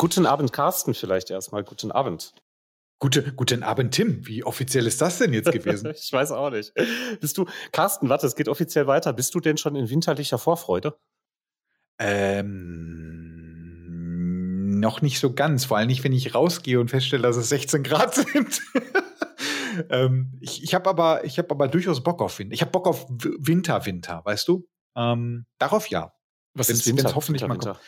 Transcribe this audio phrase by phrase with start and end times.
[0.00, 1.62] guten Abend, Carsten, vielleicht erstmal.
[1.62, 2.32] Guten Abend.
[3.00, 4.26] Gute, guten Abend, Tim.
[4.26, 5.90] Wie offiziell ist das denn jetzt gewesen?
[5.94, 6.72] ich weiß auch nicht.
[7.20, 9.12] Bist du, Carsten, warte, es geht offiziell weiter.
[9.12, 10.98] Bist du denn schon in winterlicher Vorfreude?
[11.98, 13.10] Ähm,
[14.80, 15.66] noch nicht so ganz.
[15.66, 18.62] Vor allem nicht, wenn ich rausgehe und feststelle, dass es 16 Grad sind.
[19.90, 22.54] ähm, ich ich habe aber, ich hab aber durchaus Bock auf Winter.
[22.54, 24.66] Ich habe Bock auf Winter, Winter, weißt du?
[24.96, 26.14] Ähm, darauf ja.
[26.54, 27.14] Was wenn's, ist Winter?
[27.14, 27.74] hoffentlich Winter, mal Winter?
[27.74, 27.84] Winter,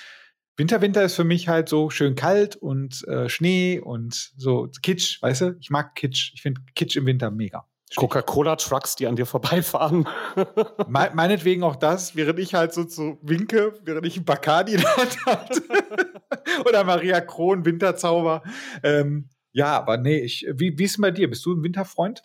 [0.58, 5.40] Winter ist für mich halt so schön kalt und äh, Schnee und so Kitsch, weißt
[5.40, 5.56] du?
[5.60, 6.32] Ich mag Kitsch.
[6.34, 7.66] Ich finde Kitsch im Winter mega.
[7.96, 10.08] Coca-Cola-Trucks, die an dir vorbeifahren.
[10.88, 14.80] Me meinetwegen auch das, während ich halt so zu winke, während ich ein Bacardi in
[14.80, 15.62] der Hand hatte.
[16.66, 18.42] Oder Maria Kron, Winterzauber.
[18.82, 21.28] Ähm, ja, aber nee, ich, wie, wie ist es bei dir?
[21.28, 22.22] Bist du ein Winterfreund?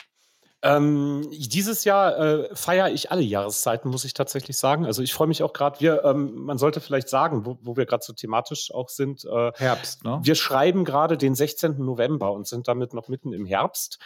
[0.68, 4.86] Ähm, dieses Jahr äh, feiere ich alle Jahreszeiten, muss ich tatsächlich sagen.
[4.86, 7.86] Also ich freue mich auch gerade, wir, ähm, man sollte vielleicht sagen, wo, wo wir
[7.86, 9.26] gerade so thematisch auch sind.
[9.26, 10.20] Äh, Herbst, ne?
[10.22, 11.78] Wir schreiben gerade den 16.
[11.78, 14.00] November und sind damit noch mitten im Herbst.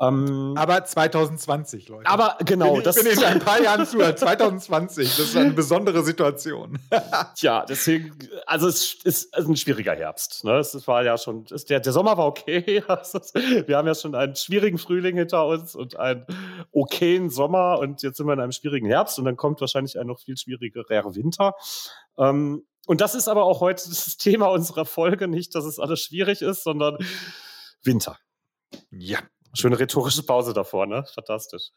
[0.00, 2.08] Ähm, aber 2020, Leute.
[2.08, 5.16] Aber genau, ich, das bin in ein paar Jahren zu 2020.
[5.16, 6.78] Das ist eine besondere Situation.
[7.34, 10.42] Tja, deswegen, also es ist ein schwieriger Herbst.
[10.44, 10.52] Ne?
[10.56, 12.82] Es war ja schon, es, der, der Sommer war okay.
[13.66, 16.24] wir haben ja schon einen schwierigen Frühling hinter uns und einen
[16.72, 20.06] okayen Sommer und jetzt sind wir in einem schwierigen Herbst und dann kommt wahrscheinlich ein
[20.06, 21.54] noch viel schwierigerer Winter.
[22.16, 26.00] Ähm, und das ist aber auch heute das Thema unserer Folge, nicht, dass es alles
[26.00, 26.96] schwierig ist, sondern
[27.82, 28.16] Winter.
[28.90, 29.18] Ja,
[29.54, 31.04] Schöne rhetorische Pause davor, ne?
[31.14, 31.70] Fantastisch.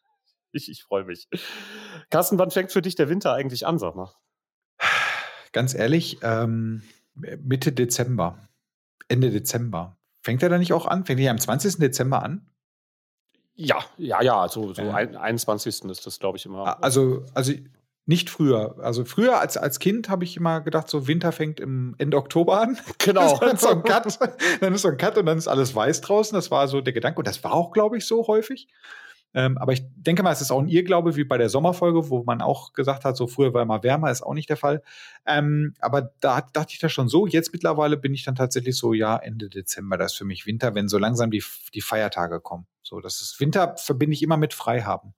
[0.51, 1.27] Ich, ich freue mich.
[2.09, 4.11] Carsten, wann fängt für dich der Winter eigentlich an, sag mal?
[5.51, 6.83] Ganz ehrlich, ähm,
[7.15, 8.37] Mitte Dezember.
[9.07, 9.97] Ende Dezember.
[10.21, 11.05] Fängt er da nicht auch an?
[11.05, 11.77] Fängt er am 20.
[11.77, 12.49] Dezember an?
[13.55, 14.91] Ja, ja, ja, so, so äh.
[14.91, 15.83] 21.
[15.85, 16.83] ist das, glaube ich, immer.
[16.83, 17.53] Also, also
[18.05, 18.75] nicht früher.
[18.79, 22.61] Also früher als, als Kind habe ich immer gedacht, so Winter fängt im Ende Oktober
[22.61, 22.77] an.
[22.97, 23.37] Genau.
[23.39, 24.19] dann, ist so ein Cut,
[24.61, 26.35] dann ist so ein Cut und dann ist alles weiß draußen.
[26.35, 27.19] Das war so der Gedanke.
[27.19, 28.67] Und das war auch, glaube ich, so häufig.
[29.35, 32.23] Ähm, aber ich denke mal, es ist auch ein Irrglaube wie bei der Sommerfolge, wo
[32.23, 34.83] man auch gesagt hat, so früher war immer wärmer, ist auch nicht der Fall.
[35.25, 37.25] Ähm, aber da dachte ich das schon so.
[37.25, 40.75] Jetzt mittlerweile bin ich dann tatsächlich so, ja, Ende Dezember, das ist für mich Winter,
[40.75, 41.43] wenn so langsam die,
[41.73, 42.67] die Feiertage kommen.
[42.83, 45.15] So, das ist Winter verbinde ich immer mit Freihaben.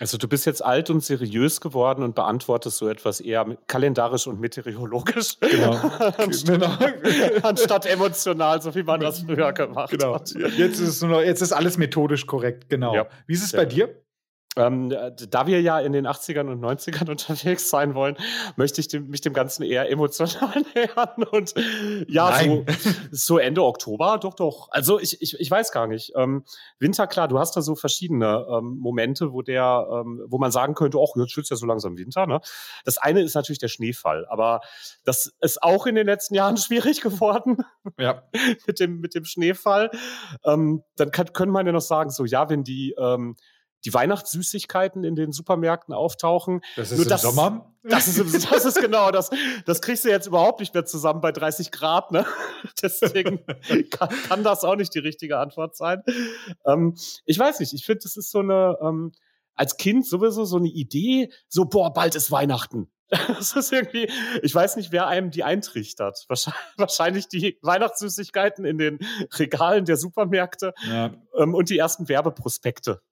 [0.00, 4.40] Also du bist jetzt alt und seriös geworden und beantwortest so etwas eher kalendarisch und
[4.40, 5.38] meteorologisch.
[5.40, 5.72] Genau.
[6.18, 7.42] anstatt, genau.
[7.42, 10.14] anstatt emotional, so wie man das früher gemacht genau.
[10.14, 10.32] hat.
[10.56, 12.94] Jetzt ist, nur, jetzt ist alles methodisch korrekt, genau.
[12.94, 13.06] Ja.
[13.26, 14.03] Wie ist es bei dir?
[14.56, 18.16] Ähm, da wir ja in den 80ern und 90ern unterwegs sein wollen,
[18.56, 21.24] möchte ich dem, mich dem Ganzen eher emotional nähern.
[21.30, 21.54] Und
[22.08, 22.64] ja, so,
[23.10, 24.68] so, Ende Oktober, doch, doch.
[24.70, 26.12] Also ich, ich, ich weiß gar nicht.
[26.16, 26.44] Ähm,
[26.78, 30.74] Winter, klar, du hast da so verschiedene ähm, Momente, wo der, ähm, wo man sagen
[30.74, 32.26] könnte, ach, jetzt wird ja so langsam Winter.
[32.26, 32.40] Ne?
[32.84, 34.60] Das eine ist natürlich der Schneefall, aber
[35.04, 37.58] das ist auch in den letzten Jahren schwierig geworden.
[37.98, 38.22] Ja.
[38.66, 39.90] mit, dem, mit dem Schneefall.
[40.44, 43.36] Ähm, dann kann, können man ja noch sagen, so ja, wenn die ähm,
[43.84, 46.60] die Weihnachtssüßigkeiten in den Supermärkten auftauchen.
[46.76, 47.74] Das ist Nur im das, Sommer?
[47.82, 49.30] Das ist, das ist genau das.
[49.66, 52.12] Das kriegst du jetzt überhaupt nicht mehr zusammen bei 30 Grad.
[52.12, 52.24] Ne?
[52.82, 53.44] Deswegen
[53.90, 56.02] kann, kann das auch nicht die richtige Antwort sein.
[56.66, 56.96] Ähm,
[57.26, 57.74] ich weiß nicht.
[57.74, 59.12] Ich finde, das ist so eine ähm,
[59.54, 61.30] als Kind sowieso so eine Idee.
[61.48, 62.90] So boah, bald ist Weihnachten.
[63.28, 64.10] Das ist irgendwie,
[64.42, 66.26] ich weiß nicht, wer einem die eintrichtert.
[66.76, 68.98] Wahrscheinlich die Weihnachtssüßigkeiten in den
[69.34, 71.12] Regalen der Supermärkte ja.
[71.36, 73.02] ähm, und die ersten Werbeprospekte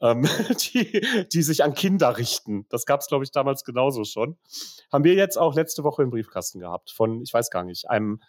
[0.00, 0.22] ähm,
[0.74, 2.66] die, die sich an Kinder richten.
[2.68, 4.36] Das gab es, glaube ich, damals genauso schon.
[4.92, 8.20] Haben wir jetzt auch letzte Woche im Briefkasten gehabt von, ich weiß gar nicht, einem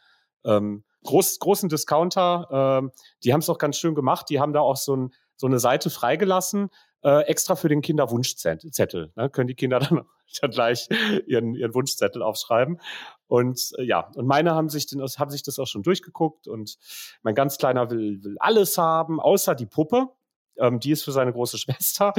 [0.45, 2.47] ähm, groß, großen Discounter.
[2.81, 2.91] Ähm,
[3.23, 4.29] die haben es auch ganz schön gemacht.
[4.29, 6.69] Die haben da auch so, ein, so eine Seite freigelassen,
[7.03, 9.11] äh, extra für den Kinderwunschzettel.
[9.15, 9.29] Ne?
[9.29, 10.05] Können die Kinder dann,
[10.41, 10.87] dann gleich
[11.27, 12.79] ihren, ihren Wunschzettel aufschreiben.
[13.27, 16.77] Und äh, ja, und meine haben sich, den, haben sich das auch schon durchgeguckt und
[17.23, 20.09] mein ganz Kleiner will, will alles haben, außer die Puppe.
[20.57, 22.13] Ähm, die ist für seine große Schwester.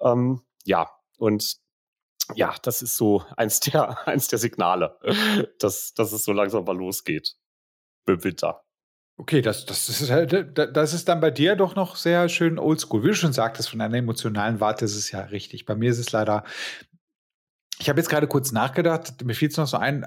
[0.00, 1.56] Ähm, ja, und
[2.34, 4.98] ja, das ist so eins der, eins der Signale,
[5.58, 7.36] dass, dass es so langsam mal losgeht
[8.06, 8.64] im Winter.
[9.18, 13.04] Okay, das, das, ist, das ist dann bei dir doch noch sehr schön oldschool.
[13.04, 15.66] Wie du schon sagtest, von einer emotionalen Warte ist es ja richtig.
[15.66, 16.44] Bei mir ist es leider.
[17.78, 20.06] Ich habe jetzt gerade kurz nachgedacht, mir fiel es noch so ein.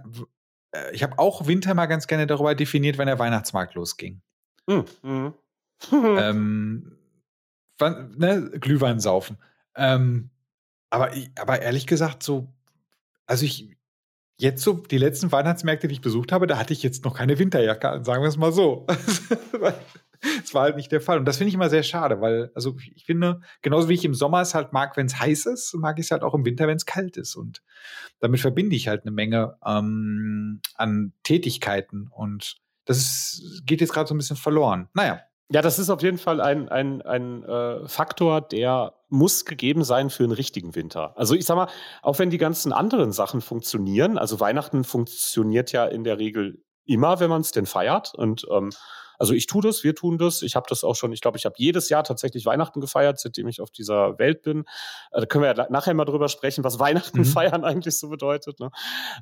[0.71, 4.21] Äh, ich habe auch Winter mal ganz gerne darüber definiert, wenn der Weihnachtsmarkt losging.
[4.67, 5.33] Mhm.
[5.91, 6.97] ähm,
[7.79, 9.37] ne, Glühwein saufen.
[9.75, 10.29] Ähm,
[10.89, 12.53] aber, aber ehrlich gesagt, so,
[13.25, 13.75] also ich,
[14.37, 17.39] jetzt so, die letzten Weihnachtsmärkte, die ich besucht habe, da hatte ich jetzt noch keine
[17.39, 18.85] Winterjacke an, sagen wir es mal so.
[20.41, 21.17] das war halt nicht der Fall.
[21.19, 24.13] Und das finde ich immer sehr schade, weil, also ich finde, genauso wie ich im
[24.13, 26.67] Sommer es halt mag, wenn es heiß ist, mag ich es halt auch im Winter,
[26.67, 27.35] wenn es kalt ist.
[27.35, 27.61] Und
[28.19, 34.07] damit verbinde ich halt eine Menge ähm, an Tätigkeiten und das ist, geht jetzt gerade
[34.07, 34.89] so ein bisschen verloren.
[34.93, 35.21] Naja.
[35.49, 40.09] Ja, das ist auf jeden Fall ein, ein, ein äh, Faktor, der muss gegeben sein
[40.09, 41.13] für einen richtigen Winter.
[41.17, 41.69] Also ich sag mal,
[42.01, 47.19] auch wenn die ganzen anderen Sachen funktionieren, also Weihnachten funktioniert ja in der Regel immer,
[47.19, 48.15] wenn man es denn feiert.
[48.15, 48.71] Und ähm,
[49.19, 50.41] also ich tue das, wir tun das.
[50.41, 53.47] Ich habe das auch schon, ich glaube, ich habe jedes Jahr tatsächlich Weihnachten gefeiert, seitdem
[53.47, 54.65] ich auf dieser Welt bin.
[55.11, 57.25] Äh, da können wir ja nachher mal drüber sprechen, was Weihnachten mhm.
[57.25, 58.59] feiern eigentlich so bedeutet.
[58.59, 58.71] Ne?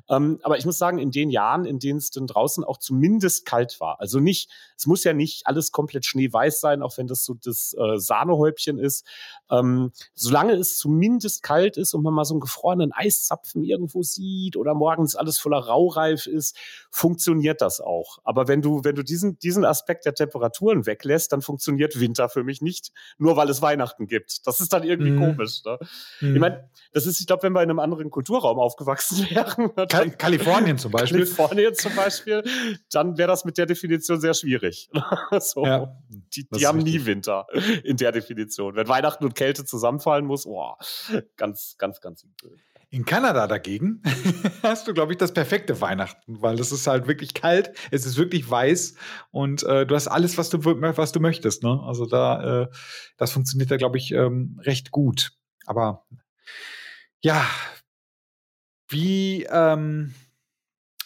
[0.08, 3.46] Ähm, aber ich muss sagen, in den Jahren, in denen es denn draußen auch zumindest
[3.46, 7.24] kalt war, also nicht, es muss ja nicht alles komplett schneeweiß sein, auch wenn das
[7.24, 9.06] so das äh, Sahnehäubchen ist.
[9.50, 14.56] Ähm, solange es zumindest kalt ist und man mal so einen gefrorenen Eiszapfen irgendwo sieht
[14.56, 16.56] oder morgens alles voller Raureif ist,
[16.90, 18.18] funktioniert das auch.
[18.24, 22.30] Aber wenn du, wenn du diesen, diesen Aspekt Aspekt der Temperaturen weglässt, dann funktioniert Winter
[22.30, 24.46] für mich nicht, nur weil es Weihnachten gibt.
[24.46, 25.18] Das ist dann irgendwie mm.
[25.18, 25.62] komisch.
[25.64, 25.78] Ne?
[26.20, 26.34] Mm.
[26.34, 29.74] Ich meine, das ist, ich glaube, wenn wir in einem anderen Kulturraum aufgewachsen wären.
[29.88, 31.18] Kal Kalifornien zum Beispiel.
[31.20, 32.42] Kalifornien zum Beispiel,
[32.90, 34.88] dann wäre das mit der Definition sehr schwierig.
[35.38, 35.66] so.
[35.66, 37.46] ja, die, die haben nie Winter
[37.82, 38.74] in der Definition.
[38.76, 40.72] Wenn Weihnachten und Kälte zusammenfallen muss, oh,
[41.36, 42.56] ganz, ganz, ganz übel.
[42.94, 44.00] In Kanada dagegen
[44.62, 48.16] hast du, glaube ich, das perfekte Weihnachten, weil es ist halt wirklich kalt, es ist
[48.16, 48.94] wirklich weiß
[49.32, 51.64] und äh, du hast alles, was du, was du möchtest.
[51.64, 51.82] Ne?
[51.84, 52.68] Also da, äh,
[53.16, 55.32] das funktioniert da, glaube ich, ähm, recht gut.
[55.66, 56.06] Aber
[57.20, 57.44] ja,
[58.86, 60.14] wie, ähm,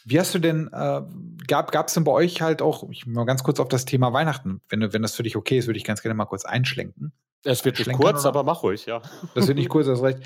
[0.05, 1.00] wie hast du denn, äh,
[1.46, 4.61] gab es denn bei euch halt auch, ich mal ganz kurz auf das Thema Weihnachten,
[4.69, 7.14] wenn, wenn das für dich okay ist, würde ich ganz gerne mal kurz einschlenken.
[7.44, 8.29] Es wird nicht kurz, oder?
[8.29, 9.00] aber mach ruhig, ja.
[9.35, 10.19] Das wird nicht kurz, das recht.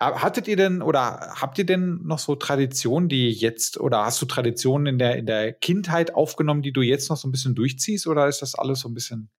[0.00, 4.26] Hattet ihr denn oder habt ihr denn noch so Traditionen, die jetzt oder hast du
[4.26, 8.06] Traditionen in der, in der Kindheit aufgenommen, die du jetzt noch so ein bisschen durchziehst
[8.06, 9.30] oder ist das alles so ein bisschen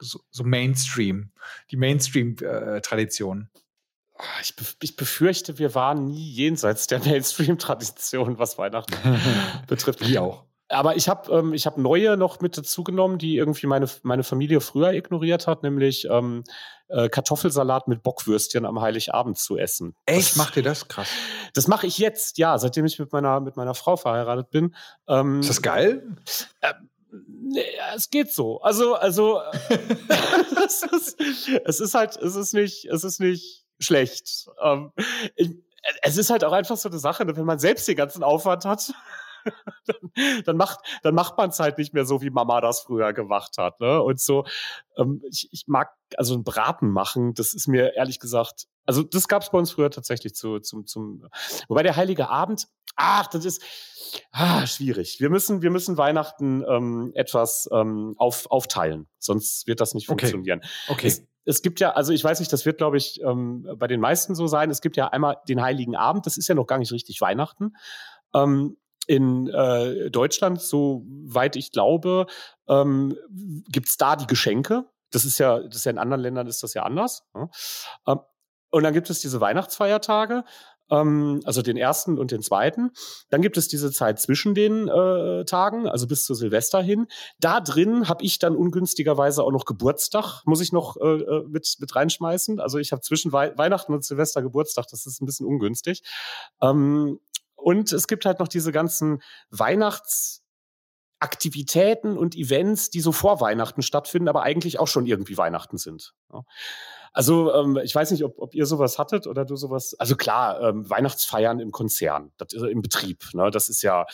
[0.00, 1.30] so, so Mainstream,
[1.70, 3.48] die Mainstream-Tradition?
[3.52, 8.96] Äh, ich, ich, befürchte, wir waren nie jenseits der Mainstream-Tradition, was Weihnachten
[9.68, 10.06] betrifft.
[10.06, 10.46] Wie auch.
[10.68, 14.92] Aber ich habe ähm, hab neue noch mit dazugenommen, die irgendwie meine, meine Familie früher
[14.92, 16.42] ignoriert hat, nämlich ähm,
[16.88, 19.94] äh, Kartoffelsalat mit Bockwürstchen am Heiligabend zu essen.
[20.06, 20.36] Echt?
[20.36, 20.88] Macht ihr das?
[20.88, 21.08] Krass.
[21.54, 24.74] Das mache ich jetzt, ja, seitdem ich mit meiner, mit meiner Frau verheiratet bin.
[25.08, 26.16] Ähm, ist das geil?
[26.60, 26.74] Äh,
[27.48, 28.60] Nee, es geht so.
[28.60, 29.40] Also, also
[30.66, 31.20] es, ist,
[31.64, 34.48] es ist halt, es ist nicht, es ist nicht schlecht.
[34.62, 34.92] Ähm,
[35.36, 35.54] ich,
[36.02, 38.64] es ist halt auch einfach so eine Sache, ne, wenn man selbst den ganzen Aufwand
[38.64, 38.92] hat
[39.86, 43.12] dann, dann, macht, dann macht man es halt nicht mehr so, wie Mama das früher
[43.12, 43.80] gemacht hat.
[43.80, 44.02] Ne?
[44.02, 44.44] Und so,
[44.96, 49.28] ähm, ich, ich mag also ein Braten machen, das ist mir ehrlich gesagt, also das
[49.28, 51.26] gab es bei uns früher tatsächlich zu, zum, zum,
[51.68, 53.62] wobei der Heilige Abend, ach, das ist
[54.32, 55.20] ah, schwierig.
[55.20, 60.60] Wir müssen, wir müssen Weihnachten ähm, etwas ähm, auf, aufteilen, sonst wird das nicht funktionieren.
[60.88, 60.92] Okay.
[60.92, 61.06] okay.
[61.08, 64.00] Es, es gibt ja, also ich weiß nicht, das wird, glaube ich, ähm, bei den
[64.00, 64.68] meisten so sein.
[64.68, 67.76] Es gibt ja einmal den Heiligen Abend, das ist ja noch gar nicht richtig Weihnachten.
[68.34, 68.76] Ähm,
[69.06, 72.26] in äh, Deutschland, soweit ich glaube,
[72.68, 73.16] ähm,
[73.68, 74.84] gibt es da die Geschenke.
[75.10, 77.24] Das ist ja, das ist ja in anderen Ländern ist das ja anders.
[77.34, 77.48] Ne?
[78.06, 78.18] Ähm,
[78.70, 80.44] und dann gibt es diese Weihnachtsfeiertage,
[80.90, 82.90] ähm, also den ersten und den zweiten.
[83.30, 87.06] Dann gibt es diese Zeit zwischen den äh, Tagen, also bis zu Silvester hin.
[87.38, 91.76] Da drin habe ich dann ungünstigerweise auch noch Geburtstag, muss ich noch äh, äh mit,
[91.78, 92.60] mit reinschmeißen.
[92.60, 96.02] Also ich habe zwischen Wei Weihnachten und Silvester Geburtstag, das ist ein bisschen ungünstig.
[96.60, 97.20] Ähm,
[97.66, 99.20] und es gibt halt noch diese ganzen
[99.50, 106.14] Weihnachtsaktivitäten und Events, die so vor Weihnachten stattfinden, aber eigentlich auch schon irgendwie Weihnachten sind.
[107.12, 109.96] Also ähm, ich weiß nicht, ob, ob ihr sowas hattet oder du sowas.
[109.98, 113.34] Also klar, ähm, Weihnachtsfeiern im Konzern, das, ist im Betrieb.
[113.34, 113.50] Ne?
[113.50, 114.06] Das ist ja,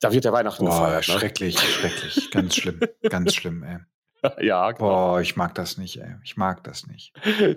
[0.00, 1.06] da wird ja Weihnachten Boah, gefeiert.
[1.06, 1.20] Ne?
[1.20, 3.62] Schrecklich, schrecklich, ganz schlimm, ganz schlimm.
[3.62, 3.78] Ey.
[4.40, 4.88] ja, genau.
[4.88, 6.14] Boah, ich mag das nicht, ey.
[6.24, 7.12] Ich mag das nicht.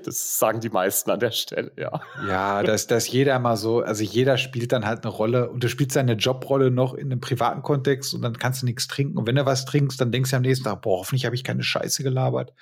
[0.06, 2.02] Das sagen die meisten an der Stelle, ja.
[2.28, 5.70] Ja, dass, dass jeder mal so, also jeder spielt dann halt eine Rolle und du
[5.70, 9.18] spielst seine Jobrolle noch in einem privaten Kontext und dann kannst du nichts trinken.
[9.18, 11.44] Und wenn du was trinkst, dann denkst du am nächsten Tag, boah, hoffentlich habe ich
[11.44, 12.54] keine Scheiße gelabert.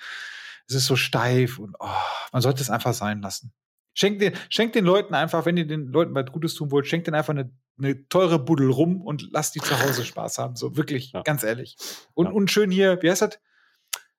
[0.68, 1.88] Es ist so steif und oh,
[2.32, 3.52] man sollte es einfach sein lassen.
[3.94, 7.08] Schenkt den, schenkt den Leuten einfach, wenn ihr den Leuten was Gutes tun wollt, schenkt
[7.08, 10.54] denen einfach eine, eine teure Buddel rum und lasst die zu Hause Spaß haben.
[10.54, 11.22] So wirklich, ja.
[11.22, 11.76] ganz ehrlich.
[12.14, 12.32] Und, ja.
[12.32, 13.40] und schön hier, wie heißt das?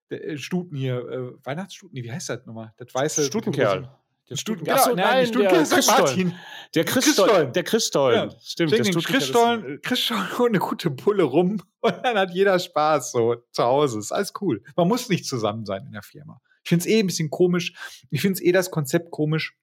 [0.09, 2.73] Äh, Stuten hier, äh, Weihnachtsstuten, wie heißt das nochmal?
[2.77, 3.25] Das weiße.
[3.25, 3.89] Stutenkerl.
[4.29, 6.35] Der Stuten, genau, Achso, nein, nein der Martin.
[6.75, 7.51] Der Christstollen.
[7.51, 8.29] Der Christstollen.
[8.29, 8.35] Ja.
[8.39, 13.37] Stimmt, der Christstollen, Christstollen und eine gute Pulle rum und dann hat jeder Spaß so
[13.51, 13.97] zu Hause.
[13.97, 14.63] Ist alles cool.
[14.75, 16.39] Man muss nicht zusammen sein in der Firma.
[16.63, 17.73] Ich finde es eh ein bisschen komisch.
[18.11, 19.57] Ich finde es eh das Konzept komisch.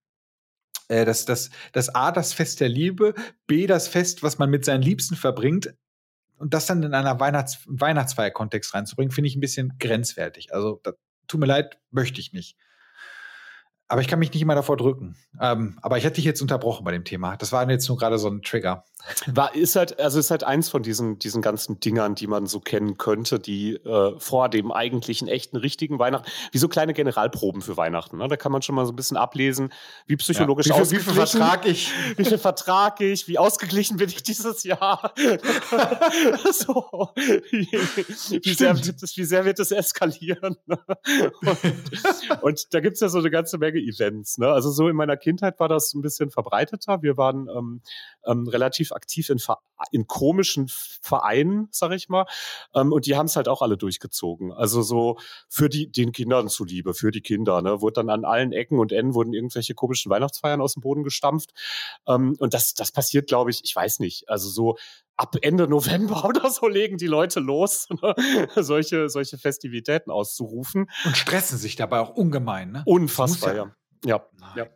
[0.88, 3.14] Äh, das, das, das A, das Fest der Liebe,
[3.46, 5.74] B, das Fest, was man mit seinen Liebsten verbringt,
[6.36, 10.54] und das dann in einer Weihnachts Weihnachtsfeier-Kontext reinzubringen, finde ich ein bisschen grenzwertig.
[10.54, 10.94] Also, das,
[11.26, 12.56] tut mir leid, möchte ich nicht.
[13.88, 15.16] Aber ich kann mich nicht immer davor drücken.
[15.40, 17.36] Ähm, aber ich hätte dich jetzt unterbrochen bei dem Thema.
[17.36, 18.84] Das war jetzt nur gerade so ein Trigger.
[19.26, 22.60] War, ist halt, also ist halt eins von diesen, diesen ganzen Dingern, die man so
[22.60, 27.76] kennen könnte, die äh, vor dem eigentlichen, echten, richtigen Weihnachten, wie so kleine Generalproben für
[27.76, 28.18] Weihnachten.
[28.18, 28.28] Ne?
[28.28, 29.72] Da kann man schon mal so ein bisschen ablesen,
[30.06, 30.78] wie psychologisch ja.
[30.78, 31.92] wie viel, Wie viel vertrag ich?
[32.16, 33.28] Wie viel vertrag ich?
[33.28, 35.12] Wie ausgeglichen bin ich dieses Jahr?
[36.52, 37.10] so.
[37.50, 40.56] Wie, wie, sehr wird es, wie sehr wird es eskalieren?
[40.66, 44.38] und, und da gibt's ja so eine ganze Menge Events.
[44.38, 44.48] Ne?
[44.48, 47.02] Also so in meiner Kindheit war das ein bisschen verbreiteter.
[47.02, 47.82] Wir waren ähm,
[48.26, 49.38] ähm, relativ aktiv in,
[49.92, 52.26] in komischen Vereinen, sag ich mal.
[52.74, 54.52] Ähm, und die haben es halt auch alle durchgezogen.
[54.52, 57.62] Also so für die, den Kindern zuliebe, für die Kinder.
[57.62, 57.80] Ne?
[57.80, 61.52] Wurde dann an allen Ecken und Enden wurden irgendwelche komischen Weihnachtsfeiern aus dem Boden gestampft.
[62.08, 64.28] Ähm, und das, das passiert, glaube ich, ich weiß nicht.
[64.28, 64.76] Also so
[65.16, 68.14] ab Ende November oder so legen die Leute los, ne?
[68.56, 70.90] solche, solche Festivitäten auszurufen.
[71.04, 72.82] Und stressen sich dabei auch ungemein, ne?
[72.86, 73.76] Unfassbar, ja.
[74.04, 74.26] Ja,
[74.56, 74.66] ja.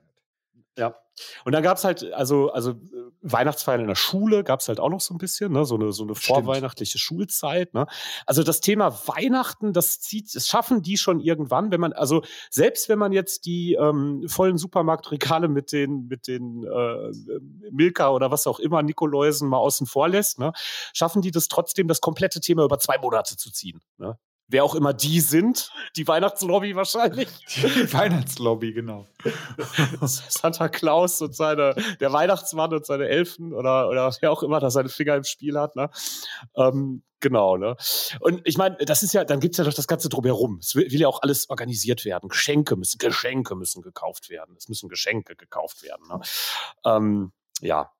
[0.79, 0.97] Ja.
[1.45, 2.75] Und dann gab es halt, also, also
[3.21, 5.65] Weihnachtsfeiern in der Schule gab es halt auch noch so ein bisschen, ne?
[5.67, 7.75] so eine, so eine vorweihnachtliche Schulzeit.
[7.75, 7.87] Ne?
[8.25, 12.89] Also das Thema Weihnachten, das zieht, das schaffen die schon irgendwann, wenn man, also selbst
[12.89, 17.13] wenn man jetzt die ähm, vollen Supermarktregale mit den, mit den äh,
[17.71, 20.53] Milka oder was auch immer, Nikoläusen mal außen vor lässt, ne?
[20.95, 23.81] schaffen die das trotzdem, das komplette Thema über zwei Monate zu ziehen.
[23.99, 24.19] Ne?
[24.51, 25.71] Wer auch immer die sind.
[25.97, 27.29] Die Weihnachtslobby wahrscheinlich.
[27.63, 29.07] Die Weihnachtslobby, genau.
[30.03, 34.71] Santa Claus und seine, der Weihnachtsmann und seine Elfen oder, oder wer auch immer da
[34.71, 35.91] seine Finger im Spiel hat, ne?
[36.57, 37.77] Ähm, genau, ne?
[38.21, 40.59] Und ich meine, das ist ja, dann gibt's ja doch das Ganze drumherum.
[40.61, 42.29] Es will, will, ja auch alles organisiert werden.
[42.29, 44.55] Geschenke müssen, Geschenke müssen gekauft werden.
[44.59, 46.21] Es müssen Geschenke gekauft werden, ne?
[46.85, 47.91] Ähm, ja,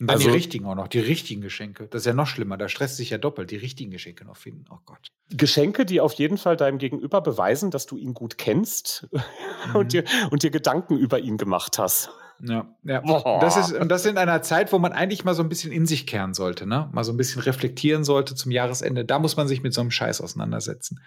[0.00, 1.88] und dann also, die richtigen auch noch, die richtigen Geschenke.
[1.90, 4.64] Das ist ja noch schlimmer, da stresst sich ja doppelt, die richtigen Geschenke noch finden.
[4.70, 5.08] Oh Gott.
[5.30, 9.76] Geschenke, die auf jeden Fall deinem Gegenüber beweisen, dass du ihn gut kennst mhm.
[9.76, 12.10] und, dir, und dir Gedanken über ihn gemacht hast.
[12.40, 13.00] Ja, ja.
[13.02, 15.72] Und das ist, und das in einer Zeit, wo man eigentlich mal so ein bisschen
[15.72, 16.88] in sich kehren sollte, ne?
[16.92, 19.04] Mal so ein bisschen reflektieren sollte zum Jahresende.
[19.04, 21.00] Da muss man sich mit so einem Scheiß auseinandersetzen.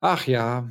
[0.00, 0.70] Ach ja,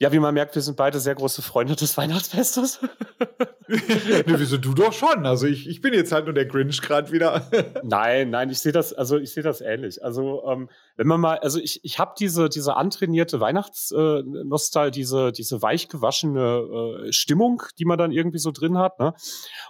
[0.00, 2.80] ja, wie man merkt, wir sind beide sehr große Freunde des Weihnachtsfestes.
[3.68, 5.26] ne, wieso du doch schon?
[5.26, 7.50] Also ich, ich bin jetzt halt nur der Grinch gerade wieder.
[7.82, 10.04] nein, nein, ich sehe das, also ich sehe das ähnlich.
[10.04, 15.32] Also ähm, wenn man mal, also ich, ich habe diese, diese antrainierte Weihnachtsnostal, äh, diese,
[15.32, 19.14] diese weichgewaschene äh, Stimmung, die man dann irgendwie so drin hat, ne?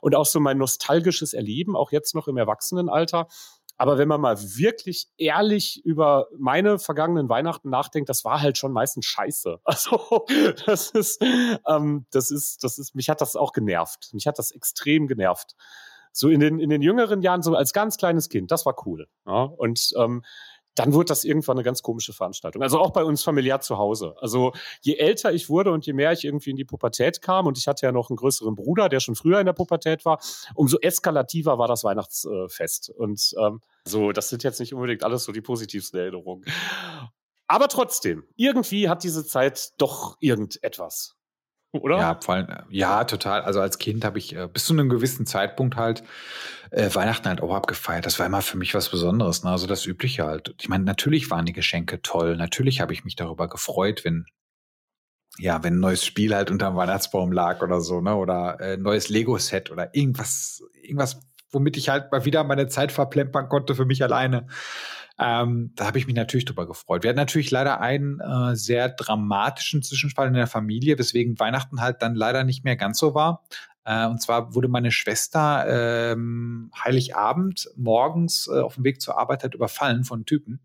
[0.03, 3.29] Und auch so mein nostalgisches Erleben, auch jetzt noch im Erwachsenenalter.
[3.79, 8.73] Aber wenn man mal wirklich ehrlich über meine vergangenen Weihnachten nachdenkt, das war halt schon
[8.73, 9.61] meistens scheiße.
[9.65, 10.27] Also
[10.67, 11.23] das ist,
[11.67, 14.11] ähm, das ist, das ist, mich hat das auch genervt.
[14.13, 15.55] Mich hat das extrem genervt.
[16.13, 19.07] So in den, in den jüngeren Jahren, so als ganz kleines Kind, das war cool.
[19.25, 19.43] Ja?
[19.43, 20.25] Und ähm,
[20.79, 22.63] dann wurde das irgendwann eine ganz komische Veranstaltung.
[22.63, 24.15] Also auch bei uns familiär zu Hause.
[24.21, 27.59] Also je älter ich wurde und je mehr ich irgendwie in die Pubertät kam, und
[27.59, 30.21] ich hatte ja noch einen größeren Bruder, der schon früher in der Pubertät war,
[30.55, 32.91] umso eskalativer war das Weihnachtsfest.
[32.91, 36.45] Und ähm, so, das sind jetzt nicht unbedingt alles so die positivsten Erinnerungen.
[37.49, 41.18] Aber trotzdem, irgendwie hat diese Zeit doch irgendetwas
[41.73, 41.99] oder?
[41.99, 43.43] Ja, vor allem, ja, total.
[43.43, 46.03] Also als Kind habe ich äh, bis zu einem gewissen Zeitpunkt halt
[46.71, 48.07] äh, Weihnachten halt auch abgefeiert.
[48.07, 49.45] Das war immer für mich was Besonderes.
[49.45, 49.51] Ne?
[49.51, 50.55] Also das Übliche halt.
[50.61, 52.37] Ich meine, natürlich waren die Geschenke toll.
[52.37, 54.27] Natürlich habe ich mich darüber gefreut, wenn
[55.39, 58.17] ja, wenn ein neues Spiel halt unterm Weihnachtsbaum lag oder so, ne?
[58.17, 61.21] Oder äh, neues Lego-Set oder irgendwas, irgendwas,
[61.53, 64.49] womit ich halt mal wieder meine Zeit verplempern konnte für mich alleine.
[65.21, 67.03] Ähm, da habe ich mich natürlich drüber gefreut.
[67.03, 72.03] Wir hatten natürlich leider einen äh, sehr dramatischen Zwischenfall in der Familie, weswegen Weihnachten halt
[72.03, 73.45] dann leider nicht mehr ganz so war.
[73.85, 79.43] Äh, und zwar wurde meine Schwester ähm, Heiligabend morgens äh, auf dem Weg zur Arbeit
[79.43, 80.61] halt überfallen von Typen.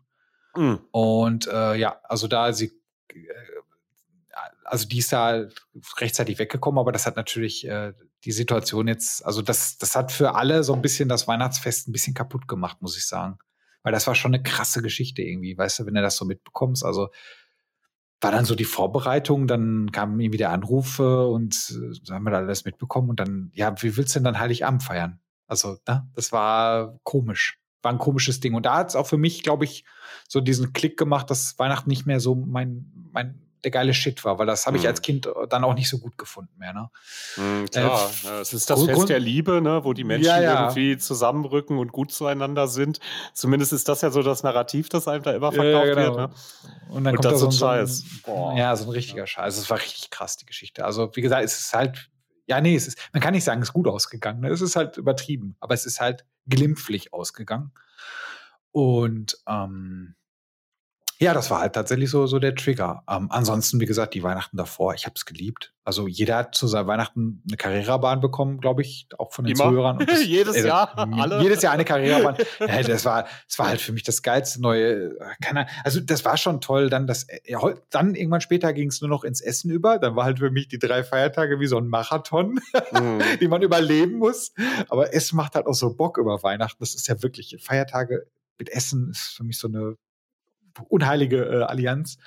[0.54, 0.78] Mhm.
[0.92, 2.72] Und äh, ja, also da sie
[3.08, 3.24] äh,
[4.64, 5.46] also die ist da
[5.98, 7.92] rechtzeitig weggekommen, aber das hat natürlich äh,
[8.24, 11.92] die Situation jetzt, also das, das hat für alle so ein bisschen das Weihnachtsfest ein
[11.92, 13.38] bisschen kaputt gemacht, muss ich sagen.
[13.84, 16.84] Weil das war schon eine krasse Geschichte irgendwie, weißt du, wenn du das so mitbekommst.
[16.84, 17.10] Also
[18.20, 22.30] war dann so die Vorbereitung, dann kam irgendwie der Anruf und äh, so haben wir
[22.30, 25.20] da alles mitbekommen und dann, ja, wie willst du denn dann Heiligabend feiern?
[25.46, 27.58] Also, ne, das war komisch.
[27.82, 28.54] War ein komisches Ding.
[28.54, 29.84] Und da hat es auch für mich, glaube ich,
[30.26, 34.38] so diesen Klick gemacht, dass Weihnachten nicht mehr so mein, mein der geile Shit war,
[34.38, 34.88] weil das habe ich mhm.
[34.88, 36.72] als Kind dann auch nicht so gut gefunden mehr.
[36.72, 36.90] Ne?
[37.36, 40.40] Mhm, klar, äh, ja, es ist das Fest der Liebe, ne, wo die Menschen ja,
[40.40, 40.60] ja.
[40.62, 43.00] irgendwie zusammenrücken und gut zueinander sind.
[43.32, 45.96] Zumindest ist das ja so das Narrativ, das einem da immer verkauft genau.
[45.96, 46.16] wird.
[46.16, 46.30] Ne?
[46.90, 48.04] Und dann und kommt da so ein Scheiß.
[48.24, 49.56] So ein, ja, so ein richtiger Scheiß.
[49.56, 50.84] Es war richtig krass, die Geschichte.
[50.84, 52.10] Also, wie gesagt, es ist halt,
[52.46, 54.40] ja, nee, es ist, man kann nicht sagen, es ist gut ausgegangen.
[54.40, 54.48] Ne?
[54.48, 57.72] Es ist halt übertrieben, aber es ist halt glimpflich ausgegangen.
[58.70, 60.16] Und ähm,
[61.24, 63.02] Ja, das war halt tatsächlich so, so der Trigger.
[63.08, 65.72] Ähm, ansonsten, wie gesagt, die Weihnachten davor, ich habe es geliebt.
[65.86, 69.70] Also jeder hat zu seinen Weihnachten eine Karrierebahn bekommen, glaube ich, auch von den Immer.
[69.70, 69.98] Zuhörern.
[70.06, 71.42] Das, jedes äh, Jahr, alle.
[71.42, 72.36] Jedes Jahr eine Karrierebahn.
[72.60, 74.92] ja, das war, das war halt für mich das geilste neue.
[74.92, 75.10] äh,
[75.42, 76.90] Keine, also das war schon toll.
[76.90, 77.58] Dann das, ja,
[77.90, 79.98] dann irgendwann später ging es nur noch ins Essen über.
[79.98, 82.60] Dann war halt für mich die drei Feiertage wie so ein Marathon,
[82.92, 83.20] Mhm.
[83.40, 84.52] die man überleben muss.
[84.88, 86.76] Aber Essen macht halt auch so Bock über Weihnachten.
[86.80, 88.26] Das ist ja wirklich Feiertage
[88.58, 89.96] mit Essen ist für mich so eine
[90.88, 92.18] unheilige äh, Allianz.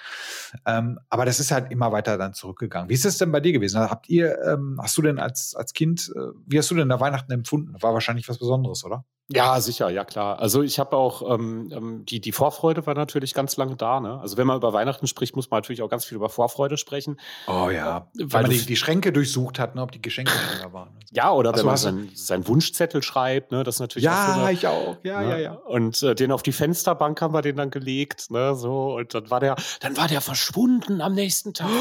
[0.65, 2.89] Ähm, aber das ist halt immer weiter dann zurückgegangen.
[2.89, 3.79] Wie ist es denn bei dir gewesen?
[3.79, 6.99] Habt ihr, ähm, hast du denn als, als Kind, äh, wie hast du denn da
[6.99, 7.75] Weihnachten empfunden?
[7.81, 9.05] War wahrscheinlich was Besonderes, oder?
[9.29, 10.39] Ja, sicher, ja klar.
[10.39, 13.99] Also ich habe auch, ähm, ähm, die, die Vorfreude war natürlich ganz lange da.
[13.99, 14.19] Ne?
[14.21, 17.19] Also wenn man über Weihnachten spricht, muss man natürlich auch ganz viel über Vorfreude sprechen.
[17.47, 18.07] Oh ja.
[18.13, 20.31] Weil Weil man die, die Schränke durchsucht hat, ne, ob die Geschenke
[20.61, 20.89] da waren.
[21.11, 23.63] Ja, oder Ach wenn so, man seinen, seinen Wunschzettel schreibt, ne?
[23.65, 24.97] das ist natürlich auch so Ja, eine, ich auch.
[25.03, 25.29] Ja, ne?
[25.29, 25.51] ja, ja.
[25.53, 29.29] Und äh, den auf die Fensterbank haben wir den dann gelegt, ne, so und dann
[29.29, 31.67] war der, dann war der verschwunden am nächsten Tag.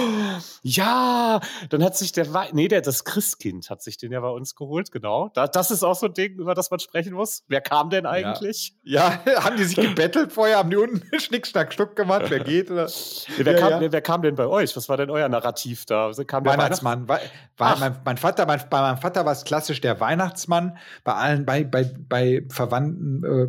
[0.63, 4.55] Ja, dann hat sich der, nee, der das Christkind hat sich den ja bei uns
[4.57, 5.31] geholt, genau.
[5.35, 7.36] Da, das ist auch so ein Ding, über das man sprechen muss.
[7.49, 8.75] Wer kam denn eigentlich?
[8.83, 10.59] Ja, haben die sich gebettelt vorher?
[10.59, 12.27] Haben die unten Schnick, Schnack, Schnuck gemacht?
[12.29, 12.71] Wer geht?
[12.71, 12.89] Oder?
[13.37, 13.93] Wer, Ja, kam, ja.
[13.93, 14.77] Wer, kam denn bei euch?
[14.77, 16.07] Was war denn euer Narrativ da?
[16.07, 17.09] Also Kam Weihnachtsmann.
[17.09, 17.21] War,
[17.57, 17.81] war Ach.
[17.81, 20.79] mein, mein Vater, mein, bei meinem Vater war es klassisch der Weihnachtsmann.
[21.05, 23.49] Bei allen, bei, bei, bei Verwandten, äh,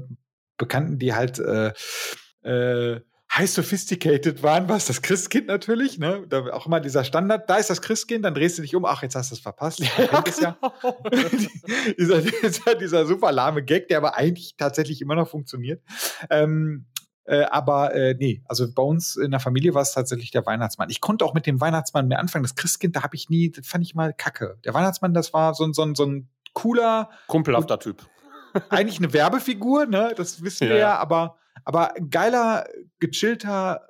[0.57, 1.71] Bekannten, die halt äh,
[2.43, 3.01] äh,
[3.37, 5.97] high sophisticated waren, war es das Christkind natürlich.
[5.99, 6.25] Ne?
[6.27, 9.01] Da auch immer dieser Standard, da ist das Christkind, dann drehst du dich um, ach,
[9.03, 9.81] jetzt hast du es verpasst.
[10.25, 10.57] Es ja.
[11.97, 15.81] dieser, dieser, dieser super lahme Gag, der aber eigentlich tatsächlich immer noch funktioniert.
[16.29, 16.85] Ähm,
[17.25, 20.89] äh, aber äh, nee, also bei uns in der Familie war es tatsächlich der Weihnachtsmann.
[20.89, 22.43] Ich konnte auch mit dem Weihnachtsmann mehr anfangen.
[22.43, 24.57] Das Christkind, da habe ich nie, das fand ich mal kacke.
[24.63, 28.07] Der Weihnachtsmann, das war so, ein- so, ein- so ein cooler, Kumpelhafter Typ.
[28.69, 30.13] eigentlich eine Werbefigur, ne?
[30.15, 30.97] Das wissen Ja, wir ja, ja.
[30.97, 32.65] aber, aber geiler,
[32.99, 33.87] gechillter,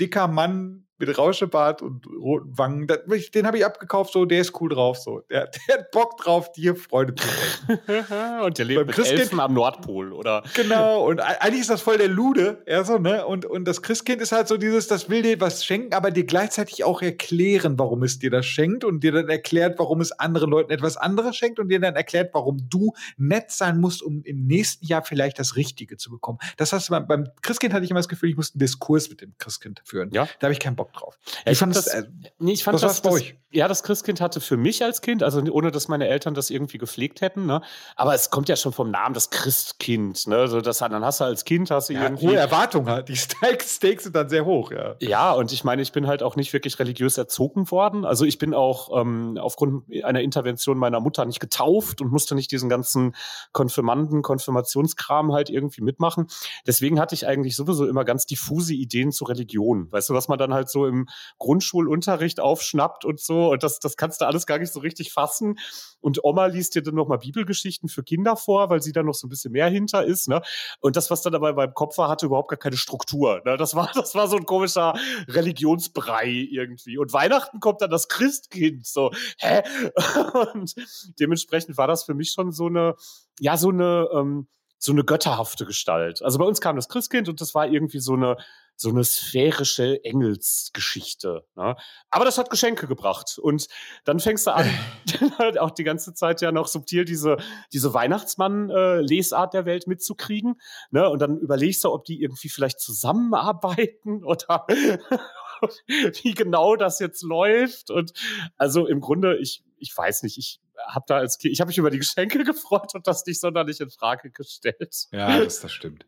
[0.00, 3.00] dicker Mann mit Rauschebart und roten Wangen, das,
[3.32, 5.20] den habe ich abgekauft, so, der ist cool drauf, so.
[5.30, 8.04] Der, der hat Bock drauf, dir Freude zu bringen.
[8.44, 10.42] und der lebt Beim mit Christkind- Elfen am Nordpol, oder?
[10.54, 13.26] Genau, und eigentlich ist das voll der Lude, ja so, ne?
[13.26, 16.24] Und, und das Christkind ist halt so dieses, das will dir was schenken, aber dir
[16.24, 20.50] gleichzeitig auch erklären, warum es dir das schenkt und dir dann erklärt, warum es anderen
[20.50, 24.46] Leuten etwas anderes schenkt und dir dann erklärt, warum du nett sein musst, um im
[24.46, 26.38] nächsten Jahr vielleicht das Richtige zu bekommen.
[26.56, 29.20] Das heißt, beim, beim Christkind hatte ich immer das Gefühl, ich muss einen Diskurs mit
[29.20, 30.10] dem Christkind führen.
[30.12, 30.28] Ja.
[30.38, 31.18] Da habe ich keinen Bock drauf.
[31.46, 32.04] Ja, ich fand das, das- äh,
[32.38, 33.36] Nee, ich fand das, war's bei das, euch?
[33.50, 36.78] ja, das Christkind hatte für mich als Kind, also ohne dass meine Eltern das irgendwie
[36.78, 37.60] gepflegt hätten, ne?
[37.96, 40.48] Aber es kommt ja schon vom Namen, das Christkind, ne?
[40.48, 42.28] So, das, dann hast du als Kind, hast du ja, irgendwie.
[42.28, 43.08] hohe Erwartungen hat.
[43.08, 44.94] Die Stakes Stakes sind dann sehr hoch, ja.
[45.00, 48.04] Ja, und ich meine, ich bin halt auch nicht wirklich religiös erzogen worden.
[48.04, 52.50] Also ich bin auch ähm, aufgrund einer Intervention meiner Mutter nicht getauft und musste nicht
[52.52, 53.14] diesen ganzen
[53.52, 56.26] Konfirmanden, Konfirmationskram halt irgendwie mitmachen.
[56.66, 59.90] Deswegen hatte ich eigentlich sowieso immer ganz diffuse Ideen zur Religion.
[59.90, 63.50] Weißt du, was man dann halt so im Grundschulunterricht aufschnappt und so.
[63.50, 65.58] Und das, das kannst du alles gar nicht so richtig fassen.
[66.00, 69.26] Und Oma liest dir dann nochmal Bibelgeschichten für Kinder vor, weil sie da noch so
[69.26, 70.28] ein bisschen mehr hinter ist.
[70.28, 70.40] Ne?
[70.80, 73.42] Und das, was dann dabei beim Kopf war, hatte überhaupt gar keine Struktur.
[73.44, 73.56] Ne?
[73.56, 74.94] Das, war, das war so ein komischer
[75.28, 76.98] Religionsbrei irgendwie.
[76.98, 78.86] Und Weihnachten kommt dann das Christkind.
[78.86, 79.62] So, hä?
[80.54, 80.74] Und
[81.18, 82.94] dementsprechend war das für mich schon so eine,
[83.40, 86.22] ja, so eine, ähm, so eine götterhafte Gestalt.
[86.22, 88.36] Also bei uns kam das Christkind und das war irgendwie so eine,
[88.76, 91.44] so eine sphärische Engelsgeschichte.
[91.56, 91.76] Ne?
[92.10, 93.38] Aber das hat Geschenke gebracht.
[93.42, 93.66] Und
[94.04, 94.70] dann fängst du an,
[95.38, 97.38] halt auch die ganze Zeit ja noch subtil diese,
[97.72, 100.60] diese Weihnachtsmann-Lesart der Welt mitzukriegen.
[100.92, 101.10] Ne?
[101.10, 104.64] Und dann überlegst du, ob die irgendwie vielleicht zusammenarbeiten oder
[106.22, 107.90] wie genau das jetzt läuft.
[107.90, 108.12] Und
[108.56, 111.78] also im Grunde, ich, ich weiß nicht, ich habe da als Kind, ich habe mich
[111.78, 115.08] über die Geschenke gefreut und das nicht sonderlich in Frage gestellt.
[115.12, 116.06] Ja, das, das stimmt.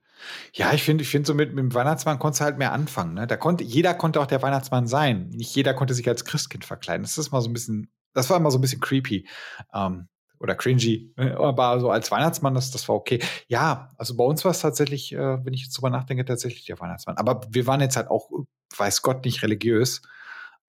[0.52, 3.14] Ja, ich finde, ich finde so mit, mit dem Weihnachtsmann konntest du halt mehr anfangen.
[3.14, 3.26] Ne?
[3.26, 5.30] Da konnte, jeder konnte auch der Weihnachtsmann sein.
[5.30, 7.02] Nicht jeder konnte sich als Christkind verkleiden.
[7.02, 9.26] Das ist mal so ein bisschen, das war immer so ein bisschen creepy.
[9.72, 10.08] Ähm,
[10.40, 11.12] oder cringy.
[11.16, 11.36] ne?
[11.38, 13.22] Aber so als Weihnachtsmann, das, das war okay.
[13.46, 16.80] Ja, also bei uns war es tatsächlich, äh, wenn ich jetzt drüber nachdenke, tatsächlich der
[16.80, 17.18] Weihnachtsmann.
[17.18, 18.30] Aber wir waren jetzt halt auch,
[18.76, 20.02] weiß Gott, nicht religiös.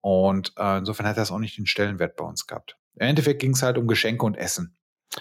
[0.01, 2.77] Und äh, insofern hat das auch nicht den Stellenwert bei uns gehabt.
[2.95, 4.75] Im Endeffekt ging es halt um Geschenke und Essen.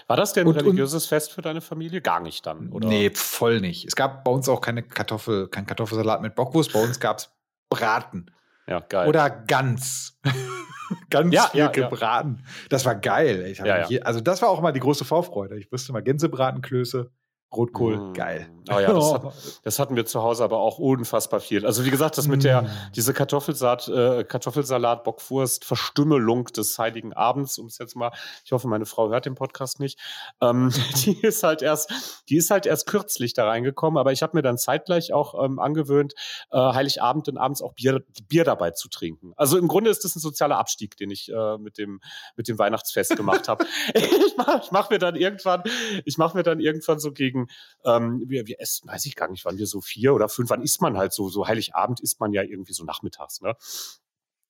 [0.07, 2.01] War das denn ein Und- und- religiöses Fest für deine Familie?
[2.01, 2.87] Gar nicht dann, oder?
[2.87, 3.85] Nee, voll nicht.
[3.85, 6.71] Es gab bei uns auch keine Kartoffel, kein Kartoffelsalat mit Bockwurst.
[6.73, 7.29] Bei uns gab es
[7.69, 8.31] Braten
[8.67, 9.07] Ja, geil.
[9.09, 10.17] oder Gans.
[11.09, 11.71] Ganz Ja, viel ja, ja.
[11.71, 12.43] gebraten.
[12.69, 13.53] Das war geil.
[13.57, 15.57] Ja, je- Also das war auch immer die große Vorfreude.
[15.57, 17.09] Ich wusste mal Gänsebratenklöße.
[17.53, 18.13] Rotkohl, mm.
[18.13, 18.49] geil.
[18.69, 19.33] Oh ja, das, hat,
[19.63, 21.65] das, hatten wir zu Hause aber auch unfassbar viel.
[21.65, 22.69] Also wie gesagt, das mit der, mm.
[22.95, 28.11] diese Kartoffelsalat, äh, Kartoffelsalat, Bockwurst, Verstümmelung des Heiligen Abends, um es jetzt mal,
[28.45, 29.99] ich hoffe, meine Frau hört den Podcast nicht,
[30.39, 30.71] ähm,
[31.05, 34.43] die ist halt erst, die ist halt erst kürzlich da reingekommen, aber ich habe mir
[34.43, 36.13] dann zeitgleich auch ähm, angewöhnt,
[36.51, 39.33] äh, Heiligabend und abends auch Bier, Bier dabei zu trinken.
[39.35, 41.99] Also im Grunde ist das ein sozialer Abstieg, den ich äh, mit dem,
[42.37, 43.65] mit dem Weihnachtsfest gemacht habe.
[43.93, 45.63] ich mache mach mir dann irgendwann,
[46.05, 47.47] ich mache mir dann irgendwann so gegen deswegen,
[47.85, 50.61] ähm, wir, wir essen, weiß ich gar nicht, wann wir so vier oder fünf, wann
[50.61, 53.55] isst man halt so, so Heiligabend isst man ja irgendwie so nachmittags, ne?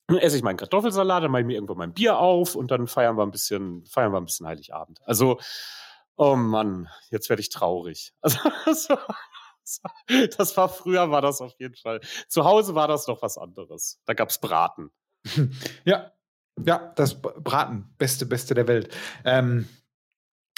[0.08, 2.86] Dann esse ich meinen Kartoffelsalat, dann mache ich mir irgendwo mein Bier auf und dann
[2.86, 5.00] feiern wir ein bisschen, feiern wir ein bisschen Heiligabend.
[5.04, 5.38] Also,
[6.16, 8.12] oh Mann, jetzt werde ich traurig.
[8.66, 8.96] Also,
[10.36, 12.00] das war früher, war das auf jeden Fall.
[12.28, 14.00] Zu Hause war das noch was anderes.
[14.06, 14.90] Da gab es Braten.
[15.84, 16.12] Ja,
[16.64, 18.94] ja, das Braten, beste, beste der Welt.
[19.24, 19.68] Ähm,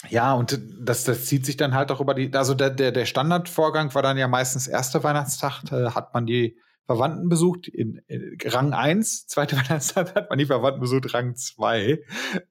[0.09, 3.07] ja, und das, das zieht sich dann halt auch über die, also der, der, der
[3.07, 8.37] Standardvorgang war dann ja meistens erster Weihnachtstag, äh, hat man die Verwandten besucht, in, in
[8.45, 12.01] Rang 1, zweite Weihnachtstag hat man die Verwandten besucht, Rang 2.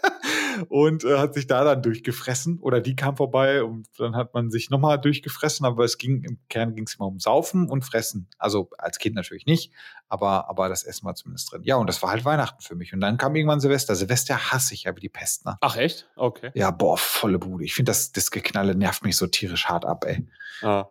[0.63, 4.49] und äh, hat sich da dann durchgefressen oder die kam vorbei und dann hat man
[4.49, 8.27] sich nochmal durchgefressen, aber es ging im Kern ging es immer um Saufen und Fressen.
[8.37, 9.73] Also als Kind natürlich nicht,
[10.07, 11.61] aber, aber das Essen war zumindest drin.
[11.63, 12.93] Ja, und das war halt Weihnachten für mich.
[12.93, 13.95] Und dann kam irgendwann Silvester.
[13.95, 15.57] Silvester hasse ich ja wie die Pest, ne?
[15.61, 16.09] Ach echt?
[16.15, 16.51] Okay.
[16.53, 17.63] Ja, boah, volle Bude.
[17.63, 20.27] Ich finde, das, das Geknalle nervt mich so tierisch hart ab, ey.
[20.61, 20.87] Ah.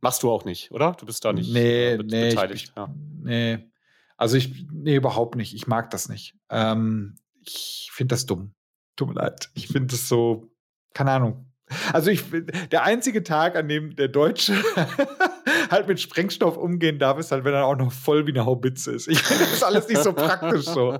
[0.00, 0.92] Machst du auch nicht, oder?
[0.92, 2.68] Du bist da nicht nee, äh, nee, beteiligt.
[2.70, 2.94] Ich, ja.
[3.22, 3.70] Nee.
[4.16, 5.54] Also ich, nee, überhaupt nicht.
[5.54, 6.34] Ich mag das nicht.
[6.48, 8.54] Ähm, ich finde das dumm.
[8.96, 9.50] Tut mir leid.
[9.54, 10.50] Ich finde es so,
[10.94, 11.46] keine Ahnung.
[11.92, 12.22] Also ich,
[12.70, 14.54] der einzige Tag, an dem der Deutsche
[15.70, 18.92] halt mit Sprengstoff umgehen darf, ist halt, wenn er auch noch voll wie eine Haubitze
[18.92, 19.08] ist.
[19.08, 20.92] Ich finde das alles nicht so praktisch so.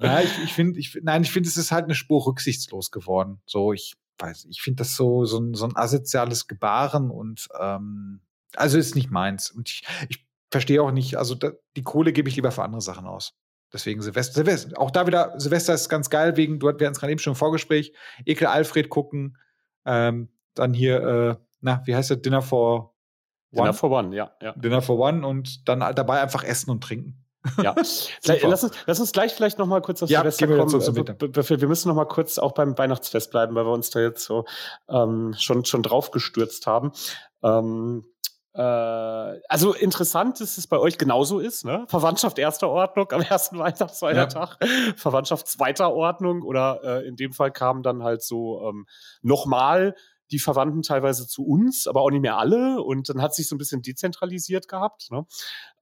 [0.00, 3.42] ja, ich, ich finde, ich, nein, ich finde, es ist halt eine Spur rücksichtslos geworden.
[3.44, 8.20] So, ich weiß, ich finde das so, so ein, so ein asoziales Gebaren und ähm,
[8.56, 9.50] also ist nicht meins.
[9.50, 12.80] Und ich, ich verstehe auch nicht, also da, die Kohle gebe ich lieber für andere
[12.80, 13.34] Sachen aus.
[13.72, 14.80] Deswegen Silvester, Silvester.
[14.80, 17.36] Auch da wieder, Silvester ist ganz geil, wegen, du hatten es gerade eben schon im
[17.36, 17.92] Vorgespräch,
[18.24, 19.36] Ekel Alfred gucken,
[19.84, 22.94] ähm, dann hier, äh, na, wie heißt das, Dinner for
[23.52, 23.62] One?
[23.62, 24.52] Dinner for One, ja, ja.
[24.52, 27.24] Dinner for One und dann dabei einfach essen und trinken.
[27.62, 27.74] Ja,
[28.24, 30.74] lass, uns, lass uns gleich vielleicht noch mal kurz auf ja, Silvester kommen.
[30.74, 34.24] Also, wir müssen noch mal kurz auch beim Weihnachtsfest bleiben, weil wir uns da jetzt
[34.24, 34.44] so
[34.88, 36.92] ähm, schon, schon drauf gestürzt haben.
[37.42, 41.84] Ähm, äh, also interessant, dass es bei euch genauso ist, ne?
[41.88, 44.94] Verwandtschaft erster Ordnung am ersten Weihnachtsfeiertag, ja.
[44.96, 48.86] Verwandtschaft zweiter Ordnung oder äh, in dem Fall kamen dann halt so ähm,
[49.22, 49.94] nochmal
[50.30, 53.54] die Verwandten teilweise zu uns, aber auch nicht mehr alle und dann hat sich so
[53.54, 55.10] ein bisschen dezentralisiert gehabt.
[55.10, 55.24] Ne?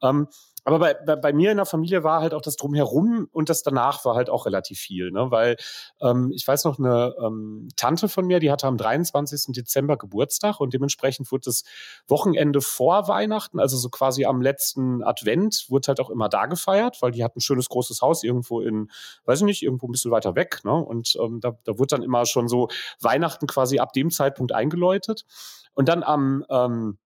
[0.02, 0.28] Ähm,
[0.66, 3.62] aber bei, bei, bei mir in der Familie war halt auch das Drumherum und das
[3.62, 5.30] danach war halt auch relativ viel, ne?
[5.30, 5.56] weil
[6.00, 9.54] ähm, ich weiß noch, eine ähm, Tante von mir, die hatte am 23.
[9.54, 11.62] Dezember Geburtstag und dementsprechend wurde das
[12.08, 17.00] Wochenende vor Weihnachten, also so quasi am letzten Advent, wurde halt auch immer da gefeiert,
[17.00, 18.90] weil die hat ein schönes großes Haus irgendwo in,
[19.24, 20.62] weiß ich nicht, irgendwo ein bisschen weiter weg.
[20.64, 20.72] Ne?
[20.72, 22.66] Und ähm, da, da wurde dann immer schon so
[23.00, 25.26] Weihnachten quasi ab dem Zeitpunkt eingeläutet.
[25.74, 26.98] Und dann am ähm,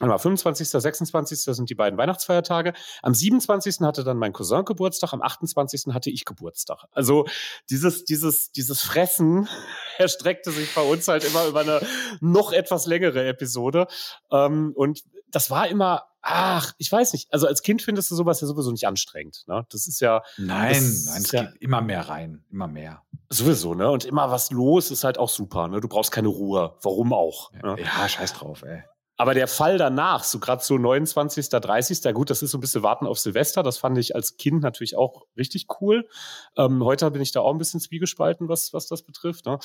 [0.00, 1.40] 25., 26.
[1.42, 2.74] sind die beiden Weihnachtsfeiertage.
[3.02, 3.80] Am 27.
[3.80, 5.94] hatte dann mein Cousin Geburtstag, am 28.
[5.94, 6.84] hatte ich Geburtstag.
[6.92, 7.26] Also
[7.70, 9.48] dieses, dieses, dieses Fressen
[9.98, 11.80] erstreckte sich bei uns halt immer über eine
[12.20, 13.86] noch etwas längere Episode.
[14.30, 17.32] Ähm, und das war immer, ach, ich weiß nicht.
[17.32, 19.44] Also als Kind findest du sowas ja sowieso nicht anstrengend.
[19.46, 19.66] Ne?
[19.70, 20.22] Das ist ja.
[20.38, 20.72] Nein,
[21.06, 23.02] nein, es ja, geht immer mehr rein, immer mehr.
[23.30, 23.90] Sowieso, ne?
[23.90, 25.66] Und immer was los ist halt auch super.
[25.68, 25.80] Ne?
[25.80, 26.76] Du brauchst keine Ruhe.
[26.82, 27.52] Warum auch?
[27.52, 27.76] Ne?
[27.78, 28.84] Ja, scheiß drauf, ey.
[29.16, 32.82] Aber der Fall danach, so gerade so 29., 30., gut, das ist so ein bisschen
[32.82, 33.62] Warten auf Silvester.
[33.62, 36.08] Das fand ich als Kind natürlich auch richtig cool.
[36.56, 39.46] Ähm, heute bin ich da auch ein bisschen zwiegespalten, was, was das betrifft.
[39.46, 39.58] Ne?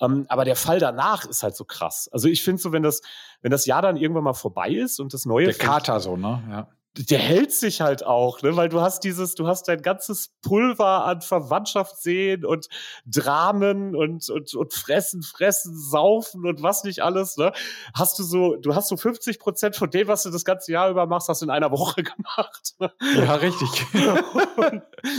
[0.00, 2.08] Ähm, aber der Fall danach ist halt so krass.
[2.12, 3.00] Also ich finde so, wenn das,
[3.42, 5.46] wenn das Jahr dann irgendwann mal vorbei ist und das neue.
[5.46, 6.42] Der Kater so, ne?
[6.50, 8.56] Ja der hält sich halt auch, ne?
[8.56, 12.68] weil du hast dieses, du hast dein ganzes Pulver an Verwandtschaft sehen und
[13.04, 17.52] Dramen und, und, und fressen, fressen, saufen und was nicht alles, ne?
[17.94, 20.90] Hast du so, du hast so 50 Prozent von dem, was du das ganze Jahr
[20.90, 22.74] über machst, hast du in einer Woche gemacht.
[22.78, 22.90] Ne?
[23.16, 23.68] Ja, richtig.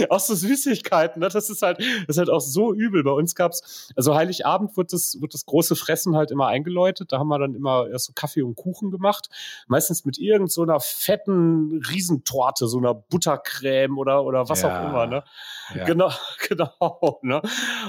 [0.09, 1.29] auch so Süßigkeiten, ne?
[1.29, 3.03] Das ist halt, das ist halt auch so übel.
[3.03, 7.11] Bei uns gab's, also Heiligabend wird das, wird das große Fressen halt immer eingeläutet.
[7.11, 9.29] Da haben wir dann immer erst so Kaffee und Kuchen gemacht.
[9.67, 14.89] Meistens mit irgend so einer fetten Riesentorte, so einer Buttercreme oder, oder was ja, auch
[14.89, 15.23] immer, ne?
[15.73, 15.85] Ja.
[15.85, 16.11] Genau,
[16.47, 17.41] genau, ne?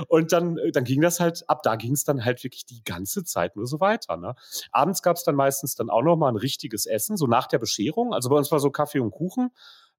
[0.08, 3.24] Und dann, dann ging das halt, ab da ging es dann halt wirklich die ganze
[3.24, 4.34] Zeit nur so weiter, ne?
[4.72, 7.58] Abends gab es dann meistens dann auch noch mal ein richtiges Essen, so nach der
[7.58, 8.12] Bescherung.
[8.12, 9.50] Also bei uns war so Kaffee und Kuchen.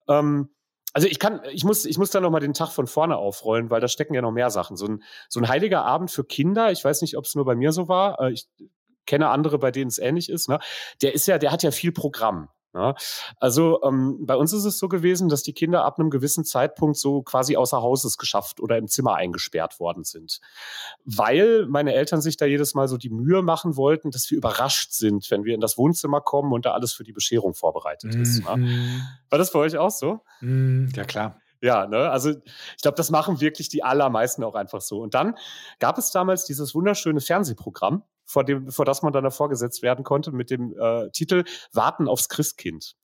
[0.07, 0.49] Ähm,
[0.93, 3.69] also ich kann, ich muss, ich muss da noch mal den Tag von vorne aufrollen,
[3.69, 4.75] weil da stecken ja noch mehr Sachen.
[4.75, 7.55] So ein, so ein heiliger Abend für Kinder, ich weiß nicht, ob es nur bei
[7.55, 8.47] mir so war, äh, ich
[9.05, 10.59] kenne andere, bei denen es ähnlich ist, ne?
[11.01, 12.49] Der ist ja, der hat ja viel Programm.
[12.73, 12.93] Ja,
[13.39, 16.97] also ähm, bei uns ist es so gewesen, dass die Kinder ab einem gewissen Zeitpunkt
[16.97, 20.39] so quasi außer Hauses geschafft oder im Zimmer eingesperrt worden sind,
[21.03, 24.91] weil meine Eltern sich da jedes Mal so die Mühe machen wollten, dass wir überrascht
[24.91, 28.21] sind, wenn wir in das Wohnzimmer kommen und da alles für die Bescherung vorbereitet mhm.
[28.21, 28.45] ist.
[28.45, 28.57] Ne?
[28.57, 29.01] Mhm.
[29.31, 30.21] War das bei euch auch so?
[30.41, 31.41] Mhm, ja klar.
[31.61, 32.09] Ja, ne?
[32.09, 35.01] Also ich glaube, das machen wirklich die allermeisten auch einfach so.
[35.01, 35.35] Und dann
[35.79, 40.31] gab es damals dieses wunderschöne Fernsehprogramm, vor dem, vor das man dann vorgesetzt werden konnte
[40.31, 42.95] mit dem äh, Titel Warten aufs Christkind.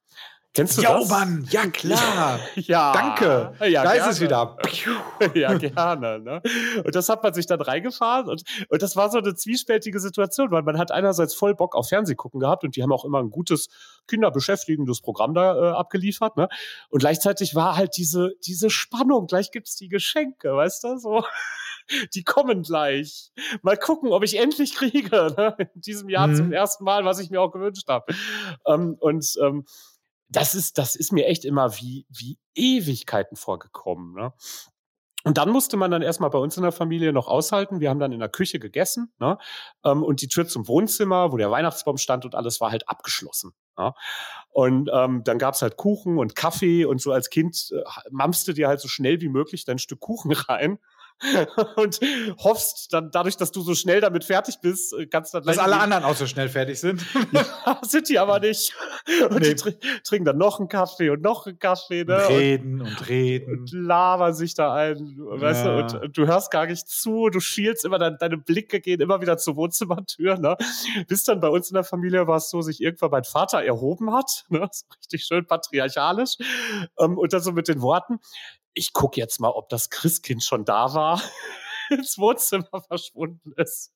[0.54, 1.10] Kennst du jo, das?
[1.10, 2.40] Mann, ja klar.
[2.56, 2.94] ja.
[2.94, 3.54] Danke.
[3.68, 4.10] Ja, da gerne.
[4.10, 4.56] ist es wieder.
[5.34, 6.20] ja, gerne.
[6.20, 6.42] Ne?
[6.86, 10.52] Und das hat man sich dann reingefahren und, und das war so eine zwiespältige Situation,
[10.52, 13.32] weil man hat einerseits voll Bock auf Fernsehgucken gehabt und die haben auch immer ein
[13.32, 13.68] gutes
[14.08, 16.38] kinderbeschäftigendes Programm da äh, abgeliefert.
[16.38, 16.48] Ne?
[16.90, 20.98] Und gleichzeitig war halt diese, diese Spannung, gleich gibt's die Geschenke, weißt du?
[21.00, 21.26] So
[22.14, 23.32] die kommen gleich.
[23.62, 25.56] Mal gucken, ob ich endlich kriege, ne?
[25.74, 26.36] in diesem Jahr mhm.
[26.36, 28.14] zum ersten Mal, was ich mir auch gewünscht habe.
[28.66, 29.66] Ähm, und ähm,
[30.30, 34.14] das ist, das ist mir echt immer wie, wie Ewigkeiten vorgekommen.
[34.14, 34.34] Ne?
[35.26, 37.80] Und dann musste man dann erstmal bei uns in der Familie noch aushalten.
[37.80, 39.40] Wir haben dann in der Küche gegessen ne?
[39.84, 43.54] Ähm, und die Tür zum Wohnzimmer, wo der Weihnachtsbaum stand und alles war halt abgeschlossen.
[43.76, 43.94] Ne?
[44.50, 48.68] Und ähm, dann gab's halt Kuchen und Kaffee und so als Kind äh, mampste dir
[48.68, 50.78] halt so schnell wie möglich dein Stück Kuchen rein.
[51.78, 52.00] und
[52.40, 55.78] hoffst dann dadurch, dass du so schnell damit fertig bist, äh, kannst dann Dass alle
[55.78, 57.06] anderen auch so schnell fertig sind.
[57.32, 58.74] ja, sind die aber nicht.
[59.30, 59.54] Und nee.
[59.54, 59.72] die tr
[60.04, 62.16] trinken dann noch einen Kaffee und noch einen Kaffee, ne?
[62.16, 63.60] Und reden und, und reden.
[63.60, 65.72] Und labern sich da ein, weißt ja.
[65.72, 69.00] du, und, und, du hörst gar nicht zu, du schielst immer, dein, deine Blicke gehen
[69.00, 70.58] immer wieder zur Wohnzimmertür, ne?
[71.08, 74.12] Bis dann bei uns in der Familie war es so, sich irgendwann mein Vater erhoben
[74.12, 74.68] hat, ne?
[74.98, 76.38] Richtig schön patriarchalisch.
[77.00, 78.20] Ähm, und dann so mit den Worten,
[78.76, 81.22] ich gucke jetzt mal, ob das Christkind schon da war,
[81.90, 83.92] ins Wohnzimmer verschwunden ist.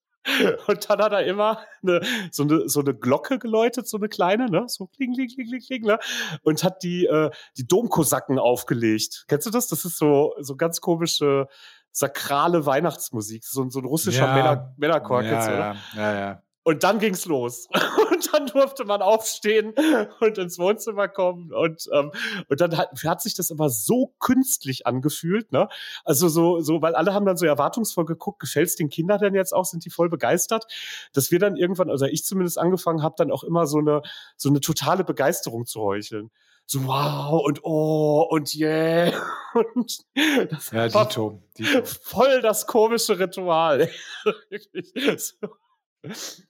[0.67, 4.47] Und dann hat er immer eine, so, eine, so eine Glocke geläutet, so eine kleine,
[4.47, 4.65] ne?
[4.67, 5.97] So kling, kling, kling, kling, kling, ne?
[6.43, 9.25] Und hat die, äh, die Domkosaken aufgelegt.
[9.27, 9.67] Kennst du das?
[9.67, 11.47] Das ist so, so ganz komische,
[11.91, 13.45] sakrale Weihnachtsmusik.
[13.45, 16.43] So, so ein russischer ja, Männer, Männerchor, ja, ja, ja, ja.
[16.69, 17.67] Und dann ging's los.
[18.11, 19.73] Und dann durfte man aufstehen
[20.19, 21.51] und ins Wohnzimmer kommen.
[21.51, 22.11] Und, ähm,
[22.47, 25.67] und dann hat, hat sich das immer so künstlich angefühlt, ne?
[26.03, 29.53] Also so, so, weil alle haben dann so erwartungsvoll geguckt, gefällt's den Kindern denn jetzt
[29.53, 30.67] auch, sind die voll begeistert,
[31.13, 34.01] dass wir dann irgendwann, also ich zumindest angefangen habe, dann auch immer so eine,
[34.35, 36.29] so eine totale Begeisterung zu heucheln
[36.65, 39.11] so wow und oh und yeah.
[39.55, 40.05] Und
[40.51, 41.83] das ja, Dito, Dito.
[41.83, 43.89] voll das komische Ritual.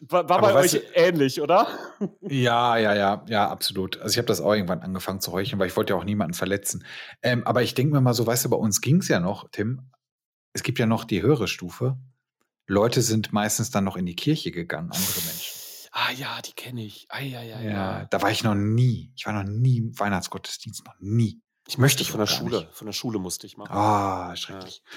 [0.00, 1.66] War, war bei euch du, ähnlich, oder?
[2.20, 3.98] Ja, ja, ja, ja, absolut.
[3.98, 6.34] Also ich habe das auch irgendwann angefangen zu heucheln, weil ich wollte ja auch niemanden
[6.34, 6.84] verletzen.
[7.22, 9.48] Ähm, aber ich denke mir mal so, weißt du, bei uns ging es ja noch,
[9.50, 9.90] Tim.
[10.52, 11.98] Es gibt ja noch die höhere Stufe.
[12.66, 15.54] Leute sind meistens dann noch in die Kirche gegangen, andere Menschen.
[15.90, 17.06] Ah ja, die kenne ich.
[17.08, 18.04] Ah, ja, ja, ja, ja.
[18.04, 19.12] Da war ich noch nie.
[19.16, 21.40] Ich war noch nie im Weihnachtsgottesdienst, noch nie.
[21.66, 22.60] Ich möchte ich von der Schule.
[22.60, 22.74] Nicht.
[22.74, 23.72] Von der Schule musste ich machen.
[23.72, 24.82] Ah, schrecklich.
[24.84, 24.92] Ja.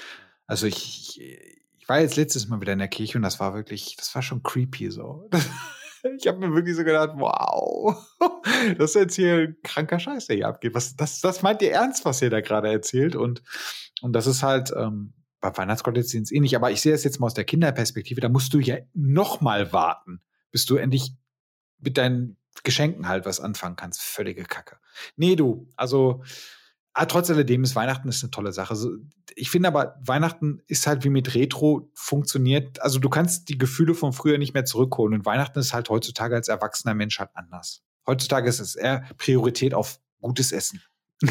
[0.46, 3.54] Also ich, ich ich war jetzt letztes Mal wieder in der Kirche und das war
[3.54, 5.28] wirklich, das war schon creepy so.
[6.16, 7.96] ich habe mir wirklich so gedacht, wow,
[8.78, 10.74] das ist jetzt hier ein kranker Scheiß, der hier abgeht.
[10.74, 13.16] Was, das, das meint ihr ernst, was ihr da gerade erzählt?
[13.16, 13.42] Und,
[14.00, 16.54] und das ist halt ähm, bei Weihnachtsgottesdienst ähnlich.
[16.54, 18.20] Aber ich sehe das jetzt mal aus der Kinderperspektive.
[18.20, 21.16] Da musst du ja noch mal warten, bis du endlich
[21.80, 24.02] mit deinen Geschenken halt was anfangen kannst.
[24.02, 24.76] Völlige Kacke.
[25.16, 26.22] Nee, du, also
[26.94, 28.76] aber ah, trotz alledem ist Weihnachten ist eine tolle Sache.
[29.34, 32.82] Ich finde aber, Weihnachten ist halt wie mit Retro funktioniert.
[32.82, 35.14] Also du kannst die Gefühle von früher nicht mehr zurückholen.
[35.14, 37.82] Und Weihnachten ist halt heutzutage als erwachsener Mensch halt anders.
[38.06, 40.82] Heutzutage ist es eher Priorität auf gutes Essen.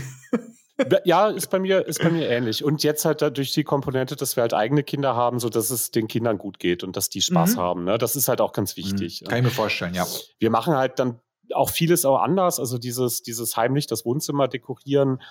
[1.06, 2.64] ja, ist bei mir, ist bei mir ähnlich.
[2.64, 5.92] Und jetzt halt durch die Komponente, dass wir halt eigene Kinder haben, so dass es
[5.92, 7.60] den Kindern gut geht und dass die Spaß mhm.
[7.60, 7.84] haben.
[7.84, 8.00] Ne?
[8.00, 9.22] Das ist halt auch ganz wichtig.
[9.22, 9.28] Mhm.
[9.28, 10.08] Kann ich mir vorstellen, ja.
[10.40, 11.20] Wir machen halt dann
[11.54, 12.60] auch vieles auch anders.
[12.60, 15.22] Also dieses, dieses heimlich das Wohnzimmer dekorieren.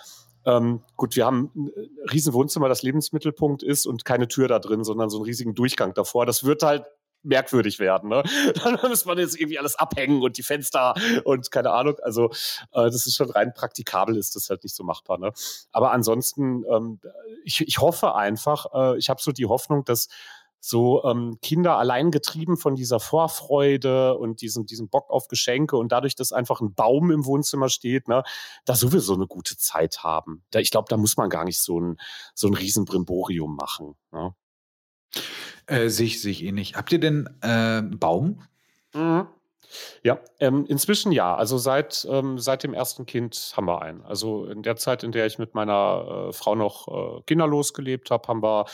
[0.47, 1.71] Ähm, gut, wir haben ein
[2.13, 5.95] riesen Wohnzimmer, das Lebensmittelpunkt ist und keine Tür da drin, sondern so einen riesigen Durchgang
[5.95, 6.27] davor.
[6.27, 6.85] Das wird halt
[7.23, 8.09] merkwürdig werden.
[8.09, 8.23] Ne?
[8.65, 11.97] Dann muss man jetzt irgendwie alles abhängen und die Fenster und keine Ahnung.
[12.03, 12.31] Also
[12.73, 15.19] äh, das ist schon rein praktikabel, ist das halt nicht so machbar.
[15.19, 15.33] Ne?
[15.73, 17.01] Aber ansonsten, ähm,
[17.45, 20.09] ich, ich hoffe einfach, äh, ich habe so die Hoffnung, dass
[20.61, 25.91] so ähm, Kinder allein getrieben von dieser Vorfreude und diesem, diesem Bock auf Geschenke und
[25.91, 28.23] dadurch, dass einfach ein Baum im Wohnzimmer steht, ne,
[28.67, 30.45] da sowieso eine gute Zeit haben.
[30.51, 31.97] Da, ich glaube, da muss man gar nicht so ein,
[32.35, 33.97] so ein Riesenbrimborium machen.
[34.13, 34.35] Ne?
[35.67, 36.77] Äh, sehe ich, seh ich eh nicht.
[36.77, 38.43] Habt ihr denn äh, Baum?
[38.93, 39.27] Mhm.
[40.03, 41.35] Ja, ähm, inzwischen ja.
[41.35, 44.03] Also seit, ähm, seit dem ersten Kind haben wir einen.
[44.03, 48.11] Also in der Zeit, in der ich mit meiner äh, Frau noch äh, kinderlos gelebt
[48.11, 48.67] habe, haben wir,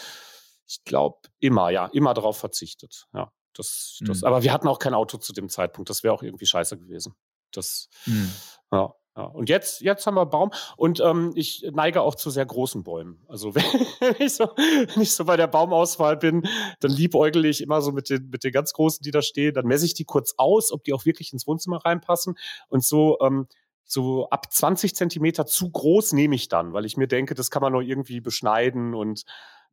[0.66, 3.06] ich glaube, immer, ja, immer darauf verzichtet.
[3.12, 4.26] Ja, das, das, mhm.
[4.26, 5.90] aber wir hatten auch kein Auto zu dem Zeitpunkt.
[5.90, 7.14] Das wäre auch irgendwie scheiße gewesen.
[7.52, 8.32] Das, mhm.
[8.72, 8.94] ja.
[9.16, 12.84] Ja, und jetzt, jetzt haben wir Baum und ähm, ich neige auch zu sehr großen
[12.84, 13.24] Bäumen.
[13.28, 16.46] Also wenn ich, so, wenn ich so bei der Baumauswahl bin,
[16.80, 19.54] dann liebäugel ich immer so mit den, mit den ganz großen, die da stehen.
[19.54, 22.36] Dann messe ich die kurz aus, ob die auch wirklich ins Wohnzimmer reinpassen.
[22.68, 23.46] Und so, ähm,
[23.84, 27.62] so ab 20 Zentimeter zu groß nehme ich dann, weil ich mir denke, das kann
[27.62, 29.24] man noch irgendwie beschneiden und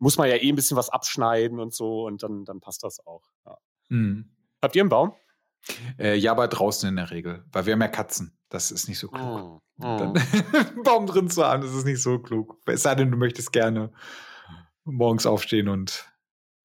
[0.04, 3.00] muss man ja eh ein bisschen was abschneiden und so und dann, dann passt das
[3.06, 3.24] auch.
[3.46, 3.58] Ja.
[3.88, 4.30] Hm.
[4.62, 5.14] Habt ihr einen Baum?
[5.98, 8.38] Äh, ja, aber draußen in der Regel, weil wir haben ja Katzen.
[8.50, 9.24] Das ist nicht so klug.
[9.26, 9.98] Oh, oh.
[9.98, 10.14] Dann
[10.54, 12.58] einen Baum drin zu haben, das ist nicht so klug.
[12.66, 13.94] Es sei denn, du möchtest gerne
[14.84, 16.06] morgens aufstehen und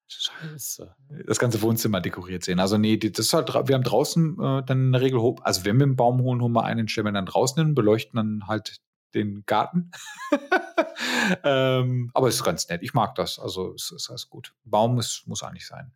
[0.08, 0.96] Scheiße.
[1.26, 2.58] das ganze Wohnzimmer dekoriert sehen.
[2.58, 5.78] Also nee, das ist halt, wir haben draußen äh, dann in der Regel, also wenn
[5.78, 8.80] wir einen Baum holen, holen wir einen, stellen wir dann draußen hin, beleuchten dann halt
[9.14, 9.90] den Garten.
[11.44, 12.82] ähm, aber es ist ganz nett.
[12.82, 13.38] Ich mag das.
[13.38, 14.54] Also es ist alles gut.
[14.64, 15.92] Baum ist, muss eigentlich sein.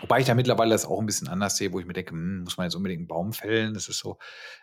[0.00, 2.44] Wobei ich da mittlerweile das auch ein bisschen anders sehe, wo ich mir denke, hm,
[2.44, 3.74] muss man jetzt unbedingt einen Baum fällen?
[3.74, 4.18] Das ist so.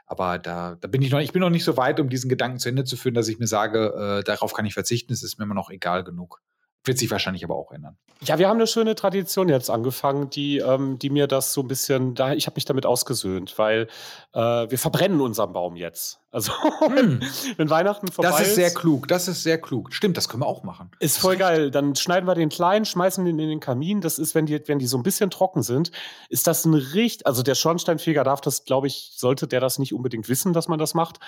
[0.05, 2.59] Aber da, da bin ich noch, ich bin noch nicht so weit, um diesen Gedanken
[2.59, 5.37] zu Ende zu führen, dass ich mir sage, äh, darauf kann ich verzichten, es ist
[5.37, 6.41] mir immer noch egal genug.
[6.83, 7.97] Wird sich wahrscheinlich aber auch ändern.
[8.21, 11.67] Ja, wir haben eine schöne Tradition jetzt angefangen, die, ähm, die mir das so ein
[11.67, 13.87] bisschen, da, ich habe mich damit ausgesöhnt, weil
[14.33, 16.21] äh, wir verbrennen unseren Baum jetzt.
[16.29, 17.21] Also hm.
[17.57, 18.39] wenn, Weihnachten vorbei ist.
[18.39, 19.93] Das ist sehr klug, das ist sehr klug.
[19.93, 20.91] Stimmt, das können wir auch machen.
[20.99, 21.71] Ist voll geil.
[21.71, 24.01] Dann schneiden wir den klein, schmeißen den in den Kamin.
[24.01, 25.91] Das ist, wenn die, wenn die so ein bisschen trocken sind,
[26.29, 29.93] ist das ein richtig, also der Schornsteinfeger darf das, glaube ich, sollte der das nicht
[29.93, 31.19] unbedingt wissen, dass man das macht.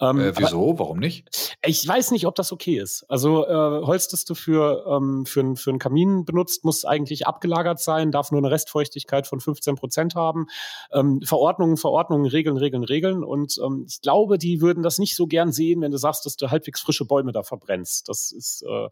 [0.00, 0.70] Ähm, äh, wieso?
[0.70, 1.56] Aber, Warum nicht?
[1.64, 3.04] Ich weiß nicht, ob das okay ist.
[3.08, 3.50] Also äh,
[3.86, 8.30] Holz, das du für, ähm, für, für einen Kamin benutzt, muss eigentlich abgelagert sein, darf
[8.30, 10.46] nur eine Restfeuchtigkeit von 15 Prozent haben.
[10.92, 13.22] Ähm, Verordnungen, Verordnungen, Regeln, Regeln, Regeln.
[13.22, 16.24] Und ähm, ich glaube, die die würden das nicht so gern sehen, wenn du sagst,
[16.24, 18.08] dass du halbwegs frische Bäume da verbrennst.
[18.08, 18.88] Das ist, äh,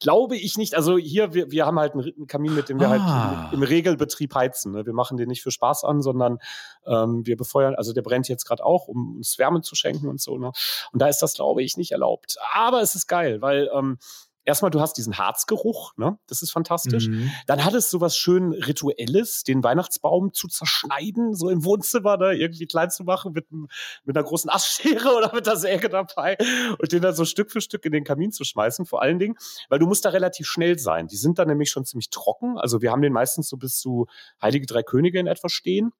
[0.00, 0.74] glaube ich nicht.
[0.74, 3.44] Also hier, wir, wir haben halt einen Kamin, mit dem wir halt ah.
[3.44, 4.72] halt im, im, Regelbetrieb heizen.
[4.72, 4.84] Ne?
[4.84, 6.38] Wir machen den nicht für Spaß an, sondern
[6.86, 10.20] ähm, wir befeuern, also der brennt jetzt gerade auch, um uns Wärme zu schenken und
[10.20, 10.36] so.
[10.36, 10.52] Ne?
[10.92, 12.36] Und da ist das, glaube ich, nicht erlaubt.
[12.52, 13.98] Aber es ist geil, weil ähm,
[14.48, 16.18] erstmal, du hast diesen Harzgeruch, ne?
[16.26, 17.08] Das ist fantastisch.
[17.08, 17.30] Mhm.
[17.46, 22.34] Dann hat es sowas schön Rituelles, den Weihnachtsbaum zu zerschneiden, so im Wohnzimmer, ne?
[22.34, 26.36] irgendwie klein zu machen mit, mit einer großen Astschere oder mit der Säge dabei
[26.78, 29.36] und den dann so Stück für Stück in den Kamin zu schmeißen, vor allen Dingen,
[29.68, 31.06] weil du musst da relativ schnell sein.
[31.06, 32.58] Die sind dann nämlich schon ziemlich trocken.
[32.58, 34.06] Also wir haben den meistens so bis zu
[34.40, 35.92] Heilige Drei Könige in etwa stehen.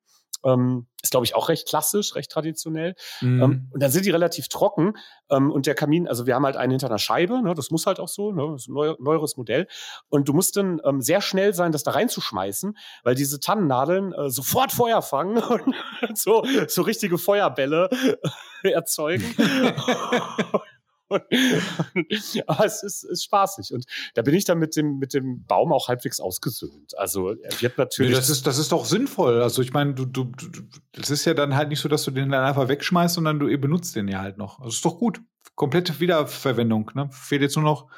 [0.45, 2.95] Ähm, ist, glaube ich, auch recht klassisch, recht traditionell.
[3.21, 3.43] Mhm.
[3.43, 4.95] Ähm, und dann sind die relativ trocken.
[5.31, 7.87] Ähm, und der Kamin, also wir haben halt einen hinter einer Scheibe, ne, das muss
[7.87, 9.69] halt auch so, ne, das ist ein neu, neueres Modell.
[10.09, 14.31] Und du musst dann ähm, sehr schnell sein, das da reinzuschmeißen, weil diese Tannennadeln äh,
[14.31, 15.39] sofort Feuer fangen
[16.09, 17.91] und so, so richtige Feuerbälle
[18.63, 19.35] erzeugen.
[22.47, 23.73] aber es ist, ist spaßig.
[23.73, 26.97] Und da bin ich dann mit dem, mit dem Baum auch halbwegs ausgesöhnt.
[26.99, 28.11] Also er wird natürlich.
[28.11, 29.43] Nee, das, ist, das ist doch sinnvoll.
[29.43, 32.11] Also ich meine, du, du, du, das ist ja dann halt nicht so, dass du
[32.11, 34.59] den dann einfach wegschmeißt, sondern du benutzt den ja halt noch.
[34.59, 35.21] Also ist doch gut.
[35.55, 36.91] Komplette Wiederverwendung.
[36.95, 37.09] Ne?
[37.11, 37.89] Fehlt jetzt nur noch,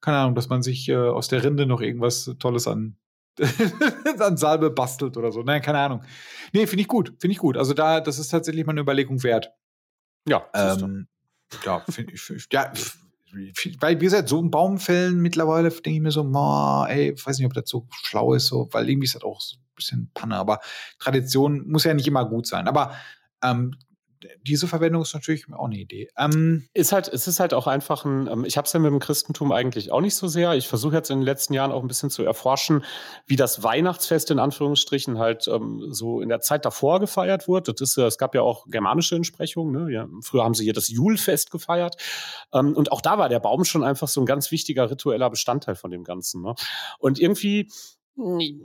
[0.00, 2.96] keine Ahnung, dass man sich äh, aus der Rinde noch irgendwas Tolles an
[4.18, 5.42] an Salbe bastelt oder so.
[5.42, 6.02] Nein, keine Ahnung.
[6.52, 7.14] Nee, finde ich gut.
[7.18, 7.56] Finde ich gut.
[7.56, 9.52] Also da, das ist tatsächlich mal eine Überlegung wert.
[10.28, 10.46] Ja.
[10.54, 11.08] Ähm,
[11.64, 12.72] ja, finde ich, ja,
[13.80, 17.46] weil, wie gesagt, so ein Baumfällen mittlerweile denke ich mir so, ma, ey, weiß nicht,
[17.46, 20.36] ob das so schlau ist, so, weil irgendwie ist das auch so ein bisschen Panne,
[20.36, 20.60] aber
[20.98, 22.68] Tradition muss ja nicht immer gut sein.
[22.68, 22.94] Aber
[23.42, 23.76] ähm,
[24.42, 26.08] diese Verwendung ist natürlich auch eine Idee.
[26.16, 28.90] Ähm, ist halt, es ist halt auch einfach ein, ähm, ich habe es ja mit
[28.90, 30.54] dem Christentum eigentlich auch nicht so sehr.
[30.54, 32.84] Ich versuche jetzt in den letzten Jahren auch ein bisschen zu erforschen,
[33.26, 37.72] wie das Weihnachtsfest in Anführungsstrichen halt ähm, so in der Zeit davor gefeiert wurde.
[37.72, 39.72] Das ist, es gab ja auch germanische Entsprechungen.
[39.72, 39.92] Ne?
[39.92, 41.96] Ja, früher haben sie hier das Julfest gefeiert.
[42.52, 45.74] Ähm, und auch da war der Baum schon einfach so ein ganz wichtiger ritueller Bestandteil
[45.74, 46.42] von dem Ganzen.
[46.42, 46.54] Ne?
[46.98, 47.68] Und irgendwie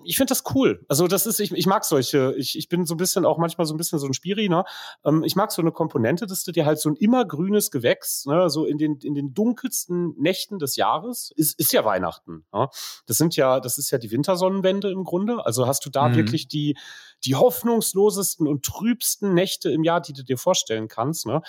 [0.04, 0.84] ich finde das cool.
[0.88, 3.68] Also das ist, ich, ich mag solche, ich, ich bin so ein bisschen auch manchmal
[3.68, 4.64] so ein bisschen so ein Spiri, ne?
[5.06, 8.50] Ähm, ich mag so eine Komponente, dass du dir halt so ein immergrünes Gewächs, ne,
[8.50, 12.46] so in den, in den dunkelsten Nächten des Jahres, ist, ist ja Weihnachten.
[12.52, 12.68] Ne?
[13.06, 15.46] Das sind ja, das ist ja die Wintersonnenwende im Grunde.
[15.46, 16.16] Also hast du da mhm.
[16.16, 16.76] wirklich die,
[17.26, 21.26] die hoffnungslosesten und trübsten Nächte im Jahr, die du dir vorstellen kannst.
[21.26, 21.42] Ne?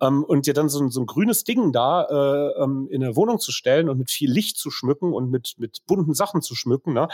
[0.00, 3.16] Ähm, und dir dann so, ein, so ein grünes Ding da äh, ähm, in eine
[3.16, 6.54] Wohnung zu stellen und mit viel Licht zu schmücken und mit, mit bunten Sachen zu
[6.54, 6.92] schmücken.
[6.92, 7.08] Ne?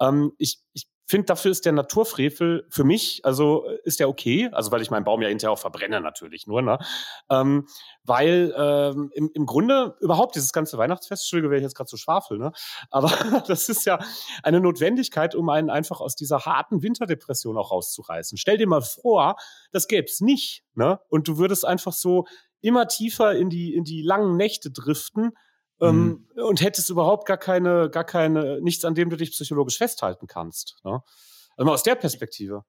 [0.00, 4.70] Ähm, ich, ich finde, dafür ist der Naturfrevel für mich, also ist der okay, also
[4.70, 6.78] weil ich meinen Baum ja hinterher auch verbrenne natürlich nur, ne?
[7.30, 7.66] Ähm,
[8.04, 11.96] weil ähm, im, im Grunde überhaupt dieses ganze Weihnachtsfest, Entschuldige, wäre ich jetzt gerade so
[11.96, 12.52] schwafel, ne?
[12.90, 13.08] Aber
[13.48, 13.98] das ist ja
[14.42, 18.36] eine Notwendigkeit, um einen einfach aus dieser harten Winterdepression auch rauszureißen.
[18.36, 19.36] Stell dir mal vor,
[19.72, 21.00] das gäbe es nicht, ne?
[21.08, 22.26] Und du würdest einfach so
[22.60, 25.32] immer tiefer in die, in die langen Nächte driften
[25.80, 26.42] ähm, mhm.
[26.42, 30.76] und hättest überhaupt gar keine, gar keine, nichts, an dem du dich psychologisch festhalten kannst.
[30.84, 31.02] Ne?
[31.56, 32.64] Also mal aus der Perspektive.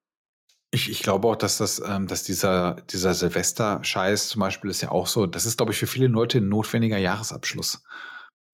[0.72, 4.92] Ich, ich glaube auch, dass das, ähm, dass dieser, dieser Silvester-Scheiß zum Beispiel ist ja
[4.92, 7.84] auch so, das ist, glaube ich, für viele Leute ein notwendiger Jahresabschluss.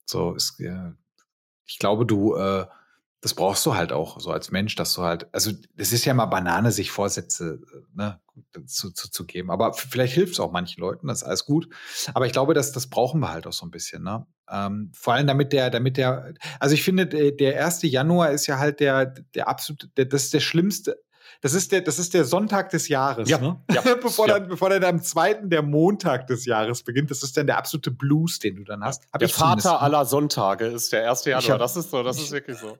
[0.05, 0.93] So ist, ja,
[1.65, 2.67] ich glaube, du, äh,
[3.21, 6.13] das brauchst du halt auch so als Mensch, dass du halt, also es ist ja
[6.13, 7.59] mal Banane, sich Vorsätze
[7.93, 8.19] ne,
[8.67, 9.49] zu, zu, zu geben.
[9.49, 11.67] Aber vielleicht hilft es auch manchen Leuten, das ist alles gut.
[12.13, 14.03] Aber ich glaube, dass das brauchen wir halt auch so ein bisschen.
[14.03, 14.27] Ne?
[14.49, 17.81] Ähm, vor allem damit der, damit der, also ich finde, der, der 1.
[17.83, 21.01] Januar ist ja halt der, der absolute, der, das ist der schlimmste,
[21.41, 23.59] das ist der, das ist der Sonntag des Jahres, ja, ne?
[23.71, 24.39] ja, bevor, ja.
[24.39, 27.11] Dann, bevor dann am zweiten der Montag des Jahres beginnt.
[27.11, 29.03] Das ist dann der absolute Blues, den du dann hast.
[29.11, 31.25] Hab der Vater aller Sonntage ist der 1.
[31.25, 31.49] Januar.
[31.53, 32.77] Hab, das ist so, das ist wirklich so.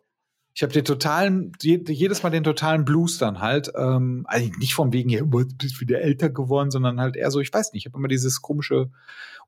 [0.55, 3.73] Ich habe den totalen, jedes Mal den totalen Blues dann halt.
[3.75, 7.41] Ähm, also nicht von wegen, ja, du bist wieder älter geworden, sondern halt eher so,
[7.41, 8.89] ich weiß nicht, ich habe immer dieses komische,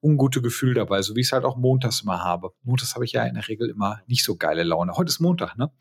[0.03, 2.51] ungute Gefühl dabei, so wie ich es halt auch montags immer habe.
[2.63, 4.97] Montags habe ich ja in der Regel immer nicht so geile Laune.
[4.97, 5.71] Heute ist Montag, ne?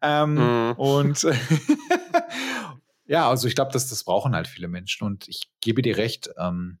[0.00, 0.72] Ähm, mhm.
[0.78, 1.26] Und
[3.06, 5.04] ja, also ich glaube, dass das brauchen halt viele Menschen.
[5.04, 6.78] Und ich gebe dir recht, ähm,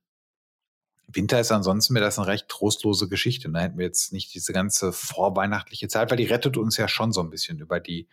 [1.12, 3.50] Winter ist ansonsten mir das eine recht trostlose Geschichte.
[3.50, 7.12] Da hätten wir jetzt nicht diese ganze vorweihnachtliche Zeit, weil die rettet uns ja schon
[7.12, 8.08] so ein bisschen über die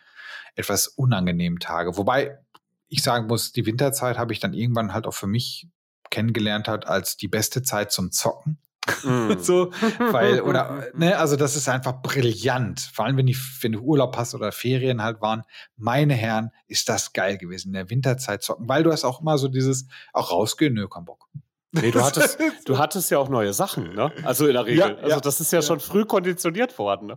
[0.55, 1.97] etwas unangenehmen Tage.
[1.97, 2.39] Wobei
[2.87, 5.67] ich sagen muss, die Winterzeit habe ich dann irgendwann halt auch für mich
[6.09, 8.59] kennengelernt hat als die beste Zeit zum Zocken.
[9.03, 9.33] Mm.
[9.39, 12.79] so, weil, oder, ne, also das ist einfach brillant.
[12.79, 15.43] Vor allem, wenn, die, wenn du Urlaub hast oder Ferien halt waren.
[15.75, 19.37] Meine Herren, ist das geil gewesen, in der Winterzeit zocken, weil du hast auch immer
[19.37, 21.27] so dieses, auch rausgehen, nö, kein Bock.
[21.71, 24.11] Nee, du hattest, du hattest ja auch neue Sachen, ne?
[24.23, 24.79] Also in der Regel.
[24.79, 27.07] Ja, also ja, das ist ja, schon früh konditioniert worden.
[27.07, 27.15] Ne?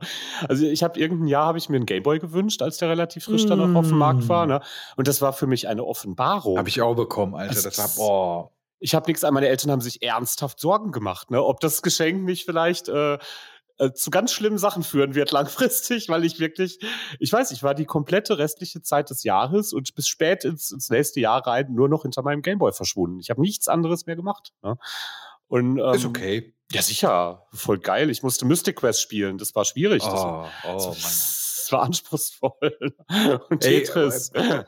[0.49, 3.45] Also ich habe irgendein Jahr habe ich mir einen Gameboy gewünscht, als der relativ frisch
[3.45, 3.49] mm.
[3.49, 4.61] dann auf dem Markt war, ne?
[4.97, 6.59] Und das war für mich eine Offenbarung.
[6.59, 7.55] Habe ich auch bekommen, Alter.
[7.55, 8.51] Das, das war, boah.
[8.81, 11.43] Ich habe nichts an, meine Eltern haben sich ernsthaft Sorgen gemacht, ne?
[11.45, 13.19] Ob das Geschenk mich vielleicht äh,
[13.81, 16.79] äh, zu ganz schlimmen Sachen führen wird langfristig, weil ich wirklich,
[17.19, 20.91] ich weiß, ich war die komplette restliche Zeit des Jahres und bis spät ins, ins
[20.91, 23.19] nächste Jahr rein nur noch hinter meinem Gameboy verschwunden.
[23.21, 24.53] Ich habe nichts anderes mehr gemacht.
[24.63, 24.77] Ne?
[25.49, 26.55] Und, ähm, ist okay.
[26.73, 27.47] Ja, sicher.
[27.53, 28.11] Voll geil.
[28.11, 29.39] Ich musste Mystic Quest spielen.
[29.39, 30.05] Das war schwierig.
[30.05, 30.95] Oh, das, oh, oh war
[31.79, 32.77] anspruchsvoll.
[33.51, 34.31] Und Tetris.
[34.35, 34.65] Ey, äh,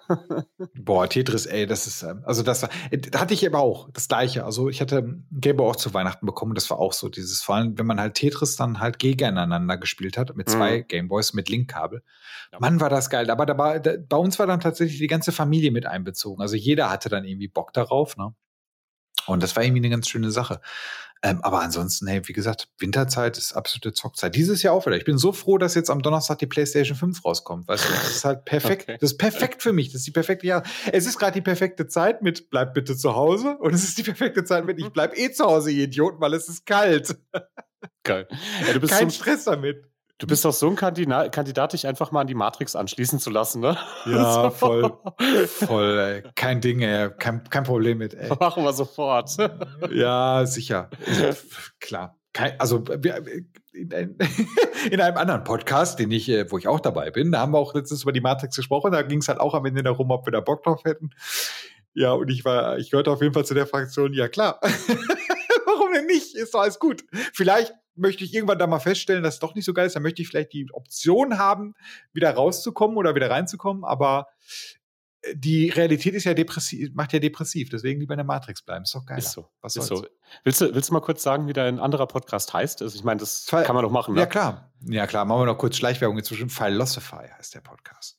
[0.74, 4.08] boah, Tetris, ey, das ist, ähm, also das, äh, da hatte ich aber auch das
[4.08, 4.44] Gleiche.
[4.44, 6.54] Also ich hatte Gameboy auch zu Weihnachten bekommen.
[6.54, 10.16] Das war auch so dieses, vor allem, wenn man halt Tetris dann halt gegeneinander gespielt
[10.16, 10.88] hat, mit zwei mhm.
[10.88, 12.02] Gameboys mit Linkkabel.
[12.52, 12.58] Ja.
[12.60, 13.30] Mann, war das geil.
[13.30, 16.40] Aber da war, da, bei uns war dann tatsächlich die ganze Familie mit einbezogen.
[16.40, 18.34] Also jeder hatte dann irgendwie Bock darauf, ne?
[19.26, 20.60] Und das war irgendwie eine ganz schöne Sache.
[21.24, 24.34] Ähm, aber ansonsten, hey, wie gesagt, Winterzeit ist absolute Zockzeit.
[24.34, 24.96] Dieses Jahr auch wieder.
[24.96, 27.68] Ich bin so froh, dass jetzt am Donnerstag die PlayStation 5 rauskommt.
[27.68, 28.82] Weißt du, das ist halt perfekt.
[28.82, 28.98] Okay.
[29.00, 29.88] Das ist perfekt für mich.
[29.92, 30.64] Das ist die perfekte Jahr.
[30.90, 33.56] Es ist gerade die perfekte Zeit mit bleib bitte zu Hause.
[33.60, 36.34] Und es ist die perfekte Zeit mit ich bleib eh zu Hause, ihr Idioten, weil
[36.34, 37.16] es ist kalt.
[38.02, 38.26] Geil.
[38.66, 39.91] Ja, Kein Stress damit.
[40.22, 43.28] Du bist doch so ein Kandidat, Kandidat, dich einfach mal an die Matrix anschließen zu
[43.28, 43.76] lassen, ne?
[44.06, 44.96] Ja, voll.
[45.48, 46.22] Voll, ey.
[46.36, 47.10] Kein Ding, ey.
[47.18, 48.28] Kein, kein Problem mit, ey.
[48.38, 49.36] Machen wir sofort.
[49.90, 50.90] Ja, sicher.
[51.80, 52.16] Klar.
[52.32, 52.84] Kein, also
[53.72, 54.16] in,
[54.92, 57.58] in, einem anderen Podcast, den ich, äh, wo ich auch dabei bin, da haben wir
[57.58, 58.92] auch letztens über die Matrix gesprochen.
[58.92, 61.10] Da ging es halt auch am Ende darum, ob wir da Bock drauf hätten.
[61.94, 64.60] Ja, und ich war, ich gehörte auf jeden Fall zu der Fraktion, ja klar.
[65.66, 66.36] Warum denn nicht?
[66.36, 67.02] Ist doch alles gut.
[67.34, 70.02] Vielleicht möchte ich irgendwann da mal feststellen, dass es doch nicht so geil ist, dann
[70.02, 71.74] möchte ich vielleicht die Option haben,
[72.12, 74.28] wieder rauszukommen oder wieder reinzukommen, aber
[75.22, 78.84] äh, die Realität ist ja depressiv, macht ja depressiv, deswegen lieber in der Matrix bleiben.
[78.84, 79.18] Ist doch geil.
[79.18, 79.48] Ist so.
[79.60, 80.06] Was ist so.
[80.44, 82.82] Willst du, willst du mal kurz sagen, wie dein anderer Podcast heißt?
[82.82, 84.14] Also ich meine, das Fall, kann man doch machen.
[84.14, 84.20] Ne?
[84.20, 84.72] Ja, klar.
[84.80, 85.24] Ja, klar.
[85.24, 86.48] Machen wir noch kurz Schleichwerbung inzwischen.
[86.48, 88.18] Philosophy heißt der Podcast.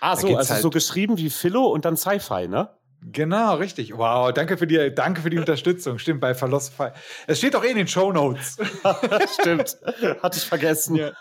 [0.00, 2.70] Ah, so, also halt so geschrieben wie Philo und dann Sci-Fi, ne?
[3.06, 3.96] Genau, richtig.
[3.96, 5.98] Wow, danke für die, danke für die Unterstützung.
[5.98, 6.88] Stimmt, bei Philosophy.
[7.26, 8.56] Es steht doch eh in den Show Notes.
[9.40, 9.76] Stimmt,
[10.22, 10.96] hatte ich vergessen.
[10.96, 11.12] Ja.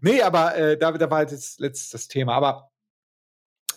[0.00, 2.34] Nee, aber äh, da, da war jetzt letztes das Thema.
[2.34, 2.70] Aber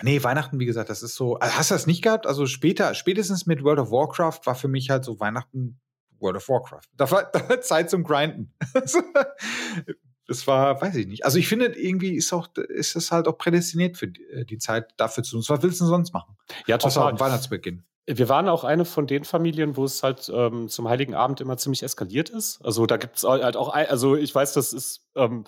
[0.01, 1.35] nee, Weihnachten, wie gesagt, das ist so.
[1.35, 2.25] Also hast du das nicht gehabt?
[2.25, 5.79] Also später, spätestens mit World of Warcraft war für mich halt so Weihnachten
[6.19, 6.89] World of Warcraft.
[6.97, 8.55] Da war, da war Zeit zum Grinden.
[10.29, 11.25] das war, weiß ich nicht.
[11.25, 14.59] Also ich finde, irgendwie ist auch, ist es halt auch prädestiniert für die, äh, die
[14.59, 15.43] Zeit dafür zu tun.
[15.47, 16.37] Was willst du denn sonst machen?
[16.67, 17.13] Ja, total.
[17.13, 17.83] Außer Weihnachtsbeginn.
[18.05, 21.57] Wir waren auch eine von den Familien, wo es halt ähm, zum Heiligen Abend immer
[21.57, 22.63] ziemlich eskaliert ist.
[22.63, 25.45] Also da gibt es halt auch, also ich weiß, das ist, ähm,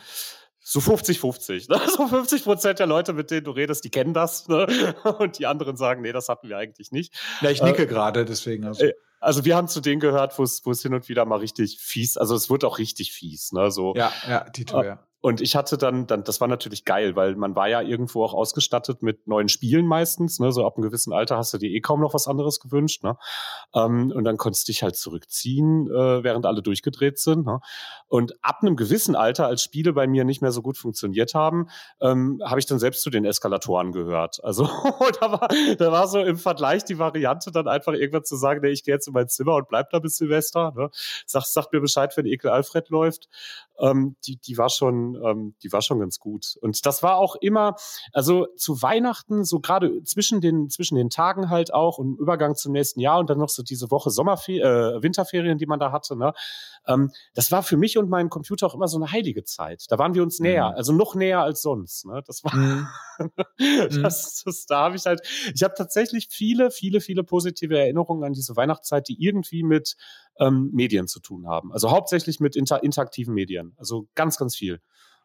[0.63, 1.71] so 50-50.
[1.71, 1.82] Ne?
[1.95, 4.47] So 50 Prozent der Leute, mit denen du redest, die kennen das.
[4.47, 4.67] Ne?
[5.19, 7.13] Und die anderen sagen, nee, das hatten wir eigentlich nicht.
[7.41, 8.65] Ja, ich nicke äh, gerade, deswegen.
[8.65, 8.86] Also.
[8.86, 12.17] Äh, also wir haben zu denen gehört, wo es hin und wieder mal richtig fies,
[12.17, 13.51] also es wird auch richtig fies.
[13.53, 13.72] Ne?
[13.72, 14.99] So, ja, ja, Tito, ja.
[15.22, 18.34] Und ich hatte dann, dann, das war natürlich geil, weil man war ja irgendwo auch
[18.34, 20.39] ausgestattet mit neuen Spielen meistens.
[20.39, 20.51] Ne?
[20.51, 23.03] So ab einem gewissen Alter hast du dir eh kaum noch was anderes gewünscht.
[23.03, 23.15] Ne?
[23.76, 27.45] Ähm, und dann konntest du dich halt zurückziehen, äh, während alle durchgedreht sind.
[27.45, 27.59] Ne?
[28.07, 31.67] Und ab einem gewissen Alter, als Spiele bei mir nicht mehr so gut funktioniert haben,
[32.01, 34.43] ähm, habe ich dann selbst zu den Eskalatoren gehört.
[34.43, 34.63] Also
[35.22, 35.47] da, war,
[35.78, 38.95] da war so im Vergleich die Variante, dann einfach irgendwann zu sagen, nee, ich gehe
[38.95, 40.74] jetzt in mein Zimmer und bleib da bis Silvester.
[40.76, 40.89] Ne?
[41.28, 43.30] Sag, sagt mir Bescheid, wenn Ekel Alfred läuft.
[43.80, 46.57] Ähm, die, die war schon ähm, die war schon ganz gut.
[46.62, 47.76] Und das war auch immer,
[48.14, 52.74] also zu Weihnachten, so gerade zwischen den, zwischen den Tagen halt auch und Übergang zum
[52.74, 56.16] nächsten Jahr und dann noch so diese Woche Sommerferien, äh, Winterferien, die man da hatte,
[56.16, 56.34] ne?
[56.88, 59.86] Ähm, das war für mich und meinen Computer auch immer so eine heilige Zeit.
[59.89, 60.75] Da waren wir uns näher, mhm.
[60.75, 62.05] also noch näher als sonst.
[62.05, 62.21] Ne?
[62.25, 62.88] Das war, mhm.
[64.01, 65.21] das, das, da habe ich halt,
[65.53, 69.95] ich habe tatsächlich viele, viele, viele positive Erinnerungen an diese Weihnachtszeit, die irgendwie mit
[70.39, 71.71] ähm, Medien zu tun haben.
[71.71, 73.73] Also hauptsächlich mit inter interaktiven Medien.
[73.77, 74.82] Also ganz, ganz viel.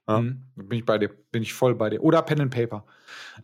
[0.09, 0.20] Ja.
[0.20, 0.42] Mhm.
[0.54, 2.02] Bin ich bei dir, bin ich voll bei dir.
[2.02, 2.84] Oder Pen and Paper.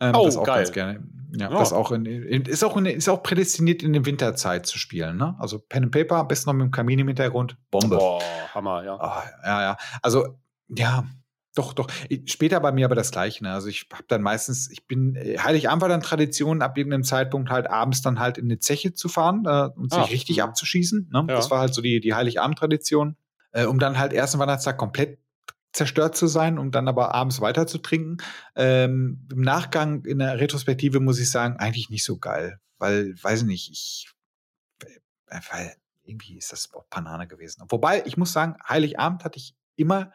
[0.00, 0.56] Ähm, oh, das auch geil.
[0.58, 1.02] ganz gerne.
[1.34, 1.58] Ja, ja.
[1.58, 5.16] das auch in, ist auch in, ist auch prädestiniert in der Winterzeit zu spielen.
[5.16, 5.34] Ne?
[5.38, 7.56] Also Pen and Paper, am besten noch mit dem Kamin im Hintergrund.
[7.70, 7.96] Bombe.
[7.96, 8.20] Boah,
[8.54, 8.94] Hammer, ja.
[8.94, 9.76] Oh, ja, ja.
[10.02, 10.38] Also
[10.68, 11.04] ja,
[11.54, 11.88] doch, doch.
[12.26, 13.44] Später bei mir aber das Gleiche.
[13.44, 13.52] Ne?
[13.52, 17.50] Also ich habe dann meistens, ich bin, äh, Heiligabend war dann Tradition, ab irgendeinem Zeitpunkt
[17.50, 21.10] halt abends dann halt in eine Zeche zu fahren äh, und sich ah, richtig abzuschießen.
[21.12, 21.26] Ne?
[21.28, 21.34] Ja.
[21.34, 23.16] Das war halt so die, die Heiligabend-Tradition.
[23.54, 25.18] Äh, um dann halt ersten Weihnachtstag komplett
[25.72, 28.18] zerstört zu sein, um dann aber abends weiter zu trinken.
[28.54, 32.58] Ähm, Im Nachgang, in der Retrospektive muss ich sagen, eigentlich nicht so geil.
[32.78, 34.10] Weil, weiß ich nicht, ich,
[35.28, 37.64] äh, weil irgendwie ist das auch Banane gewesen.
[37.68, 40.12] Wobei, ich muss sagen, Heiligabend hatte ich immer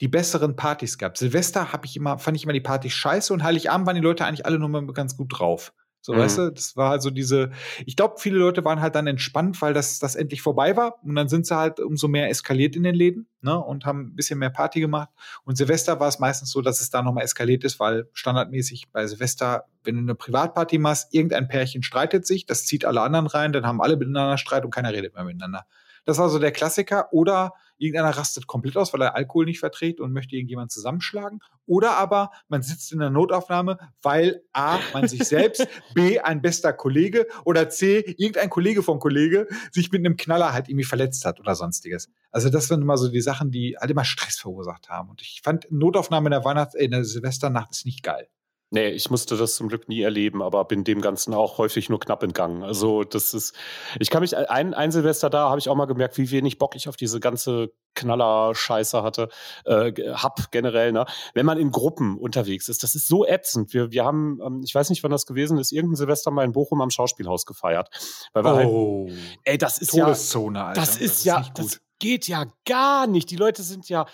[0.00, 1.18] die besseren Partys gehabt.
[1.18, 4.24] Silvester habe ich immer, fand ich immer die Partys scheiße und Heiligabend waren die Leute
[4.24, 5.72] eigentlich alle nur mal ganz gut drauf.
[6.04, 6.18] So, mhm.
[6.18, 7.50] weißt du, das war also diese,
[7.86, 11.02] ich glaube, viele Leute waren halt dann entspannt, weil das, das endlich vorbei war.
[11.02, 14.14] Und dann sind sie halt umso mehr eskaliert in den Läden, ne, und haben ein
[14.14, 15.08] bisschen mehr Party gemacht.
[15.44, 19.06] Und Silvester war es meistens so, dass es da nochmal eskaliert ist, weil standardmäßig bei
[19.06, 23.54] Silvester, wenn du eine Privatparty machst, irgendein Pärchen streitet sich, das zieht alle anderen rein,
[23.54, 25.64] dann haben alle miteinander Streit und keiner redet mehr miteinander.
[26.04, 27.14] Das war so der Klassiker.
[27.14, 31.40] Oder irgendeiner rastet komplett aus, weil er Alkohol nicht verträgt und möchte irgendjemand zusammenschlagen.
[31.66, 36.72] Oder aber man sitzt in der Notaufnahme, weil A, man sich selbst, B, ein bester
[36.72, 41.40] Kollege oder C, irgendein Kollege vom Kollege sich mit einem Knaller halt irgendwie verletzt hat
[41.40, 42.10] oder sonstiges.
[42.30, 45.10] Also das sind immer so die Sachen, die halt immer Stress verursacht haben.
[45.10, 48.28] Und ich fand Notaufnahme in der Weihnachts-, in der Silvesternacht ist nicht geil.
[48.74, 52.00] Nee, ich musste das zum Glück nie erleben, aber bin dem Ganzen auch häufig nur
[52.00, 52.64] knapp entgangen.
[52.64, 53.54] Also das ist,
[54.00, 56.74] ich kann mich, ein, ein Silvester da habe ich auch mal gemerkt, wie wenig Bock
[56.74, 59.28] ich auf diese ganze Knaller-Scheiße hatte,
[59.64, 61.06] äh, hab generell, ne?
[61.34, 63.72] Wenn man in Gruppen unterwegs ist, das ist so ätzend.
[63.72, 66.50] Wir, wir haben, ähm, ich weiß nicht, wann das gewesen ist, irgendein Silvester mal in
[66.50, 67.90] Bochum am Schauspielhaus gefeiert.
[68.32, 70.80] Weil wir halt oh, halt, ey, das ist Todeszone, ja, Alter.
[70.80, 73.30] Das ist, das ist ja, das geht ja gar nicht.
[73.30, 74.06] Die Leute sind ja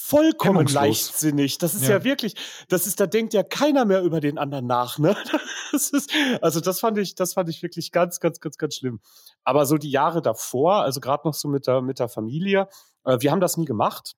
[0.00, 1.58] vollkommen leichtsinnig.
[1.58, 1.96] Das ist ja.
[1.96, 2.04] ja.
[2.04, 2.34] wirklich,
[2.68, 5.16] das ist, da denkt ja keiner mehr über den anderen nach, ne?
[5.70, 9.00] Das ist, also das fand ich, das fand ich wirklich ganz, ganz, ganz, ganz schlimm.
[9.44, 12.68] Aber so die Jahre davor, also gerade noch so mit der, mit der Familie,
[13.04, 14.14] äh, wir haben das nie gemacht.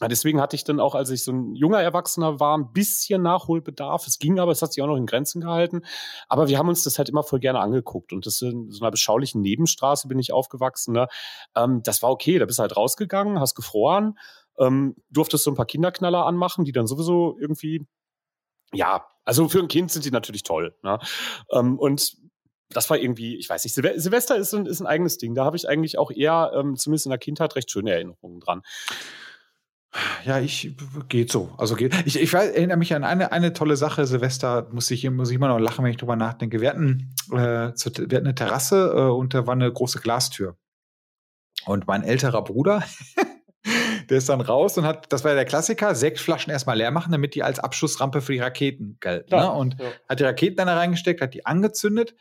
[0.00, 4.08] Deswegen hatte ich dann auch, als ich so ein junger Erwachsener war, ein bisschen Nachholbedarf.
[4.08, 5.82] Es ging aber, es hat sich auch noch in Grenzen gehalten.
[6.28, 8.12] Aber wir haben uns das halt immer voll gerne angeguckt.
[8.12, 10.94] Und das in so einer beschaulichen Nebenstraße bin ich aufgewachsen.
[10.94, 11.06] Ne?
[11.54, 12.40] Ähm, das war okay.
[12.40, 14.18] Da bist du halt rausgegangen, hast gefroren
[14.58, 17.86] ähm, durftest du ein paar Kinderknaller anmachen, die dann sowieso irgendwie,
[18.72, 20.74] ja, also für ein Kind sind die natürlich toll.
[20.82, 20.98] Ne?
[21.50, 22.16] Ähm, und
[22.70, 25.34] das war irgendwie, ich weiß nicht, Silve Silvester ist ein, ist ein eigenes Ding.
[25.34, 28.62] Da habe ich eigentlich auch eher, ähm, zumindest in der Kindheit, recht schöne Erinnerungen dran.
[30.24, 30.74] Ja, ich
[31.08, 31.52] geht so.
[31.58, 31.94] Also geht.
[32.06, 34.06] Ich, ich erinnere mich an eine, eine tolle Sache.
[34.06, 36.62] Silvester muss ich, muss ich immer noch lachen, wenn ich drüber nachdenke.
[36.62, 40.56] Wir hatten, äh, wir hatten eine Terrasse äh, und da war eine große Glastür.
[41.66, 42.82] Und mein älterer Bruder,
[44.12, 46.90] Der ist dann raus und hat, das war ja der Klassiker, sechs Flaschen erstmal leer
[46.90, 49.34] machen, damit die als Abschussrampe für die Raketen gelten.
[49.34, 49.50] Ne?
[49.50, 49.86] Und ja.
[50.06, 52.14] hat die Raketen dann da reingesteckt, hat die angezündet.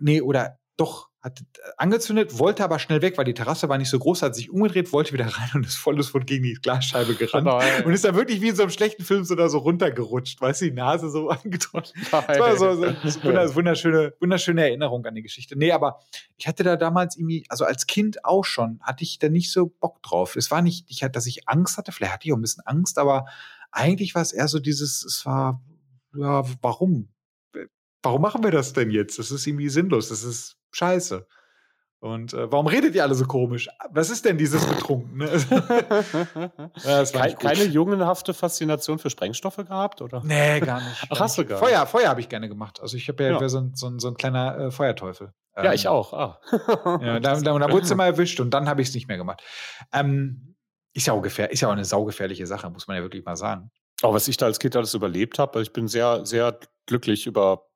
[0.00, 1.44] Nee, oder doch, hat
[1.76, 4.92] angezündet, wollte aber schnell weg, weil die Terrasse war nicht so groß, hat sich umgedreht,
[4.92, 7.46] wollte wieder rein und ist volles von gegen die Glasscheibe gerannt.
[7.46, 7.84] Nein.
[7.84, 10.62] Und ist dann wirklich wie in so einem schlechten Film so da so runtergerutscht, weißt
[10.62, 11.92] du, die Nase so angedrückt.
[12.12, 15.58] Das war so, so, so wunderschöne, wunderschöne Erinnerung an die Geschichte.
[15.58, 15.98] Nee, aber
[16.36, 19.66] ich hatte da damals irgendwie, also als Kind auch schon, hatte ich da nicht so
[19.66, 20.36] Bock drauf.
[20.36, 22.98] Es war nicht, ich, dass ich Angst hatte, vielleicht hatte ich auch ein bisschen Angst,
[22.98, 23.26] aber
[23.72, 25.60] eigentlich war es eher so dieses, es war,
[26.14, 27.08] ja, warum?
[28.02, 29.18] Warum machen wir das denn jetzt?
[29.18, 31.26] Das ist irgendwie sinnlos, das ist scheiße.
[31.98, 33.68] Und äh, warum redet ihr alle so komisch?
[33.90, 35.24] Was ist denn dieses Betrunkene?
[36.84, 40.22] ja, Kein, keine jungenhafte Faszination für Sprengstoffe gehabt, oder?
[40.22, 41.06] Nee, gar nicht.
[41.08, 42.80] Ach, hast du gar Feuer, Feuer habe ich gerne gemacht.
[42.80, 43.48] Also ich habe ja, ja.
[43.48, 45.32] So, ein, so, ein, so ein kleiner äh, Feuerteufel.
[45.56, 46.12] Ja, ich ähm, auch.
[46.12, 46.40] Ah.
[47.00, 49.16] ja, da, da, da wurde sie mal erwischt und dann habe ich es nicht mehr
[49.16, 49.42] gemacht.
[49.92, 50.54] Ähm,
[50.92, 53.36] ist ja auch gefähr ist ja auch eine saugefährliche Sache, muss man ja wirklich mal
[53.36, 53.70] sagen.
[54.02, 57.66] Auch was ich da als Kind alles überlebt habe, ich bin sehr, sehr glücklich über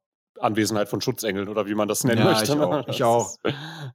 [0.41, 2.53] Anwesenheit von Schutzengeln oder wie man das nennen ja, möchte.
[2.53, 2.88] Ich auch.
[2.88, 3.36] Ich, auch.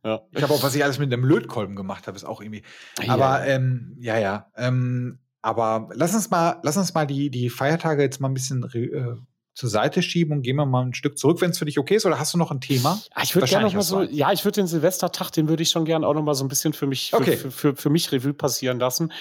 [0.03, 0.21] ja.
[0.31, 2.63] ich habe auch, was ich alles mit einem Lötkolben gemacht habe, ist auch irgendwie.
[3.07, 4.17] Aber ja, ähm, ja.
[4.17, 8.33] ja ähm, aber lass uns mal, lass uns mal die, die Feiertage jetzt mal ein
[8.33, 9.15] bisschen äh,
[9.55, 11.95] zur Seite schieben und gehen wir mal ein Stück zurück, wenn es für dich okay
[11.95, 12.99] ist, oder hast du noch ein Thema?
[13.13, 15.69] Ah, ich würde gerne noch mal so, ja, ich würde den Silvestertag, den würde ich
[15.69, 17.37] schon gerne auch noch mal so ein bisschen für mich, für, okay.
[17.37, 19.13] für, für, für, mich Revue passieren lassen,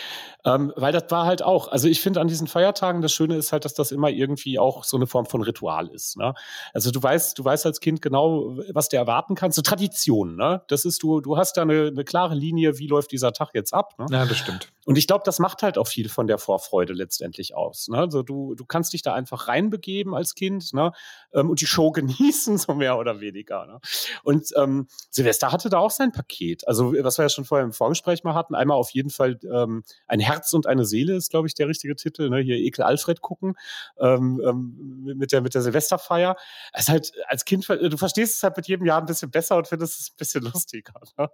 [0.44, 3.52] ähm, weil das war halt auch, also ich finde an diesen Feiertagen, das Schöne ist
[3.52, 6.34] halt, dass das immer irgendwie auch so eine Form von Ritual ist, ne?
[6.72, 10.62] Also du weißt, du weißt als Kind genau, was du erwarten kannst, so Tradition, ne?
[10.66, 13.72] Das ist, du, du hast da eine, eine klare Linie, wie läuft dieser Tag jetzt
[13.72, 14.06] ab, ne?
[14.10, 14.73] Ja, das stimmt.
[14.84, 17.98] Und ich glaube, das macht halt auch viel von der Vorfreude letztendlich aus, ne?
[17.98, 20.92] Also du, du kannst dich da einfach reinbegeben als Kind ne?
[21.32, 23.66] Ähm, und die Show genießen, so mehr oder weniger.
[23.66, 23.80] Ne?
[24.22, 26.66] Und ähm, Silvester hatte da auch sein Paket.
[26.68, 29.84] Also, was wir ja schon vorher im Vorgespräch mal hatten, einmal auf jeden Fall ähm,
[30.06, 32.28] ein Herz und eine Seele ist, glaube ich, der richtige Titel.
[32.28, 32.40] Ne?
[32.40, 33.54] Hier Ekel Alfred gucken
[33.98, 36.36] ähm, ähm, mit der, mit der Silvesterfeier.
[36.72, 39.68] Es halt als Kind, du verstehst es halt mit jedem Jahr ein bisschen besser und
[39.68, 40.94] findest es ein bisschen lustiger.
[41.18, 41.30] Ne?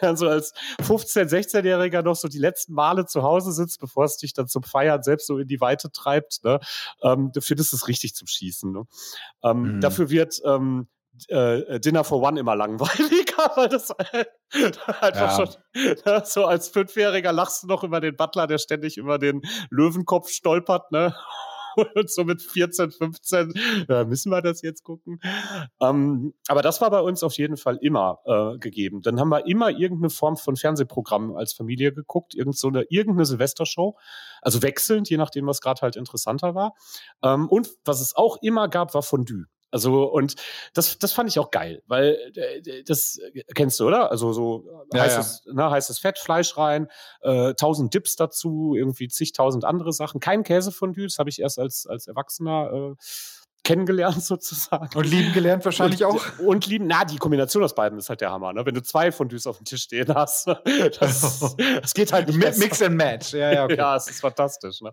[0.00, 4.34] Also als 15-, 16-Jähriger noch so die letzten Male zu Hause sitzt, bevor es dich
[4.34, 6.60] dann zum Feiern selbst so in die Weite treibt, ne?
[7.02, 8.70] ähm, du findest es richtig zum Schießen.
[8.70, 8.84] Ne?
[9.42, 9.80] Ähm, mhm.
[9.80, 10.88] Dafür wird ähm,
[11.28, 13.90] äh, Dinner for One immer langweiliger, weil das
[15.00, 15.36] einfach ja.
[15.36, 15.48] schon
[16.04, 20.30] ne, so als Fünfjähriger lachst du noch über den Butler, der ständig über den Löwenkopf
[20.30, 21.14] stolpert, ne?
[21.94, 23.52] Und so mit 14, 15,
[23.88, 25.20] äh, müssen wir das jetzt gucken.
[25.80, 29.02] Ähm, aber das war bei uns auf jeden Fall immer äh, gegeben.
[29.02, 33.26] Dann haben wir immer irgendeine Form von Fernsehprogramm als Familie geguckt, irgend so eine, irgendeine
[33.26, 33.96] Silvestershow.
[34.40, 36.74] Also wechselnd, je nachdem, was gerade halt interessanter war.
[37.22, 39.46] Ähm, und was es auch immer gab, war Fondue.
[39.72, 40.36] Also, und
[40.74, 43.18] das, das fand ich auch geil, weil äh, das
[43.54, 44.10] kennst du, oder?
[44.10, 45.52] Also so ja, heißes, ja.
[45.54, 46.88] Ne, heißes Fett, Fleisch rein,
[47.22, 50.20] äh, tausend Dips dazu, irgendwie zigtausend andere Sachen.
[50.20, 52.94] Kein Käsefondue, das habe ich erst als, als Erwachsener äh,
[53.64, 54.96] kennengelernt sozusagen.
[54.96, 56.38] Und lieben gelernt wahrscheinlich und, auch.
[56.38, 58.66] Und lieben, na, die Kombination aus beiden ist halt der Hammer, ne?
[58.66, 60.48] Wenn du zwei Fondues auf dem Tisch stehen hast,
[61.00, 63.76] das, das geht halt nicht Mix and Match, ja, ja, okay.
[63.78, 64.92] ja, es ist fantastisch, ne?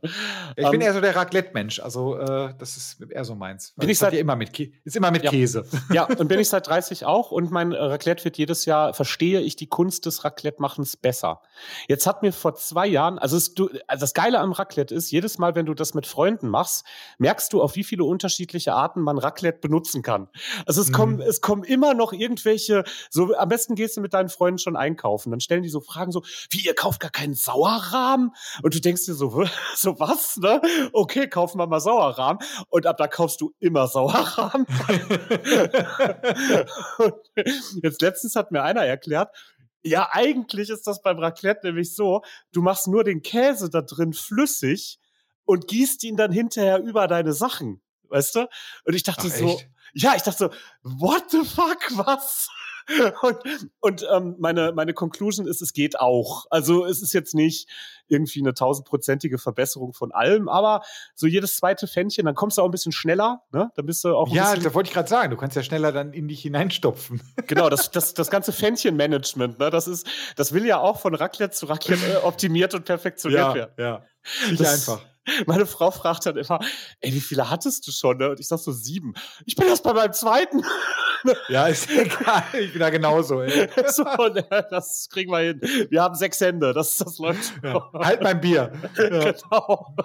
[0.55, 3.73] Ich um, bin ähm, eher so der Raclette-Mensch, also äh, das ist eher so meins.
[3.75, 5.31] Bin ich seit, immer mit ist immer mit ja.
[5.31, 5.65] Käse.
[5.91, 9.55] Ja, und bin ich seit 30 auch und mein Raclette wird jedes Jahr, verstehe ich
[9.55, 11.41] die Kunst des Raclette-Machens besser.
[11.87, 15.11] Jetzt hat mir vor zwei Jahren, also, es, du, also das Geile am Raclette ist,
[15.11, 16.85] jedes Mal, wenn du das mit Freunden machst,
[17.17, 20.27] merkst du, auf wie viele unterschiedliche Arten man Raclette benutzen kann.
[20.65, 20.93] Also es mhm.
[20.93, 24.75] kommen, es kommen immer noch irgendwelche, so am besten gehst du mit deinen Freunden schon
[24.75, 25.31] einkaufen.
[25.31, 28.33] Dann stellen die so Fragen so, wie, ihr kauft gar keinen Sauerrahm?
[28.61, 29.45] Und du denkst dir so,
[29.75, 30.61] so was, ne?
[30.93, 32.39] Okay, kaufen wir mal Sauerrahm.
[32.69, 34.65] Und ab da kaufst du immer Sauerrahm.
[37.81, 39.29] jetzt letztens hat mir einer erklärt,
[39.83, 44.13] ja, eigentlich ist das beim Raclette nämlich so, du machst nur den Käse da drin
[44.13, 44.99] flüssig
[45.45, 48.49] und gießt ihn dann hinterher über deine Sachen weißt du?
[48.85, 49.59] Und ich dachte Ach, so,
[49.93, 50.49] ja, ich dachte so,
[50.83, 52.49] what the fuck, was?
[53.21, 53.37] Und,
[53.81, 56.45] und ähm, meine, meine Conclusion ist, es geht auch.
[56.49, 57.69] Also es ist jetzt nicht
[58.07, 60.81] irgendwie eine tausendprozentige Verbesserung von allem, aber
[61.13, 63.71] so jedes zweite Fännchen, dann kommst du auch ein bisschen schneller, ne?
[63.75, 64.27] Dann bist du auch.
[64.29, 67.21] ja, da wollte ich gerade sagen, du kannst ja schneller dann in dich hineinstopfen.
[67.47, 69.69] Genau, das, das, das ganze Fännchen-Management, ne?
[69.69, 73.53] Das ist, das will ja auch von Raclette zu Raclette äh, optimiert und perfektioniert ja,
[73.55, 73.73] werden.
[73.77, 74.05] Ja,
[74.49, 75.05] nicht das, einfach.
[75.45, 76.59] Meine Frau fragt dann immer,
[77.01, 78.17] ey, wie viele hattest du schon?
[78.17, 78.29] Ne?
[78.29, 79.13] Und ich sag so sieben.
[79.45, 80.63] Ich bin erst bei meinem zweiten.
[81.49, 82.43] ja, ist egal.
[82.59, 83.69] Ich bin da genauso, ey.
[83.87, 85.61] so, ne, das kriegen wir hin.
[85.89, 86.73] Wir haben sechs Hände.
[86.73, 87.53] Das, das läuft.
[87.63, 87.89] Ja.
[87.93, 88.71] Halt mein Bier.
[88.97, 89.31] Ja.
[89.31, 89.95] Genau.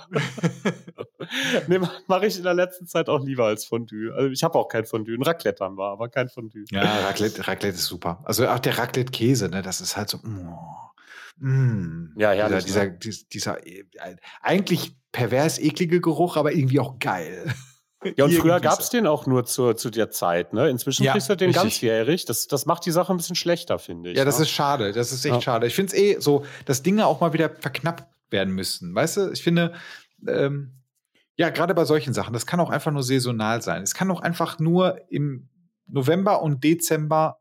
[1.68, 4.12] nee, mache ich in der letzten Zeit auch lieber als Fondue.
[4.14, 5.14] Also ich habe auch kein Fondue.
[5.14, 6.64] Ein Raclette haben wir, aber kein Fondue.
[6.70, 8.20] Ja, Raclette, Raclette ist super.
[8.24, 10.18] Also auch der Raclette-Käse, ne, das ist halt so.
[10.18, 10.93] Oh.
[11.37, 12.49] Mm, ja, ja.
[12.61, 12.99] Dieser, ne?
[12.99, 13.85] dieser, dieser, äh,
[14.41, 17.53] eigentlich pervers eklige Geruch, aber irgendwie auch geil.
[18.16, 20.68] Ja, und früher gab es den auch nur zu, zu der Zeit, ne?
[20.68, 21.62] Inzwischen ja, kriegst du den richtig.
[21.62, 22.24] ganzjährig.
[22.26, 24.18] Das, das macht die Sache ein bisschen schlechter, finde ich.
[24.18, 24.45] Ja, das ne?
[24.45, 24.93] ist schade.
[24.93, 25.41] Das ist echt ja.
[25.41, 25.66] schade.
[25.66, 28.95] Ich finde es eh so, dass Dinge auch mal wieder verknappt werden müssten.
[28.95, 29.72] Weißt du, ich finde,
[30.28, 30.82] ähm,
[31.37, 33.82] ja, gerade bei solchen Sachen, das kann auch einfach nur saisonal sein.
[33.82, 35.49] Es kann auch einfach nur im
[35.87, 37.39] November und Dezember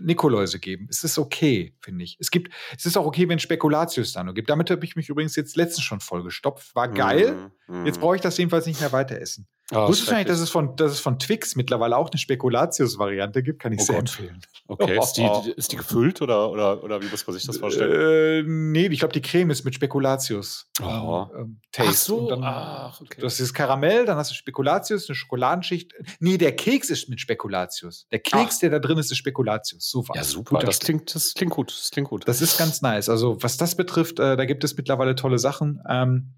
[0.00, 0.86] Nikoläuse geben.
[0.90, 2.16] Es ist okay, finde ich.
[2.20, 4.50] Es gibt, es ist auch okay, wenn Spekulatius da nur gibt.
[4.50, 6.74] Damit habe ich mich übrigens jetzt letztens schon vollgestopft.
[6.74, 7.50] War geil.
[7.66, 7.86] Mm, mm.
[7.86, 9.46] Jetzt brauche ich das jedenfalls nicht mehr weiter essen.
[9.70, 13.42] Oh, Wusstest du eigentlich, dass es, von, dass es von Twix mittlerweile auch eine Spekulatius-Variante
[13.42, 13.60] gibt?
[13.60, 14.08] Kann ich oh sehr Gott.
[14.08, 14.40] empfehlen.
[14.66, 18.46] Okay, ist, die, ist die gefüllt oder, oder, oder wie muss man sich das vorstellen?
[18.46, 20.70] Äh, nee, ich glaube, die Creme ist mit Spekulatius.
[20.80, 21.26] Oh.
[21.36, 21.90] Ähm, Taste.
[21.90, 23.20] Ach so, dann, ach, okay.
[23.20, 25.92] Das ist Karamell, dann hast du Spekulatius, eine Schokoladenschicht.
[26.18, 28.06] Nee, der Keks ist mit Spekulatius.
[28.10, 28.60] Der Keks, ach.
[28.60, 29.90] der da drin ist, ist Spekulatius.
[29.90, 30.14] Super.
[30.16, 30.60] Ja, super.
[30.60, 31.70] Das klingt, das klingt gut.
[31.70, 32.26] Das klingt gut.
[32.26, 33.10] Das ist ganz nice.
[33.10, 35.82] Also, was das betrifft, äh, da gibt es mittlerweile tolle Sachen.
[35.86, 36.32] Ähm,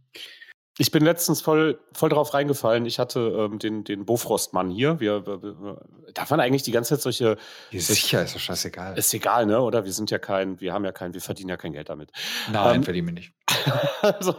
[0.81, 2.87] ich bin letztens voll, voll drauf reingefallen.
[2.87, 4.99] Ich hatte ähm, den, den Bofrostmann hier.
[4.99, 5.81] Wir, wir, wir,
[6.14, 7.37] darf man eigentlich die ganze Zeit solche.
[7.70, 8.97] Ja, sicher, ist doch scheißegal.
[8.97, 9.61] Ist egal, ne?
[9.61, 12.12] Oder wir sind ja kein, wir haben ja kein, wir verdienen ja kein Geld damit.
[12.51, 13.35] Nein, ähm, verdienen wir nicht.
[14.01, 14.35] also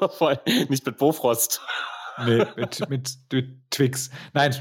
[0.67, 1.61] nicht mit Bofrost.
[2.25, 4.09] Nee, mit, mit, mit Twix.
[4.33, 4.55] Nein,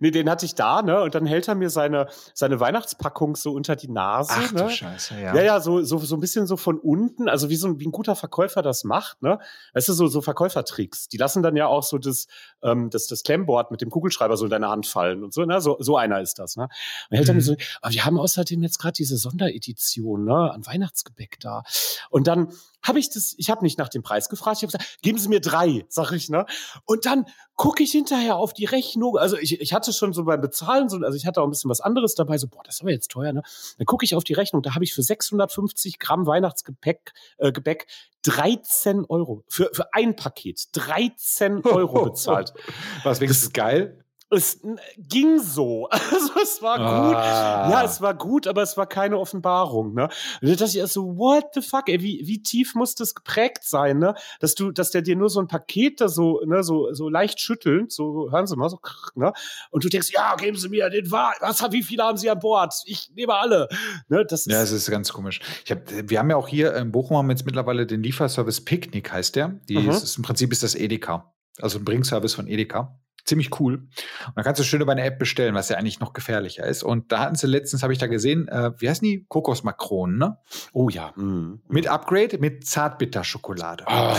[0.00, 1.02] nee, den hatte ich da, ne?
[1.02, 4.32] Und dann hält er mir seine, seine Weihnachtspackung so unter die Nase.
[4.34, 4.64] Ach ne?
[4.64, 5.34] du Scheiße, ja.
[5.34, 7.86] Ja, ja, so, so, so ein bisschen so von unten, also wie so ein, wie
[7.86, 9.38] ein guter Verkäufer das macht, ne?
[9.74, 11.08] Weißt du, so, so Verkäufertricks.
[11.08, 12.26] Die lassen dann ja auch so das,
[12.62, 15.60] ähm, das, das Klemmboard mit dem Kugelschreiber so in deine Hand fallen und so, ne?
[15.60, 16.64] So, so einer ist das, ne?
[17.10, 17.30] Und hält mhm.
[17.30, 20.50] er mir so, aber wir haben außerdem jetzt gerade diese Sonderedition, ne?
[20.52, 21.62] An Weihnachtsgebäck da.
[22.10, 22.48] Und dann
[22.82, 25.28] habe ich das, ich habe nicht nach dem Preis gefragt, ich habe gesagt, geben Sie
[25.28, 26.46] mir drei, sag ich, ne?
[26.84, 27.26] Und dann
[27.60, 30.96] gucke ich hinterher auf die Rechnung, also ich, ich hatte schon so beim Bezahlen, so,
[30.96, 33.10] also ich hatte auch ein bisschen was anderes dabei, so, boah, das ist aber jetzt
[33.10, 33.42] teuer, ne?
[33.76, 37.86] Dann gucke ich auf die Rechnung, da habe ich für 650 Gramm Weihnachtsgebäck äh, Gebäck
[38.22, 42.54] 13 Euro für, für ein Paket 13 Euro bezahlt.
[43.04, 44.06] Was wenigstens geil?
[44.30, 44.60] Es
[44.96, 45.88] ging so.
[46.10, 47.16] Also es war gut.
[47.16, 47.70] Ah.
[47.70, 49.94] Ja, es war gut, aber es war keine Offenbarung.
[49.94, 50.04] Ne?
[50.40, 53.14] Und da dachte ich erst so, what the fuck, ey, wie, wie tief muss das
[53.14, 54.14] geprägt sein, ne?
[54.40, 57.40] Dass du, dass der dir nur so ein Paket da so, ne, so, so leicht
[57.40, 58.80] schüttelnd, so, hören Sie mal, so,
[59.14, 59.32] ne?
[59.70, 62.38] Und du denkst, ja, geben Sie mir den Wahl, was, wie viele haben Sie an
[62.38, 62.74] Bord?
[62.86, 63.68] Ich nehme alle.
[64.08, 64.24] Ne?
[64.26, 65.40] Das ist ja, es ist ganz komisch.
[65.64, 69.12] Ich hab, wir haben ja auch hier in Bochum haben jetzt mittlerweile den Lieferservice Picknick,
[69.12, 69.60] heißt der.
[69.68, 69.90] Die mhm.
[69.90, 71.32] ist, Im Prinzip ist das Edeka.
[71.60, 73.74] Also ein Bringservice von Edeka ziemlich cool.
[73.74, 76.82] Und dann kannst du schön über eine App bestellen, was ja eigentlich noch gefährlicher ist.
[76.82, 79.24] Und da hatten sie letztens, habe ich da gesehen, äh, wie heißen die?
[79.28, 80.38] Kokosmakronen, ne?
[80.72, 81.12] Oh ja.
[81.16, 81.60] Mhm.
[81.68, 83.86] Mit Upgrade, mit Zartbitterschokolade.
[83.86, 84.16] Ah,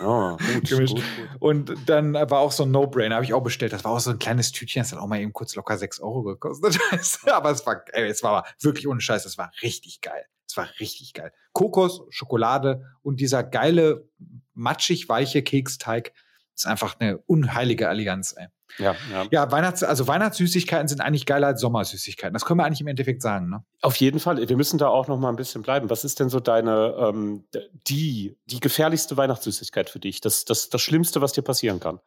[0.00, 1.02] oh, gut, gut, gut,
[1.40, 3.72] Und dann war auch so ein No-Brainer, habe ich auch bestellt.
[3.72, 6.00] Das war auch so ein kleines Tütchen, das hat auch mal eben kurz locker 6
[6.00, 6.78] Euro gekostet.
[7.32, 10.24] Aber es war, ey, es war wirklich ohne Scheiß, es war richtig geil.
[10.48, 11.32] Es war richtig geil.
[11.52, 14.08] Kokos, Schokolade und dieser geile,
[14.52, 16.12] matschig weiche Keksteig
[16.54, 18.46] ist einfach eine unheilige Allianz, ey.
[18.78, 19.26] Ja, ja.
[19.30, 22.32] ja Weihnachts-, also Weihnachtssüßigkeiten sind eigentlich geiler als Sommersüßigkeiten.
[22.32, 23.64] Das können wir eigentlich im Endeffekt sagen, ne?
[23.82, 24.48] Auf jeden Fall.
[24.48, 25.90] Wir müssen da auch noch mal ein bisschen bleiben.
[25.90, 27.44] Was ist denn so deine, ähm,
[27.86, 30.20] die, die gefährlichste Weihnachtssüßigkeit für dich?
[30.20, 32.00] Das, das, das Schlimmste, was dir passieren kann?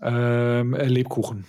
[0.00, 1.46] Ähm, äh, Lebkuchen.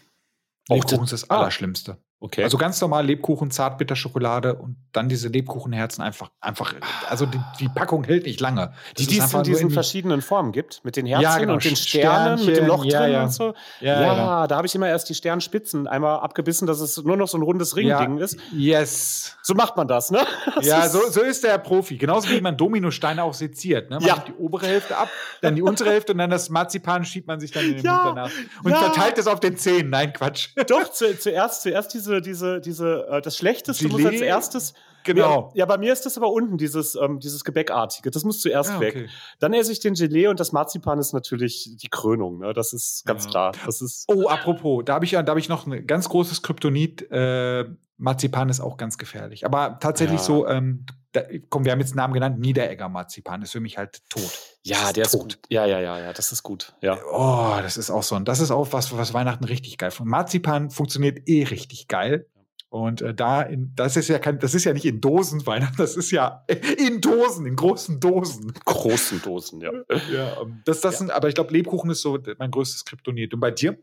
[0.67, 1.39] Lebkuchen ist das ah.
[1.39, 1.97] Allerschlimmste.
[2.23, 2.43] Okay.
[2.43, 6.75] Also ganz normal Lebkuchen, Zartbitterschokolade und dann diese Lebkuchenherzen einfach, einfach,
[7.09, 8.73] also die, die Packung hält nicht lange.
[8.95, 11.53] Die, die es in diesen verschiedenen Formen gibt, mit den Herzen ja, genau.
[11.53, 13.23] und den Sternen, Sternchen, mit dem Loch ja, drin ja.
[13.23, 13.55] und so.
[13.79, 14.47] Ja, ja genau.
[14.47, 17.41] da habe ich immer erst die Sternspitzen einmal abgebissen, dass es nur noch so ein
[17.41, 18.37] rundes Ringding ist.
[18.53, 19.35] Yes.
[19.41, 20.19] So macht man das, ne?
[20.55, 21.97] Das ja, so, so ist der Profi.
[21.97, 23.89] Genauso wie man Dominosteine auch seziert.
[23.89, 23.95] Ne?
[23.95, 24.23] Man ja.
[24.27, 25.09] die obere Hälfte ab,
[25.41, 28.01] dann die untere Hälfte und dann das Marzipan schiebt man sich dann in den Mund
[28.05, 28.31] danach.
[28.63, 29.89] Und verteilt es auf den Zehen.
[29.89, 30.49] Nein, Quatsch.
[30.67, 34.03] Doch, zu, zuerst, zuerst diese diese, diese, diese, äh, das Schlechteste Gelee?
[34.03, 34.73] muss als erstes.
[35.03, 35.51] Genau.
[35.55, 38.11] Ja, bei mir ist das aber unten, dieses, ähm, dieses Gebäckartige.
[38.11, 38.95] Das muss zuerst ah, okay.
[38.95, 39.09] weg.
[39.39, 42.53] Dann esse ich den Gelee und das Marzipan ist natürlich die Krönung, ne?
[42.53, 43.29] Das ist ganz ja.
[43.31, 43.51] klar.
[43.65, 47.09] Das ist oh, apropos, da habe ich, da hab ich noch ein ganz großes Kryptonit.
[47.11, 47.65] Äh,
[48.01, 49.45] Marzipan ist auch ganz gefährlich.
[49.45, 50.25] Aber tatsächlich ja.
[50.25, 53.77] so, ähm, da, komm, wir haben jetzt einen Namen genannt, Niederegger Marzipan ist für mich
[53.77, 54.31] halt tot.
[54.63, 55.13] Ja, ist der tot.
[55.13, 55.39] ist gut.
[55.49, 56.73] Ja, ja, ja, ja, das ist gut.
[56.81, 56.97] Ja.
[57.11, 59.91] Oh, das ist auch so ein, das ist auch was, was Weihnachten richtig geil.
[60.03, 62.25] Marzipan funktioniert eh richtig geil.
[62.69, 65.75] Und äh, da, in, das ist ja kein, das ist ja nicht in Dosen Weihnachten,
[65.77, 66.45] das ist ja
[66.77, 68.53] in Dosen, in großen Dosen.
[68.65, 69.71] Großen Dosen, ja.
[70.11, 70.99] ja ähm, das, das ja.
[70.99, 73.33] Sind, aber ich glaube, Lebkuchen ist so mein größtes Kryptonit.
[73.33, 73.77] Und bei dir?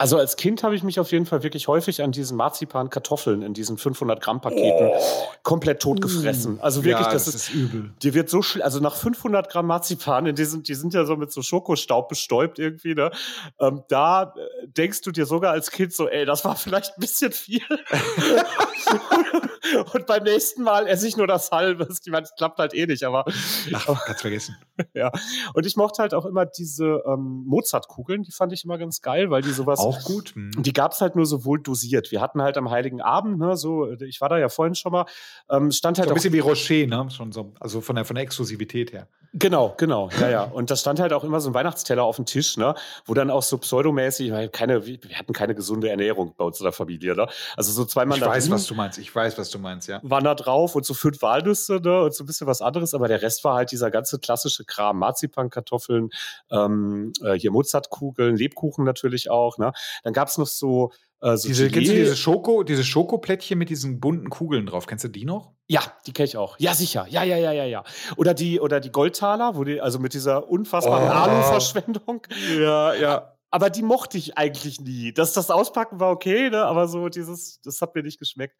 [0.00, 3.52] Also als Kind habe ich mich auf jeden Fall wirklich häufig an diesen Marzipan-Kartoffeln in
[3.52, 4.98] diesen 500 Gramm Paketen oh.
[5.42, 6.58] komplett tot gefressen.
[6.62, 7.90] Also wirklich, ja, das, das, ist, übel.
[8.02, 11.30] Die wird so also nach 500 Gramm Marzipan, in diesen, die sind ja so mit
[11.32, 13.10] so Schokostaub bestäubt irgendwie, ne?
[13.58, 17.00] Ähm, da äh, denkst du dir sogar als Kind so, ey, das war vielleicht ein
[17.00, 17.60] bisschen viel.
[19.92, 21.86] Und beim nächsten Mal esse ich nur das halbe.
[21.86, 23.24] Das klappt halt eh nicht, aber.
[23.72, 24.56] Ach, kannst vergessen.
[24.94, 25.10] ja.
[25.54, 29.30] Und ich mochte halt auch immer diese ähm, Mozartkugeln, die fand ich immer ganz geil,
[29.30, 30.32] weil die sowas auch gut.
[30.34, 30.62] Mhm.
[30.62, 32.10] Die gab es halt nur so wohl dosiert.
[32.10, 35.06] Wir hatten halt am Heiligen Abend, ne, so, ich war da ja vorhin schon mal,
[35.50, 36.08] ähm, stand halt.
[36.08, 37.10] So ein bisschen wie Rocher, ne?
[37.10, 39.08] Schon so, also von der, von der Exklusivität her.
[39.32, 40.42] Genau, genau, ja, ja.
[40.42, 42.74] Und da stand halt auch immer so ein Weihnachtsteller auf dem Tisch, ne,
[43.04, 46.64] wo dann auch so pseudomäßig, weil keine, wir hatten keine gesunde Ernährung bei uns in
[46.64, 47.28] der Familie, ne.
[47.56, 48.98] Also so zwei Ich weiß, was du meinst.
[48.98, 50.00] Ich weiß, was du meinst, ja.
[50.02, 53.06] Waren da drauf und so fünf Walnüsse, ne, und so ein bisschen was anderes, aber
[53.06, 54.98] der Rest war halt dieser ganze klassische Kram.
[54.98, 56.10] Marzipankartoffeln,
[56.50, 59.72] ähm, äh, hier Mozartkugeln, Lebkuchen natürlich auch, ne.
[60.02, 60.90] Dann gab's noch so,
[61.22, 64.86] äh, so Diese, kennst du diese Schoko, diese Schokoplättchen mit diesen bunten Kugeln drauf?
[64.86, 65.52] Kennst du die noch?
[65.66, 66.58] Ja, die kenne ich auch.
[66.58, 67.06] Ja, sicher.
[67.08, 67.84] Ja, ja, ja, ja, ja.
[68.16, 71.12] Oder die, oder die Goldtaler, wo die, also mit dieser unfassbaren Oh.
[71.12, 72.22] Alu-Verschwendung.
[72.58, 73.36] Ja, ja.
[73.52, 75.12] Aber die mochte ich eigentlich nie.
[75.12, 76.64] Das, das Auspacken war okay, ne?
[76.64, 78.54] aber so dieses, das hat mir nicht geschmeckt.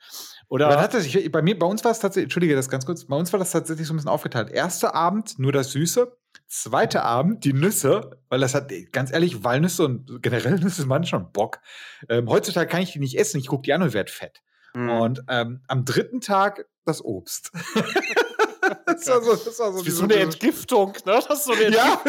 [0.49, 2.85] Oder Man hat das, ich, bei mir, bei uns war es tatsächlich, entschuldige das ganz
[2.85, 4.51] kurz, bei uns war das tatsächlich so ein bisschen aufgeteilt.
[4.51, 6.17] Erster Abend nur das Süße,
[6.51, 11.33] zweiter Abend die Nüsse, weil das hat, ganz ehrlich, Walnüsse und generell Nüsse machen schon
[11.33, 11.61] Bock.
[12.09, 14.43] Ähm, heutzutage kann ich die nicht essen, ich gucke die an und werde fett.
[14.75, 14.91] Mhm.
[14.91, 17.53] Und ähm, am dritten Tag das Obst.
[18.87, 21.21] das war so, das war so, wie so eine Entgiftung, ne?
[21.27, 22.03] Das ist so eine Ja,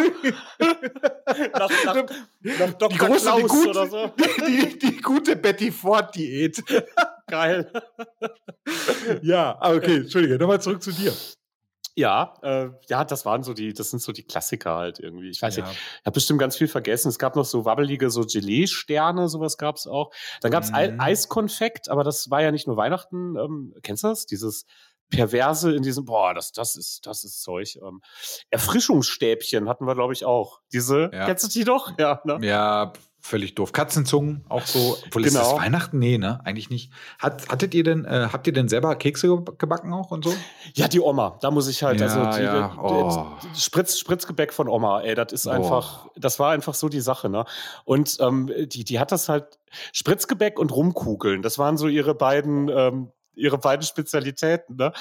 [1.54, 1.96] nach, nach,
[2.42, 2.90] nach Dr.
[2.90, 4.12] die große, die, Klaus gut, oder so.
[4.48, 6.64] die, die gute Betty Ford Diät.
[7.28, 7.72] Geil.
[9.22, 11.14] ja, okay, entschuldige, nochmal zurück zu dir.
[11.96, 15.30] Ja, äh, ja, das waren so die, das sind so die Klassiker halt irgendwie.
[15.30, 15.66] Ich weiß Ja.
[15.68, 17.10] nicht, ich habe bestimmt ganz viel vergessen.
[17.10, 20.12] Es gab noch so wabbelige, so Gelee-Sterne, sowas gab's auch.
[20.42, 21.00] Dann gab's Ei- Mhm.
[21.02, 23.36] Eiskonfekt, aber das war ja nicht nur Weihnachten.
[23.36, 24.26] Ähm, kennst du das?
[24.26, 24.66] Dieses
[25.10, 27.76] Perverse in diesem, boah, das, das ist, das ist Zeug.
[27.86, 28.02] Ähm,
[28.50, 30.62] Erfrischungsstäbchen hatten wir, glaube ich, auch.
[30.72, 31.26] Diese, Ja.
[31.26, 31.92] kennst du die doch?
[32.00, 32.40] Ja, ne?
[32.42, 33.72] Ja, völlig doof.
[33.72, 34.98] Katzenzungen auch so.
[35.06, 35.52] Obwohl ist Genau.
[35.52, 36.00] das Weihnachten?
[36.00, 36.42] Nee, ne?
[36.44, 36.92] Eigentlich nicht.
[37.20, 40.34] Hat, hattet ihr denn, äh, habt ihr denn selber Kekse geb- gebacken auch und so?
[40.74, 43.28] Ja, die Oma, da muss ich halt, Ja, also die, ja, oh.
[43.56, 45.52] Spritz, Spritzgebäck von Oma, ey, das ist Oh.
[45.52, 47.46] einfach, das war einfach so die Sache, ne?
[47.86, 49.60] Und ähm, die, die hat das halt,
[49.94, 54.92] Spritzgebäck und Rumkugeln, das waren so ihre beiden, ähm, ihre beiden Spezialitäten, ne?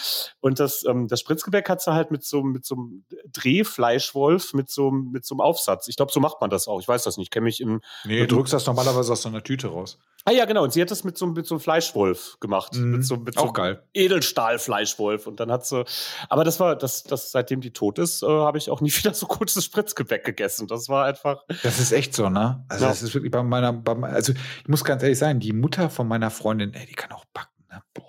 [0.41, 4.71] Und das, ähm, das Spritzgebäck hat sie halt mit so, mit so einem Drehfleischwolf, mit
[4.71, 5.89] so, einem- mit so einem Aufsatz.
[5.89, 6.81] Ich glaube, so macht man das auch.
[6.81, 7.81] Ich weiß das nicht, kenne mich in.
[8.05, 9.99] Nee, du drückst das normalerweise aus so einer Tüte raus.
[10.27, 10.63] Ah ja, genau.
[10.65, 12.75] Und sie hat das mit so, mit so einem Fleischwolf gemacht.
[12.75, 12.91] Mhm.
[12.91, 13.83] Mit so, mit so Auch geil.
[13.95, 15.27] Edelstahlfleischwolf.
[15.27, 15.85] Und dann hat sie,
[16.29, 19.15] aber das war, das, das, seitdem die tot ist, äh, habe ich auch nie wieder
[19.15, 20.67] so kurzes Spritzgebäck gegessen.
[20.67, 22.65] Das war einfach, Das ist echt so, ne?
[22.69, 22.91] Also, Ja.
[22.91, 25.91] das ist wirklich bei meiner, bei, me- also, ich muss ganz ehrlich sagen, die Mutter
[25.91, 27.83] von meiner Freundin, ey, die kann auch backen, ne?
[27.95, 28.05] Boah.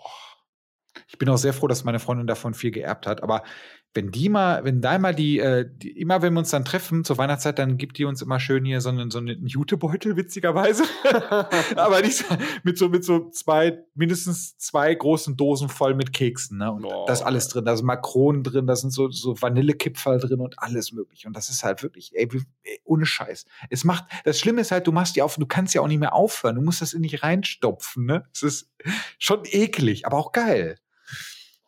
[1.21, 3.43] Ich bin auch sehr froh, dass meine Freundin davon viel geerbt hat, aber
[3.93, 7.03] wenn die mal, wenn da mal die, äh, die, immer wenn wir uns dann treffen
[7.03, 10.83] zur Weihnachtszeit, dann gibt die uns immer schön hier so einen, so einen Jutebeutel, witzigerweise.
[11.75, 12.25] aber nicht so,
[12.63, 16.71] mit so, mit so zwei, mindestens zwei großen Dosen voll mit Keksen, ne?
[16.71, 20.19] Und Oh, da ist alles drin, da sind Makronen drin, da sind so, so Vanillekipferl
[20.19, 21.27] drin und alles möglich.
[21.27, 22.29] Und das ist halt wirklich, ey,
[22.85, 23.45] ohne Scheiß.
[23.69, 25.99] Es macht, das Schlimme ist halt, du machst die auf, du kannst ja auch nicht
[25.99, 28.25] mehr aufhören, du musst das in dich reinstopfen, ne?
[28.33, 28.71] Es ist
[29.19, 30.77] schon eklig, aber auch geil.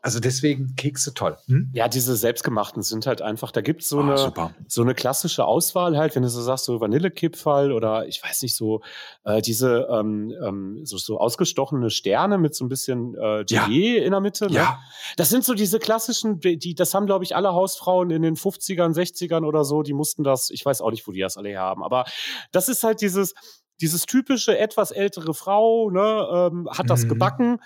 [0.05, 1.37] Also deswegen Kekse toll.
[1.47, 1.69] Hm?
[1.73, 4.53] ja, diese selbstgemachten sind halt einfach, da gibt's so eine, super.
[4.67, 8.53] so eine klassische Auswahl halt, wenn du so sagst, so Vanillekipferl oder ich weiß nicht,
[8.55, 8.81] so
[9.23, 13.65] äh, diese ähm, ähm, so, so ausgestochene Sterne mit so ein bisschen äh, Ja.
[13.65, 14.47] Gelee in der Mitte.
[14.47, 14.55] Ne?
[14.55, 14.79] Ja,
[15.15, 18.93] Das sind so diese klassischen, die, das haben, glaube ich, alle Hausfrauen in den 50ern,
[18.93, 21.61] 60ern oder so, die mussten das, ich weiß auch nicht, wo die das alle her
[21.61, 22.03] haben, aber
[22.51, 23.33] das ist halt dieses,
[23.79, 27.07] dieses typische, etwas ältere Frau, ne, ähm, hat das Mhm.
[27.09, 27.59] gebacken,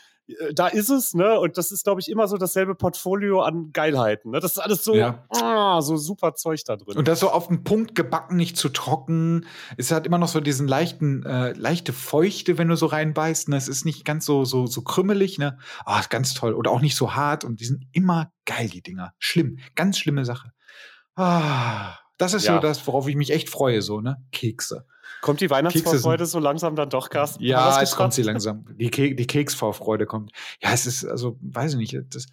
[0.53, 4.31] da ist es, ne, und das ist, glaube ich, immer so dasselbe Portfolio an Geilheiten,
[4.31, 5.25] ne, das ist alles so, Ja.
[5.29, 6.97] ah, so super Zeug da drin.
[6.97, 9.45] Und das so auf den Punkt gebacken, nicht zu trocken.
[9.77, 13.49] Es hat immer noch so diesen leichten, äh, leichte Feuchte, wenn du so reinbeißt.
[13.49, 13.55] Ne?
[13.57, 15.57] Es ist nicht ganz so, so, so krümmelig, ne?
[15.85, 16.53] Ah, ist ganz toll.
[16.53, 17.43] Oder auch nicht so hart.
[17.45, 19.13] Und die sind immer geil, die Dinger.
[19.19, 19.59] Schlimm.
[19.75, 20.51] Ganz schlimme Sache.
[21.15, 22.55] Ah, das ist Ja.
[22.55, 24.17] so das, worauf ich mich echt freue, so, ne?
[24.31, 24.85] Kekse.
[25.21, 27.43] Kommt die Weihnachtsvorfreude so langsam dann doch, Carsten?
[27.43, 28.65] Ja, jetzt kommt sie langsam.
[28.77, 30.31] Die, Ke die Keksvorfreude kommt.
[30.61, 31.97] Ja, es ist, also, weiß ich nicht.
[32.13, 32.27] Das,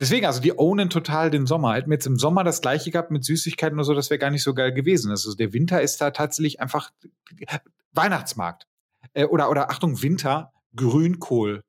[0.00, 1.74] deswegen, also, die ownen total den Sommer.
[1.74, 4.30] Hätten wir jetzt im Sommer das gleiche gehabt mit Süßigkeiten oder so, das wäre gar
[4.30, 5.10] nicht so geil gewesen.
[5.10, 6.90] Also, der Winter ist da tatsächlich einfach
[7.92, 8.66] Weihnachtsmarkt.
[9.12, 11.64] Äh, oder, oder, Achtung, Winter, Grünkohl.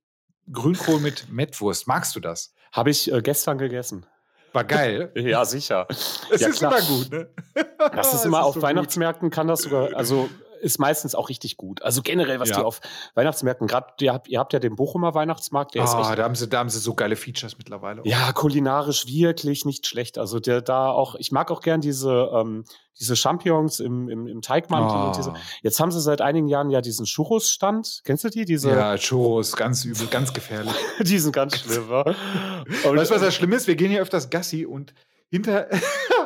[0.52, 1.88] Grünkohl mit Mettwurst.
[1.88, 2.54] Magst du das?
[2.72, 4.06] Habe ich äh, gestern gegessen.
[4.54, 5.12] War geil.
[5.16, 5.88] Ja, sicher.
[5.90, 6.78] Es ja, ist klar.
[6.78, 7.30] immer gut, ne?
[7.78, 8.62] Das ist Es immer auf so.
[8.62, 10.30] Weihnachtsmärkten kann das sogar, also
[10.64, 11.82] ist meistens auch richtig gut.
[11.84, 12.58] Also generell, was Ja.
[12.58, 12.80] die auf
[13.14, 16.24] Weihnachtsmärkten, gerade ihr habt, ihr habt ja den Bochumer Weihnachtsmarkt, der ist Ah, echt, da
[16.24, 18.02] haben, sie, da haben sie so geile Features mittlerweile.
[18.06, 20.18] ja, kulinarisch wirklich nicht schlecht.
[20.18, 22.64] Also der da auch, ich mag auch gern diese, ähm,
[23.00, 25.32] diese Champignons im, im, im Teigmantel und diese.
[25.32, 25.38] Ah.
[25.62, 28.02] Jetzt haben sie seit einigen Jahren ja diesen Churros-Stand.
[28.06, 28.46] Kennst du die?
[28.46, 30.74] Diese, Ja, Churros, ganz übel, ganz gefährlich.
[31.00, 32.02] die sind ganz schlimm, wa?
[32.04, 32.16] Und-
[32.98, 33.68] Weißt du, was das Schlimme ist?
[33.68, 34.94] Wir gehen hier öfters Gassi und
[35.30, 35.68] hinter,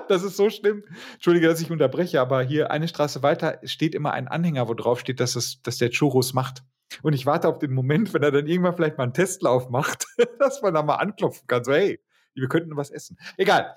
[0.10, 0.84] das ist so schlimm.
[1.14, 4.99] Entschuldige, dass ich unterbreche, aber hier eine Straße weiter steht immer ein Anhänger, wo drauf
[4.99, 6.64] steht, dass, es, dass der Churros macht.
[7.03, 10.05] Und ich warte auf den Moment, wenn er dann irgendwann vielleicht mal einen Testlauf macht,
[10.39, 11.64] dass man da mal anklopfen kann.
[11.64, 11.99] So, hey,
[12.34, 13.18] wir könnten was essen.
[13.36, 13.76] Egal.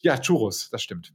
[0.00, 1.12] Ja, Churros, das stimmt.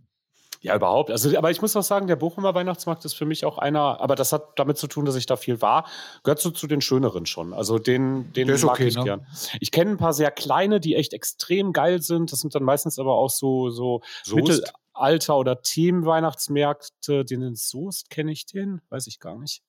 [0.63, 1.09] Ja, überhaupt.
[1.09, 4.15] Also, aber ich muss auch sagen, der Bochumer Weihnachtsmarkt ist für mich auch einer, aber
[4.15, 5.87] das hat damit zu tun, dass ich da viel war,
[6.23, 7.53] gehört so zu den schöneren schon.
[7.53, 9.03] Also den, den mag okay, ich ne?
[9.03, 9.27] gern.
[9.59, 12.31] Ich kenne ein paar sehr kleine, die echt extrem geil sind.
[12.31, 14.71] Das sind dann meistens aber auch so, so Soest?
[14.93, 17.25] Mittelalter- oder Themenweihnachtsmärkte.
[17.25, 18.81] Den Soest kenne ich den?
[18.89, 19.63] Weiß ich gar nicht.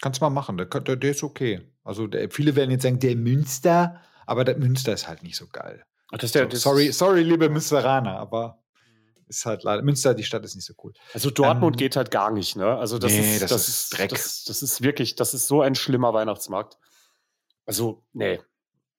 [0.00, 1.62] Kannst du mal machen, der, der, der ist okay.
[1.82, 5.46] Also der, viele werden jetzt sagen, der Münster, aber der Münster ist halt nicht so
[5.52, 5.84] geil.
[6.12, 8.61] Das ist So, der, das sorry, sorry, liebe Münsteraner, aber
[9.36, 9.82] ist halt leider.
[9.82, 10.92] Münster, die Stadt ist nicht so cool.
[11.14, 12.76] Also Dortmund Ähm, geht halt gar nicht, ne?
[12.76, 14.10] Also das, nee, ist, das das, ist Dreck.
[14.10, 16.78] Das, das ist wirklich, das ist so ein schlimmer Weihnachtsmarkt.
[17.66, 18.40] Also, nee.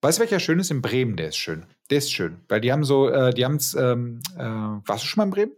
[0.02, 0.72] Weißt du, welcher schön ist?
[0.72, 1.66] In Bremen, der ist schön.
[1.90, 2.42] Der ist schön.
[2.50, 5.30] Weil die haben so, äh, die haben es, ähm, äh, warst du schon mal in
[5.32, 5.52] Bremen?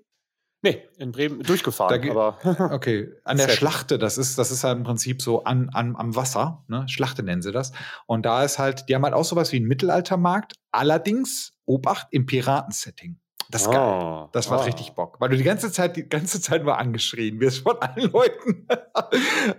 [0.61, 2.39] Nee, in Bremen Da durchgefahren, ge- aber
[2.73, 3.49] Okay, an der.
[3.49, 6.85] Schlachte, das ist, das ist halt im Prinzip so an, an, am Wasser, ne?
[6.89, 7.71] Schlachte nennen sie das.
[8.07, 12.25] Und da ist halt, die haben halt auch sowas wie einen Mittelaltermarkt, allerdings, Obacht, im
[12.25, 13.19] Piratensetting.
[13.49, 13.77] Das ist geil.
[13.79, 14.63] Ah, Das macht ah.
[14.63, 15.17] richtig Bock.
[15.19, 18.67] Weil du die ganze Zeit, die ganze Zeit nur angeschrien wirst von allen Leuten.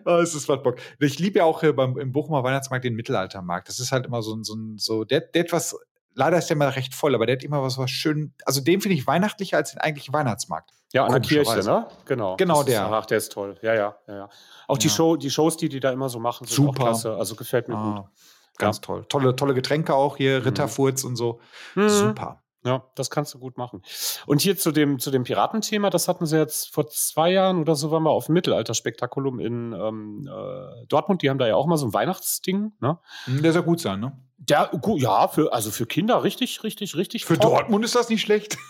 [0.04, 0.76] oh, es ist macht Bock.
[0.98, 3.68] Ich liebe ja auch hier beim, im Bochumer Weihnachtsmarkt den Mittelaltermarkt.
[3.68, 5.76] Das ist halt immer so ein, so ein, so, der, der etwas,
[6.14, 8.80] leider ist der mal recht voll, aber der hat immer was, was schön, also den
[8.80, 10.70] finde ich weihnachtlicher als den eigentlichen Weihnachtsmarkt.
[10.92, 11.86] Ja, an der Kirche, ne?
[12.06, 12.36] Genau.
[12.36, 12.92] Genau das ist, der.
[12.92, 13.58] ach, der ist toll.
[13.60, 14.16] Ja, ja, ja.
[14.16, 14.28] ja.
[14.68, 14.92] Auch die, Ja.
[14.94, 16.82] Show, die Shows, die die da immer so machen, sind Super.
[16.82, 17.14] auch klasse.
[17.16, 18.04] Also gefällt mir gut.
[18.04, 18.10] Ah,
[18.56, 19.04] ganz toll.
[19.08, 21.40] Tolle, tolle Getränke auch hier, Ritterfurz und so.
[21.74, 21.88] Mhm.
[21.88, 22.42] Super.
[22.66, 23.80] Ja, das kannst du gut machen.
[24.26, 27.76] Und hier zu dem, zu dem Piratenthema, das hatten sie jetzt vor zwei Jahren oder
[27.76, 31.22] so, waren wir auf dem Mittelalterspektakulum in ähm, äh, Dortmund.
[31.22, 32.72] Die haben da ja auch mal so ein Weihnachtsding.
[32.80, 32.98] Ne?
[33.26, 34.18] Hm, Der soll gut sein, ne?
[34.38, 37.24] Der, ja, für, also für Kinder richtig, richtig, richtig.
[37.24, 37.52] Für top.
[37.52, 38.58] Dortmund ist das nicht schlecht.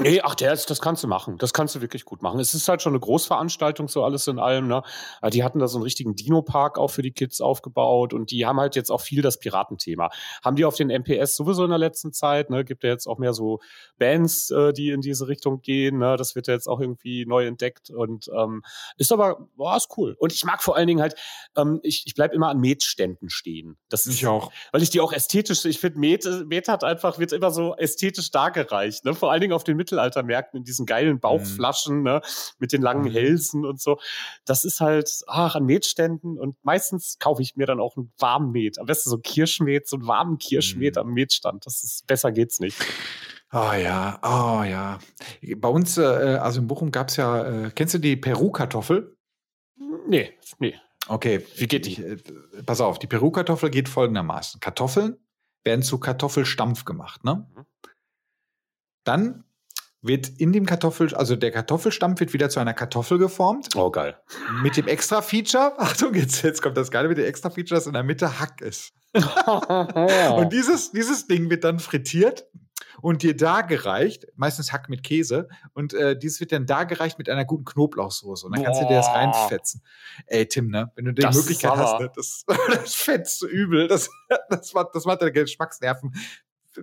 [0.00, 1.36] Nee, ach, der ist, das kannst du machen.
[1.36, 2.40] Das kannst du wirklich gut machen.
[2.40, 4.66] Es ist halt schon eine Großveranstaltung, so alles in allem.
[4.66, 4.82] Ne?
[5.30, 8.58] Die hatten da so einen richtigen Dino-Park auch für die Kids aufgebaut und die haben
[8.58, 10.10] halt jetzt auch viel das Piratenthema.
[10.42, 12.64] Haben die auf den MPS sowieso in der letzten Zeit, ne?
[12.64, 13.60] Gibt ja jetzt auch mehr so
[13.98, 15.98] Bands, äh, die in diese Richtung gehen.
[15.98, 16.16] Ne?
[16.16, 18.62] Das wird ja jetzt auch irgendwie neu entdeckt und ähm,
[18.96, 20.16] ist aber, boah, ist cool.
[20.18, 21.14] Und ich mag vor allen Dingen halt,
[21.56, 23.76] ähm, ich, ich bleib immer an Metständen stehen.
[23.88, 24.50] Das ist, auch.
[24.72, 28.30] weil ich die auch ästhetisch, ich finde, Met, Met hat einfach, wird immer so ästhetisch
[28.30, 29.14] dargereicht, ne?
[29.14, 32.20] Vor allen Dingen auf den Mittelaltermärkten in diesen geilen Bauchflaschen, ne?
[32.58, 33.12] Mit den langen Mhm.
[33.12, 33.98] Hälsen und so.
[34.44, 38.52] Das ist halt, ach, an Metständen und meistens kaufe ich mir dann auch einen warmen
[38.52, 38.78] Met.
[38.78, 41.00] Am besten so ein Kirschmet, so einen warmen Kirschmet Mhm.
[41.00, 41.66] am Metstand.
[41.66, 42.76] Das ist, besser geht's nicht.
[43.52, 44.98] Oh ja, oh ja.
[45.56, 49.16] Bei uns, äh, also in Bochum gab es ja, äh, kennst du die Peru-Kartoffel?
[50.06, 50.74] Nee, nee.
[51.08, 51.46] Okay.
[51.56, 51.92] Wie geht die?
[51.92, 52.16] Ich, äh,
[52.64, 54.60] pass auf, die Peru-Kartoffel geht folgendermaßen.
[54.60, 55.16] Kartoffeln
[55.64, 57.46] werden zu Kartoffelstampf gemacht, ne?
[57.54, 57.66] Mhm.
[59.04, 59.44] Dann
[60.02, 63.68] wird in dem Kartoffel, also der Kartoffelstampf wird wieder zu einer Kartoffel geformt.
[63.76, 64.16] Oh, geil.
[64.62, 68.02] Mit dem Extra-Feature, Achtung, jetzt, jetzt kommt das Geile mit dem Extra-Feature, dass in der
[68.02, 68.92] Mitte Hack ist.
[69.14, 72.46] Und dieses, dieses Ding wird dann frittiert
[73.00, 77.44] und dir dargereicht, meistens Hack mit Käse, und äh, dieses wird dann dargereicht mit einer
[77.44, 78.46] guten Knoblauchsoße.
[78.46, 79.16] Und dann kannst du dir das Boah.
[79.16, 79.82] reinfetzen.
[80.26, 80.90] Ey, Tim, ne?
[80.94, 82.10] Wenn du die Das Möglichkeit hast, ne?
[82.14, 83.88] das, das fetzt so übel.
[83.88, 84.10] Das,
[84.48, 86.14] das, macht, das macht deine Geschmacksnerven,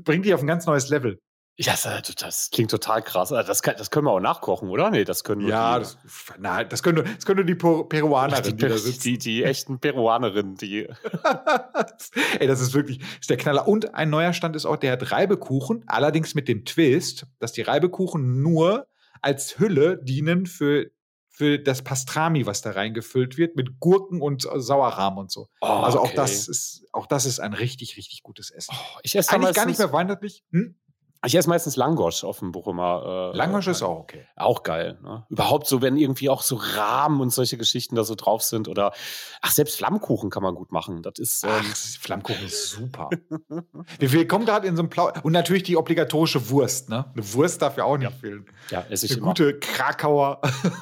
[0.04, 1.22] bringt dich auf ein ganz neues Level.
[1.60, 3.32] Ja, das, das klingt total krass.
[3.32, 4.92] Also Das, kann, das können wir auch nachkochen, oder?
[4.92, 5.98] Nee, das können nur Ja, die, das,
[6.38, 9.06] nein, das können nur, das können nur die Peruanerin, die, die, da sitzt.
[9.06, 10.88] die, die echten Peruanerinnen, die
[12.40, 13.68] Ey, das ist wirklich das ist der Knaller.
[13.68, 17.64] Und ein neuer Stand ist auch, der hat Reibekuchen, allerdings mit dem Twist, dass die
[17.64, 18.88] Reibekuchen nur
[19.24, 20.92] als Hülle dienen für,
[21.28, 25.48] für das Pastrami, was da reingefüllt wird, mit Gurken und Sauerrahm und so.
[25.62, 26.18] Oh, also auch okay.
[26.18, 28.76] das ist, auch das ist ein richtig, richtig gutes Essen.
[28.78, 30.44] Oh, ich esse Eigentlich gar nicht mehr weihnachtlich.
[30.52, 30.76] Hm?
[31.26, 33.32] Ich esse meistens Langosch auf dem Bochumer.
[33.34, 34.26] Äh, Langosch ist auch okay.
[34.36, 35.00] Auch geil.
[35.02, 35.26] Ne?
[35.30, 38.68] Überhaupt so, wenn irgendwie auch so Rahmen und solche Geschichten da so drauf sind.
[38.68, 38.94] Oder,
[39.42, 41.02] ach, selbst Flammkuchen kann man gut machen.
[41.02, 41.44] Das ist.
[41.44, 43.10] Ähm, Ach, Flammkuchen ist super.
[44.00, 45.12] wir, wir kommen gerade in so einem Plau.
[45.24, 47.12] Und natürlich die obligatorische Wurst, ne?
[47.14, 48.46] Eine Wurst darf ja auch nicht fehlen.
[48.70, 49.28] ja, esse ich Eine immer.
[49.30, 50.42] gute Krakauer.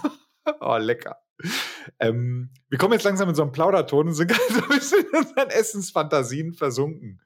[0.59, 1.17] oh, lecker.
[1.99, 5.05] Ähm, wir kommen jetzt langsam in so einen Plauderton und sind gerade so ein bisschen
[5.05, 7.21] in unseren Essensfantasien versunken.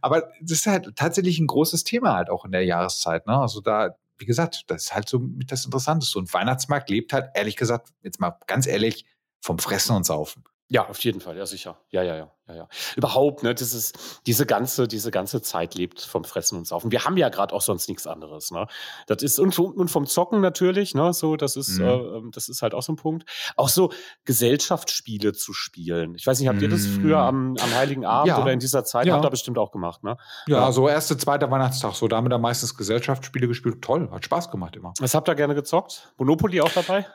[0.00, 3.26] Aber das ist halt tatsächlich ein großes Thema halt auch in der Jahreszeit.
[3.26, 3.36] Ne?
[3.36, 6.18] Also da, wie gesagt, das ist halt so mit das Interessanteste.
[6.18, 9.04] Und Weihnachtsmarkt lebt halt, ehrlich gesagt, jetzt mal ganz ehrlich,
[9.40, 10.44] vom Fressen und Saufen.
[10.74, 11.78] Ja, auf jeden Fall, ja, sicher.
[11.90, 12.68] Ja, ja, ja, ja, ja.
[12.96, 16.90] Überhaupt, ne, das ist, diese ganze, diese ganze Zeit lebt vom Fressen und Saufen.
[16.90, 18.66] Wir haben ja gerade auch sonst nichts anderes, ne.
[19.06, 21.84] Das ist, und, vom- und vom Zocken natürlich, ne, so, das ist, Mhm.
[21.84, 23.24] äh, ähm, das ist halt auch so ein Punkt.
[23.54, 23.92] Auch so
[24.24, 26.16] Gesellschaftsspiele zu spielen.
[26.16, 27.00] Ich weiß nicht, habt ihr das Mhm.
[27.02, 28.42] früher am, am Heiligen Abend Ja.
[28.42, 29.14] oder in dieser Zeit, Ja.
[29.14, 30.16] habt ihr bestimmt auch gemacht, ne?
[30.48, 30.72] Ja, Ja.
[30.72, 33.80] so erste, zweiter Weihnachtstag, so da haben wir da meistens Gesellschaftsspiele gespielt.
[33.80, 34.92] Toll, hat Spaß gemacht immer.
[34.98, 36.12] Was habt ihr gerne gezockt?
[36.18, 37.06] Monopoly auch dabei?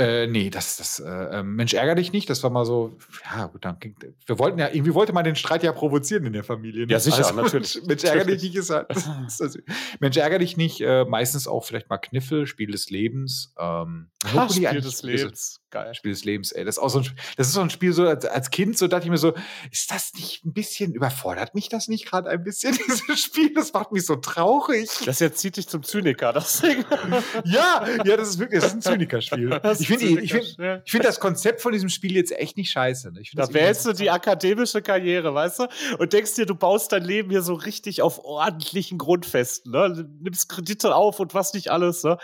[0.00, 2.30] Äh, nee, das, das, äh, ähm, Mensch, ärger dich nicht.
[2.30, 3.76] Das war mal so, ja, gut, dann,
[4.24, 6.86] wir wollten ja, irgendwie wollte man den Streit ja provozieren in der Familie.
[6.86, 6.92] Ne?
[6.92, 7.82] Ja, sicher, also, natürlich.
[7.86, 9.58] Mensch, ärger dich nicht ist halt, das,
[9.98, 13.52] Mensch, ärger dich nicht, äh, meistens auch vielleicht mal Kniffel, Spiel des Lebens.
[13.58, 15.60] Ähm, ha, Spiel des Lebens.
[15.70, 15.94] Geil.
[15.94, 16.64] Spiel des Lebens, ey.
[16.64, 18.88] Das ist auch so ein, das ist so ein Spiel, so als, als Kind, so
[18.88, 19.34] dachte ich mir so,
[19.70, 23.52] ist das nicht ein bisschen, überfordert mich das nicht gerade ein bisschen, dieses Spiel?
[23.54, 24.88] Das macht mich so traurig.
[25.04, 26.84] Das jetzt zieht dich zum Zyniker, das Ding.
[27.44, 29.60] ja, ja, das ist wirklich, das ist ein Zynikerspiel.
[29.78, 33.12] Ich finde ich find, ich find das Konzept von diesem Spiel jetzt echt nicht scheiße.
[33.12, 33.22] Ne?
[33.34, 35.66] da wählst du die akademische Karriere, weißt du?
[35.98, 40.08] Und denkst dir, du baust dein Leben hier so richtig auf ordentlichen Grundfesten, ne?
[40.20, 42.18] Nimmst Kredite auf und was nicht alles, ne?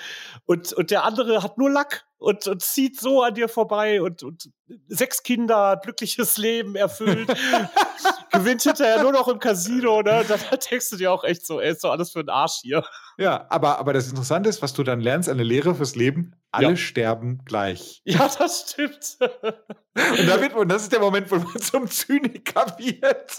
[0.46, 4.22] Und, und der andere hat nur Lack und, und zieht so an dir vorbei und,
[4.22, 4.50] und
[4.88, 7.28] sechs Kinder, glückliches Leben erfüllt,
[8.32, 10.24] gewinnt hinterher nur noch im Casino, ne?
[10.26, 12.84] Da denkst du dir auch echt so, ey, ist doch alles für den Arsch hier.
[13.18, 16.70] Ja, aber, aber das Interessante ist, was du dann lernst, eine Lehre fürs Leben, alle
[16.70, 16.76] ja.
[16.76, 18.02] sterben gleich.
[18.04, 19.18] Ja, das stimmt.
[19.20, 23.36] und, da wird, und das ist der Moment, wo man zum Zyniker wird.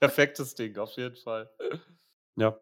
[0.00, 1.50] Perfektes Ding, auf jeden Fall.
[2.36, 2.58] Ja.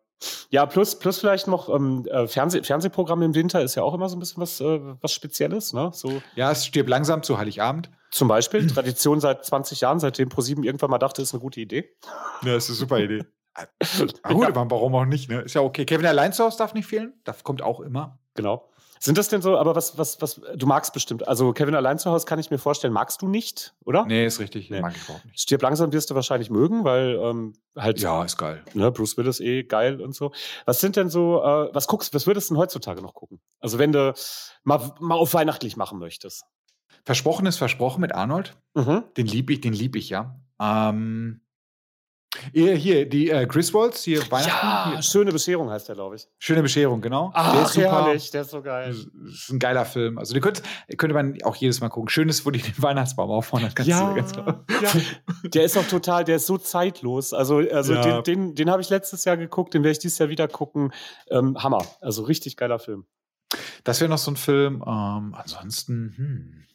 [0.50, 4.08] Ja, plus, plus vielleicht noch ähm, äh, Fernseh, Fernsehprogramm im Winter ist ja auch immer
[4.08, 5.72] so ein bisschen was, äh, was Spezielles.
[5.72, 5.90] Ne?
[5.94, 7.90] So, ja, es stirbt langsam zu Heiligabend.
[8.10, 11.90] Zum Beispiel, Tradition seit 20 Jahren, seitdem ProSieben irgendwann mal dachte, ist eine gute Idee.
[12.42, 13.24] Ja, ist eine super Idee.
[14.22, 14.70] ah, gut, ja.
[14.70, 15.42] warum auch nicht, ne?
[15.42, 15.84] Ist ja okay.
[15.84, 17.14] Kevin allein zu Hause darf nicht fehlen.
[17.24, 18.18] Das kommt auch immer.
[18.34, 18.69] Genau.
[19.02, 21.26] Sind das denn so, aber was, was, was, du magst bestimmt.
[21.26, 24.04] Also Kevin allein zu Hause kann ich mir vorstellen, magst du nicht, oder?
[24.04, 24.68] Nee, ist richtig.
[24.68, 24.82] Nee.
[24.82, 25.40] Mag ich überhaupt nicht.
[25.40, 27.98] Stirb langsam wirst du wahrscheinlich mögen, weil ähm, halt.
[27.98, 28.62] Ja, ist geil.
[28.74, 30.32] Ne, Bruce Willis eh geil und so.
[30.66, 33.40] Was sind denn so, äh, was guckst, was würdest du denn heutzutage noch gucken?
[33.58, 34.12] Also wenn du
[34.64, 36.44] mal, mal auf weihnachtlich machen möchtest.
[37.06, 38.58] Versprochen ist versprochen mit Arnold.
[38.74, 39.04] Mhm.
[39.16, 40.38] Den lieb ich, den lieb ich, ja.
[40.60, 41.40] Ähm,
[42.52, 44.66] hier, hier die äh, Griswolds, hier Weihnachten.
[44.66, 45.02] Ja, hier.
[45.02, 46.28] schöne Bescherung heißt der, glaube ich.
[46.38, 47.30] Schöne Bescherung, genau.
[47.34, 48.04] Ach, der ist super.
[48.06, 48.94] Herrlich, der ist so geil.
[49.24, 50.18] Das ist ein geiler Film.
[50.18, 50.62] Also den könnte,
[50.96, 52.08] könnte man auch jedes Mal gucken.
[52.08, 53.68] Schön ist, wo die den Weihnachtsbaum aufbauen.
[53.74, 54.64] Das ja, ganz ja.
[55.44, 57.32] Der ist auch total, der ist so zeitlos.
[57.32, 58.22] Also, also ja.
[58.22, 60.92] den, den, den habe ich letztes Jahr geguckt, den werde ich dieses Jahr wieder gucken.
[61.30, 61.84] Ähm, Hammer.
[62.00, 63.06] Also richtig geiler Film.
[63.84, 64.82] Das wäre noch so ein Film.
[64.86, 66.66] Ähm, ansonsten, hm.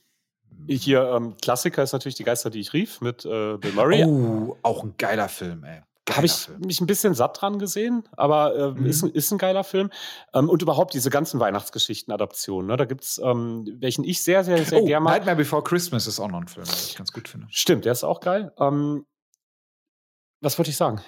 [0.67, 4.03] Hier, ähm, Klassiker ist natürlich Die Geister, die ich rief, mit äh, Bill Murray.
[4.05, 5.81] Oh, auch ein geiler Film, ey.
[6.09, 6.59] Habe ich Film.
[6.61, 8.85] mich ein bisschen satt dran gesehen, aber äh, mhm.
[8.85, 9.89] ist, ist ein geiler Film.
[10.33, 12.67] Ähm, und überhaupt diese ganzen Weihnachtsgeschichten-Adaptionen.
[12.67, 12.77] Ne?
[12.77, 15.13] Da gibt es, ähm, welchen ich sehr, sehr, sehr oh, gerne mag.
[15.13, 17.47] Nightmare Before Christmas ist auch noch ein Film, den ich ganz gut finde.
[17.49, 18.51] Stimmt, der ist auch geil.
[18.59, 19.05] Ähm,
[20.41, 21.01] was wollte ich sagen?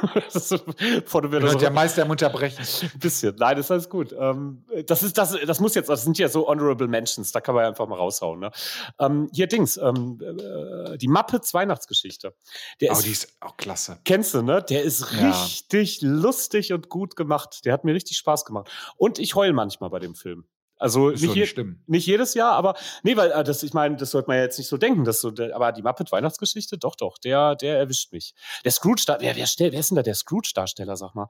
[0.32, 0.64] das ist,
[1.04, 2.58] bevor du mir das ja Meister im Unterbrechen.
[2.60, 3.34] Ein bisschen.
[3.36, 4.14] Nein, das ist alles gut.
[4.18, 7.54] Ähm, das, ist, das, das muss jetzt, das sind ja so Honorable Mentions, da kann
[7.54, 8.40] man ja einfach mal raushauen.
[8.40, 8.50] Ne?
[8.98, 12.34] Ähm, hier Dings, ähm, äh, die Muppets Weihnachtsgeschichte.
[12.80, 13.98] Der oh, ist, die ist auch klasse.
[14.04, 14.62] Kennst du, ne?
[14.68, 15.30] Der ist ja.
[15.30, 17.64] richtig lustig und gut gemacht.
[17.64, 18.70] Der hat mir richtig Spaß gemacht.
[18.96, 20.44] Und ich heul manchmal bei dem Film.
[20.78, 24.28] Also nicht, je, nicht, jedes Jahr, aber nee, weil äh, das, ich meine, das sollte
[24.28, 27.18] man ja jetzt nicht so denken, dass so, der, aber die Muppet Weihnachtsgeschichte, doch, doch,
[27.18, 28.34] der, der erwischt mich.
[28.64, 31.28] Der Scrooge, wer, wer, wer ist denn da der Scrooge-Darsteller, sag mal?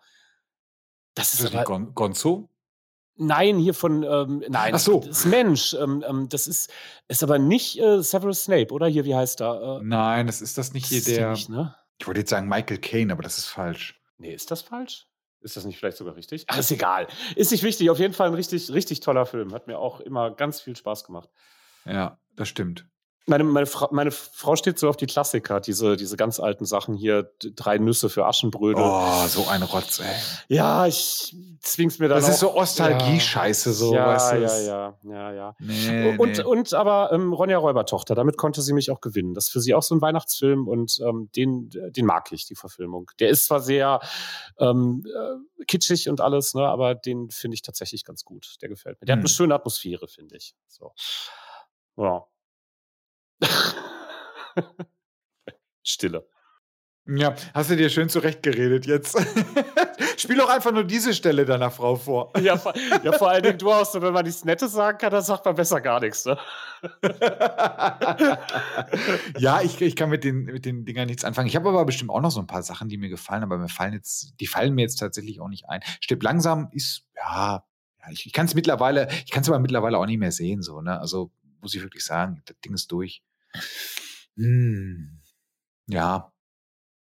[1.15, 2.51] Das ist, ist das aber, Gonzo?
[3.17, 5.01] Nein, hier von, ähm, nein, Ach so.
[5.01, 5.75] das ist Mensch.
[5.75, 6.71] Ähm, ähm, das ist,
[7.09, 8.87] ist aber nicht äh, Severus Snape, oder?
[8.87, 9.81] Hier, wie heißt er?
[9.81, 11.31] Äh, nein, das ist das nicht hier der.
[11.33, 11.75] Nicht, ne?
[11.99, 14.01] Ich wollte jetzt sagen Michael Caine, aber das ist falsch.
[14.19, 15.09] Nee, ist das falsch?
[15.41, 16.45] Ist das nicht vielleicht sogar richtig?
[16.49, 17.07] Ach, ist egal.
[17.37, 17.91] Ist nicht wichtig.
[17.91, 19.53] Auf jeden Fall ein richtig, richtig toller Film.
[19.53, 21.31] Hat mir auch immer ganz viel Spaß gemacht.
[21.85, 22.87] Ja, das stimmt.
[23.29, 26.97] Meine, meine, Fra meine Frau steht so auf die Klassiker, diese, diese ganz alten Sachen
[26.97, 28.83] hier, drei Nüsse für Aschenbrödel.
[28.83, 30.15] Oh, so ein Rotz, ey.
[30.49, 34.37] Ja, ich zwing's mir dann Das ist so Ostalgie-Scheiße, so, ja, weißt du.
[34.39, 35.57] Ja, ja, ja, ja.
[35.59, 36.43] Nee, und, nee.
[36.43, 39.35] und aber ähm, Ronja Räubertochter, damit konnte sie mich auch gewinnen.
[39.35, 42.55] Das ist für sie auch so ein Weihnachtsfilm und ähm, den, den mag ich, die
[42.55, 43.11] Verfilmung.
[43.21, 44.01] Der ist zwar sehr
[44.59, 48.57] ähm, äh, kitschig und alles, ne, aber den finde ich tatsächlich ganz gut.
[48.63, 49.07] Der gefällt mir.
[49.07, 49.21] Der hm.
[49.21, 50.55] hat eine schöne Atmosphäre, finde ich.
[50.67, 50.93] So.
[51.97, 52.25] Ja.
[55.83, 56.29] Stille.
[57.11, 59.17] Ja, hast du dir schön zurechtgeredet jetzt.
[60.19, 62.33] Spiel doch einfach nur diese Stelle deiner Frau vor.
[62.43, 65.11] Ja, vor, ja, vor allen Dingen du auch so, wenn man nichts Nettes sagen kann,
[65.11, 66.27] dann sagt man besser gar nichts.
[66.27, 66.37] Ne?
[69.39, 71.49] ja, ich, ich kann mit den, mit den Dingern nichts anfangen.
[71.49, 73.69] Ich habe aber bestimmt auch noch so ein paar Sachen, die mir gefallen, aber mir
[73.69, 75.81] fallen jetzt, die fallen mir jetzt tatsächlich auch nicht ein.
[76.01, 77.65] Stirb langsam ist, ja,
[78.01, 80.61] ja ich, ich kann es mittlerweile, ich kann es aber mittlerweile auch nicht mehr sehen,
[80.61, 81.01] so, ne?
[81.01, 83.23] Also muss ich wirklich sagen, das Ding ist durch.
[84.37, 85.21] Hm.
[85.87, 86.33] Ja.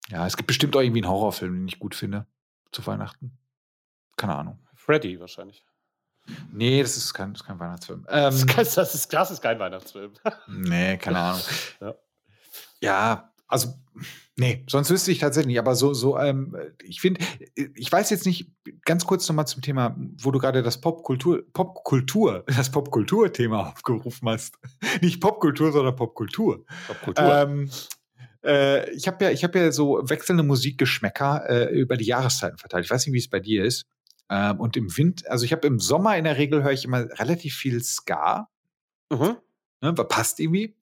[0.10, 2.28] Ja, es gibt bestimmt auch irgendwie einen Horrorfilm, den ich gut finde
[2.72, 3.38] zu Weihnachten.
[4.18, 4.60] Keine Ahnung.
[4.76, 5.66] Freddy wahrscheinlich.
[6.52, 8.06] Nee, das ist kein, das ist kein Weihnachtsfilm.
[8.10, 8.24] Ähm,
[8.56, 10.14] das, ist, das, ist, das ist kein Weihnachtsfilm.
[10.48, 11.42] nee, keine Ahnung.
[11.80, 11.96] Ja.
[12.82, 13.33] ja.
[13.54, 13.76] Also,
[14.36, 15.60] nee, sonst wüsste ich tatsächlich nicht.
[15.60, 17.24] Aber so, so, ähm, ich finde,
[17.76, 18.52] ich weiß jetzt nicht,
[18.84, 24.58] ganz kurz nochmal zum Thema, wo du gerade das Popkultur, Popkultur, das Popkultur-Thema aufgerufen hast.
[25.02, 26.66] nicht Popkultur, sondern Popkultur.
[26.88, 27.24] Popkultur.
[27.24, 27.70] Ähm,
[28.44, 32.86] äh, ich habe ja, ich habe ja so wechselnde Musikgeschmäcker äh, über die Jahreszeiten verteilt.
[32.86, 33.86] Ich weiß nicht, wie es bei dir ist.
[34.32, 37.08] Ähm, und im Winter, also ich habe im Sommer in der Regel höre ich immer
[37.20, 38.50] relativ viel Ska.
[39.12, 39.38] Mhm.
[39.82, 40.76] Ne, passt irgendwie.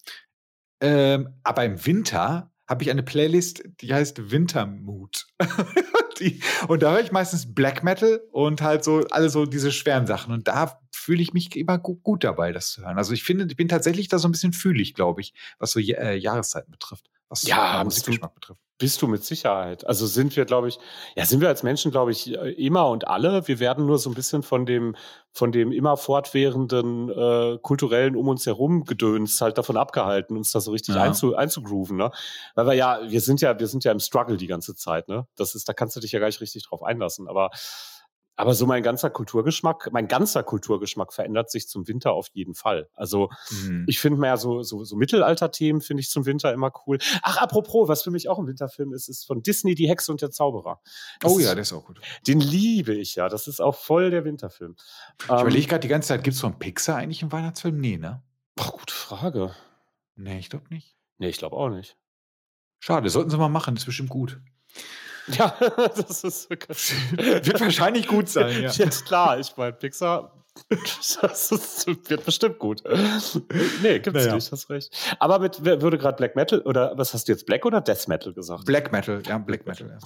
[0.81, 5.27] Ähm, aber im Winter habe ich eine Playlist, die heißt Wintermood.
[6.19, 10.07] die, und da höre ich meistens Black Metal und halt so alle so diese schweren
[10.07, 10.33] Sachen.
[10.33, 12.97] Und da fühle ich mich immer gut, gut, dabei, das zu hören.
[12.97, 15.79] Also ich finde, ich bin tatsächlich da so ein bisschen fühlig, glaube ich, was so
[15.79, 18.59] äh, Jahreszeiten betrifft was ja, Musikgeschmack betrifft.
[18.77, 19.87] Bist du mit Sicherheit.
[19.87, 20.79] Also sind wir, glaube ich,
[21.15, 23.47] ja, sind wir als Menschen, glaube ich, äh, immer und alle.
[23.47, 24.95] Wir werden nur so ein bisschen von dem,
[25.31, 30.59] von dem immer fortwährenden äh, kulturellen um uns herum Gedöns halt davon abgehalten, uns da
[30.59, 31.03] so richtig ja.
[31.03, 32.11] einzu, einzugrooven, ne?
[32.55, 35.25] Weil wir ja, wir sind ja, wir sind ja im Struggle die ganze Zeit, ne?
[35.37, 37.29] Das ist, da kannst du dich ja gar nicht richtig drauf einlassen.
[37.29, 37.51] Aber
[38.41, 42.89] aber so mein ganzer Kulturgeschmack, mein ganzer Kulturgeschmack verändert sich zum Winter auf jeden Fall.
[42.95, 43.85] Also mhm.
[43.87, 46.97] ich finde mehr so, so, so Mittelalter-Themen finde ich zum Winter immer cool.
[47.21, 50.23] Ach, apropos, was für mich auch ein Winterfilm ist, ist von Disney Die Hexe und
[50.23, 50.81] der Zauberer.
[51.19, 52.01] Das oh ja, der ist auch gut.
[52.25, 53.29] Den liebe ich ja.
[53.29, 54.75] Das ist auch voll der Winterfilm.
[55.21, 57.77] Ich ähm, überlege gerade die ganze Zeit, gibt es von Pixar eigentlich einen Weihnachtsfilm?
[57.77, 58.23] Nee, ne?
[58.55, 59.55] Boah, gute Frage.
[60.15, 60.95] Nee, ich glaube nicht.
[61.19, 61.95] Nee, ich glaube auch nicht.
[62.79, 64.41] Schade, sollten sie mal machen, das ist bestimmt gut.
[65.37, 65.55] Ja,
[65.95, 68.63] das ist wird wahrscheinlich gut sein.
[68.63, 68.71] Ja.
[68.71, 70.33] Jetzt klar, ich meine, Pixar
[71.21, 72.83] das ist, wird bestimmt gut.
[73.81, 74.35] Nee, gibt's naja.
[74.35, 74.91] nicht, hast recht.
[75.19, 78.33] Aber mit, würde gerade Black Metal oder was hast du jetzt, Black oder Death Metal
[78.33, 78.65] gesagt?
[78.65, 79.97] Black Metal, ja, Black Metal, ja.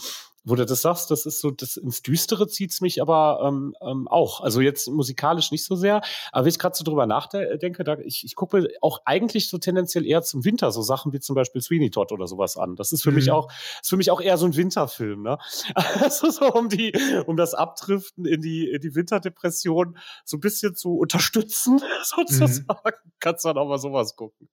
[0.47, 4.07] Wo du das sagst, das ist so, das ins Düstere zieht's mich aber ähm, ähm,
[4.07, 4.41] auch.
[4.41, 6.01] Also jetzt musikalisch nicht so sehr,
[6.31, 10.05] aber wenn ich gerade so drüber nachdenke, da, ich, ich gucke auch eigentlich so tendenziell
[10.05, 12.75] eher zum Winter so Sachen wie zum Beispiel Sweeney Todd oder sowas an.
[12.75, 13.15] Das ist für mhm.
[13.15, 13.51] mich auch,
[13.81, 15.37] ist für mich auch eher so ein Winterfilm, ne?
[15.75, 16.93] Also so um die,
[17.25, 23.11] um das Abdriften in die, in die Winterdepression so ein bisschen zu unterstützen, sozusagen, mhm.
[23.19, 24.47] kannst du dann auch mal sowas gucken.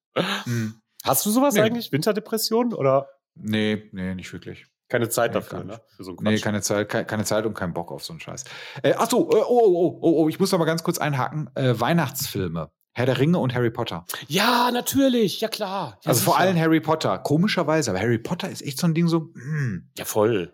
[0.47, 0.81] Mhm.
[1.05, 1.61] Hast du sowas nee.
[1.61, 1.93] eigentlich?
[1.93, 3.09] Winterdepression oder?
[3.35, 4.67] Nee, nee, nicht wirklich.
[4.93, 5.81] Keine Zeit nee, dafür, ne?
[5.97, 6.33] Für so einen Quatsch.
[6.35, 8.45] Nee, keine Zeit, keine, keine, Zeit und keinen Bock auf so einen Scheiß.
[8.83, 11.49] Äh, ach so, äh, oh, oh, oh, oh, ich muss noch mal ganz kurz einhaken.
[11.55, 12.71] Äh, Weihnachtsfilme.
[12.93, 14.05] Herr der Ringe und Harry Potter.
[14.29, 15.99] Ja, natürlich, ja klar.
[16.03, 16.31] Ja, also sicher.
[16.31, 17.17] vor allem Harry Potter.
[17.21, 19.89] Komischerweise, aber Harry Potter ist echt so ein Ding so, hm.
[19.97, 20.53] Ja, voll.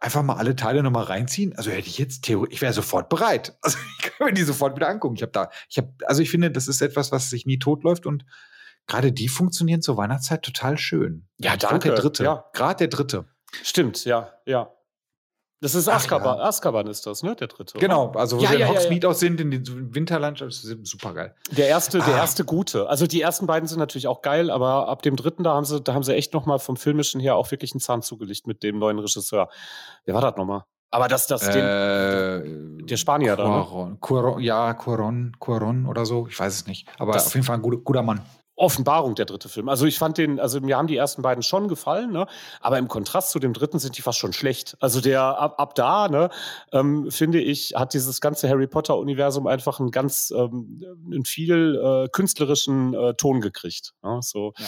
[0.00, 1.54] Einfach mal alle Teile nochmal reinziehen.
[1.54, 3.54] Also hätte ich jetzt theoretisch, ich wäre sofort bereit.
[3.62, 5.16] Also ich kann mir die sofort wieder angucken.
[5.16, 8.06] Ich habe da, ich habe, also ich finde, das ist etwas, was sich nie totläuft
[8.06, 8.24] und
[8.86, 11.28] gerade die funktionieren zur Weihnachtszeit total schön.
[11.36, 11.66] Ja, danke.
[11.66, 12.24] Gerade der dritte.
[12.24, 12.44] Ja.
[12.54, 13.26] Gerade der dritte.
[13.62, 14.70] Stimmt, ja, ja.
[15.60, 16.44] Das ist Azkaban, ja.
[16.44, 17.34] Azkaban ist das, ne?
[17.36, 17.78] Der dritte.
[17.78, 21.14] Genau, also wo ja, sie ja, in Hogsmeade ja, auch sind, in den Winterlandschaft, super
[21.14, 21.34] geil.
[21.52, 22.04] Der erste, ah.
[22.04, 22.86] der erste gute.
[22.88, 25.80] Also die ersten beiden sind natürlich auch geil, aber ab dem dritten, da haben sie,
[25.80, 28.78] da haben sie echt nochmal vom Filmischen her auch wirklich einen Zahn zugelegt mit dem
[28.78, 29.48] neuen Regisseur.
[30.04, 30.64] Wer war das nochmal?
[30.90, 33.96] Aber das, das, äh, den, der Spanier Cuaron, da, ne?
[34.00, 36.86] Cuaron, ja, Cuaron, Cuaron oder so, ich weiß es nicht.
[36.98, 38.20] Aber das, auf jeden Fall ein guter, guter Mann.
[38.56, 39.68] Offenbarung der dritte Film.
[39.68, 42.26] Also ich fand den, also mir haben die ersten beiden schon gefallen, ne?
[42.60, 44.76] aber im Kontrast zu dem dritten sind die fast schon schlecht.
[44.80, 46.30] Also der ab, ab da, ne,
[46.72, 51.80] ähm, finde ich, hat dieses ganze Harry Potter Universum einfach einen ganz, ähm, einen viel
[51.82, 53.92] äh, künstlerischen äh, Ton gekriegt.
[54.02, 54.20] Ne?
[54.22, 54.52] So.
[54.58, 54.66] Ja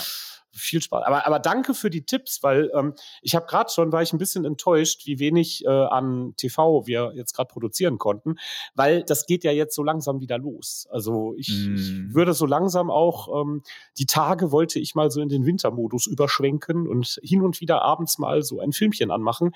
[0.58, 1.04] viel Spaß.
[1.04, 4.18] Aber, aber danke für die Tipps, weil ähm, ich habe gerade schon, war ich ein
[4.18, 8.36] bisschen enttäuscht, wie wenig äh, an TV wir jetzt gerade produzieren konnten,
[8.74, 10.86] weil das geht ja jetzt so langsam wieder los.
[10.90, 11.74] Also ich, mm.
[11.74, 12.14] ich mhm.
[12.14, 13.62] würde so langsam auch, ähm,
[13.98, 18.18] die Tage wollte ich mal so in den Wintermodus überschwenken und hin und wieder abends
[18.18, 19.54] mal so ein Filmchen anmachen.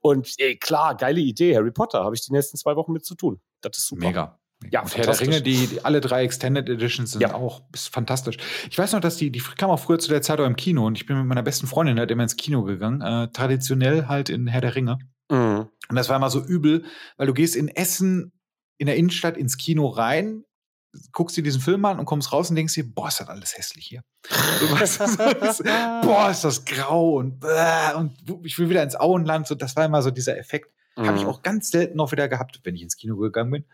[0.00, 3.14] Und ey, klar, geile Idee, Harry Potter, habe ich die nächsten zwei Wochen mit zu
[3.14, 3.40] tun.
[3.60, 4.06] Das ist super.
[4.06, 4.38] Mega.
[4.70, 7.34] Ja, und Herr der Ringe, die, die, alle drei Extended Editions sind ja.
[7.34, 8.36] auch ist fantastisch.
[8.70, 10.86] Ich weiß noch, dass die, die kam auch früher zu der Zeit auch im Kino
[10.86, 14.28] und ich bin mit meiner besten Freundin halt immer ins Kino gegangen, äh, traditionell halt
[14.28, 14.98] in Herr der Ringe.
[15.30, 15.68] Mhm.
[15.88, 16.84] Und das war immer so übel,
[17.16, 18.32] weil du gehst in Essen
[18.76, 20.44] in der Innenstadt ins Kino rein,
[21.12, 23.56] guckst dir diesen Film an und kommst raus und denkst dir, boah, ist das alles
[23.56, 24.02] hässlich hier.
[26.02, 27.44] boah, ist das grau und,
[27.96, 29.46] und ich will wieder ins Auenland.
[29.46, 30.72] So, das war immer so dieser Effekt.
[31.00, 31.06] Mhm.
[31.06, 33.64] Habe ich auch ganz selten noch wieder gehabt, wenn ich ins Kino gegangen bin.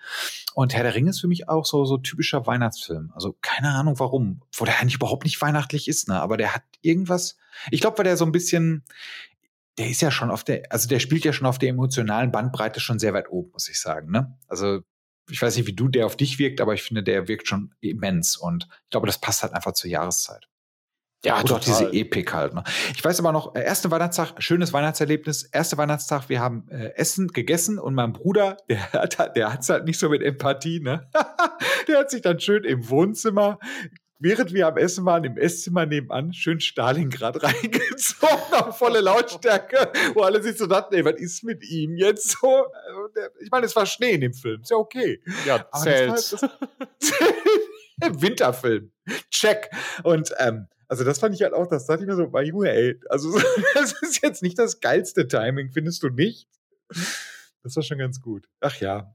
[0.55, 3.13] Und Herr der Ringe ist für mich auch so, so typischer Weihnachtsfilm.
[3.15, 4.43] Also keine Ahnung warum.
[4.55, 6.21] Wo der eigentlich überhaupt nicht weihnachtlich ist, ne?
[6.21, 7.37] Aber der hat irgendwas.
[7.71, 8.85] Ich glaube, weil der so ein bisschen,
[9.79, 12.81] der ist ja schon auf der, also der spielt ja schon auf der emotionalen Bandbreite
[12.81, 14.39] schon sehr weit oben, muss ich sagen, ne?
[14.49, 14.81] Also
[15.29, 17.75] ich weiß nicht, wie du der auf dich wirkt, aber ich finde, der wirkt schon
[17.81, 18.37] immens.
[18.37, 20.47] Und ich glaube, das passt halt einfach zur Jahreszeit.
[21.27, 22.55] Ja, doch diese Epik halt.
[22.55, 22.63] Ne?
[22.95, 25.45] Ich weiß aber noch, äh, erste Weihnachtstag, schönes Weihnachtserlebnis.
[25.45, 29.85] Erste Weihnachtstag, wir haben äh, Essen gegessen und mein Bruder, der hat der hat's halt
[29.85, 31.09] nicht so mit Empathie, ne?
[31.89, 33.59] der hat sich dann schön im Wohnzimmer
[34.19, 40.23] während wir am Essen waren, im Esszimmer nebenan, schön Stalingrad reingezogen auf volle Lautstärke, wo
[40.23, 42.67] alle sich so dachten, ey, was ist mit ihm jetzt so?
[43.41, 45.23] Ich meine, es war Schnee in dem Film, ist ja okay.
[45.45, 46.37] Ja, zählt.
[48.01, 48.93] Winterfilm.
[49.31, 49.71] Check.
[50.03, 53.01] Und ähm, also das fand ich halt auch, das dachte ich mir so, Junge, ey,
[53.09, 53.39] also
[53.75, 56.49] das ist jetzt nicht das geilste Timing, findest du nicht?
[57.63, 58.47] Das war schon ganz gut.
[58.61, 59.15] Ach ja.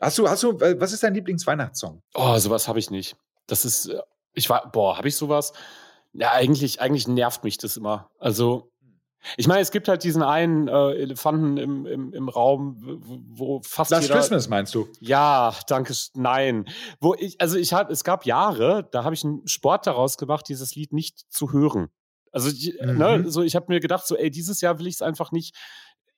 [0.00, 2.02] Hast du, hast du, was ist dein Lieblingsweihnachtssong?
[2.14, 3.16] Oh, sowas habe ich nicht.
[3.46, 4.00] Das ist, äh,
[4.34, 5.52] ich war, boah, habe ich sowas?
[6.12, 8.10] Ja, eigentlich, eigentlich nervt mich das immer.
[8.18, 8.71] Also,
[9.36, 12.76] ich meine, es gibt halt diesen einen äh, Elefanten im, im, im Raum,
[13.30, 14.88] wo fast Last jeder, Christmas meinst du?
[15.00, 16.66] Ja, danke, nein.
[17.00, 20.48] Wo ich, also ich habe, es gab Jahre, da habe ich einen Sport daraus gemacht,
[20.48, 21.88] dieses Lied nicht zu hören.
[22.32, 22.50] Also,
[22.80, 22.98] ne, mhm.
[22.98, 25.54] ne, so ich habe mir gedacht, so, ey, dieses Jahr will ich es einfach nicht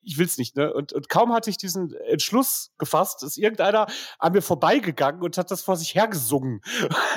[0.05, 0.71] ich will's nicht, ne?
[0.71, 3.87] Und, und kaum hatte ich diesen Entschluss gefasst, ist irgendeiner
[4.19, 6.61] an mir vorbeigegangen und hat das vor sich hergesungen.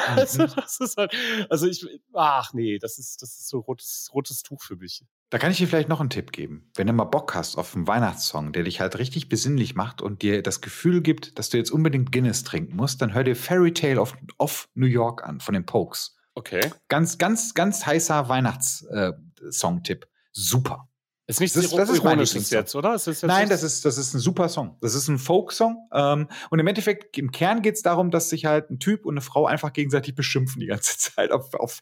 [0.09, 0.19] Mhm.
[0.19, 1.15] also, das ist halt,
[1.51, 5.05] also ich, ach nee, das ist, das ist so rotes, rotes Tuch für mich.
[5.31, 6.71] Da kann ich dir vielleicht noch einen Tipp geben.
[6.75, 10.23] Wenn du mal Bock hast auf einen Weihnachtssong, der dich halt richtig besinnlich macht und
[10.23, 13.75] dir das Gefühl gibt, dass du jetzt unbedingt Guinness trinken musst, dann hör dir Fairy
[13.75, 16.17] Tale of, of New York an von den Pokes.
[16.35, 16.71] Okay.
[16.89, 20.05] Ganz, ganz, ganz heißer Weihnachtssong-Tipp.
[20.05, 20.89] Äh, Super.
[21.29, 22.95] Ist nicht das, ist, das ist ironisches jetzt, oder?
[22.95, 24.79] Ist jetzt Nein, das ist, das ist ein super Song.
[24.81, 25.77] Das ist ein Folk-Song.
[25.93, 29.13] Ähm, und im Endeffekt, im Kern geht es darum, dass sich halt ein Typ und
[29.13, 31.81] eine Frau einfach gegenseitig beschimpfen die ganze Zeit auf, auf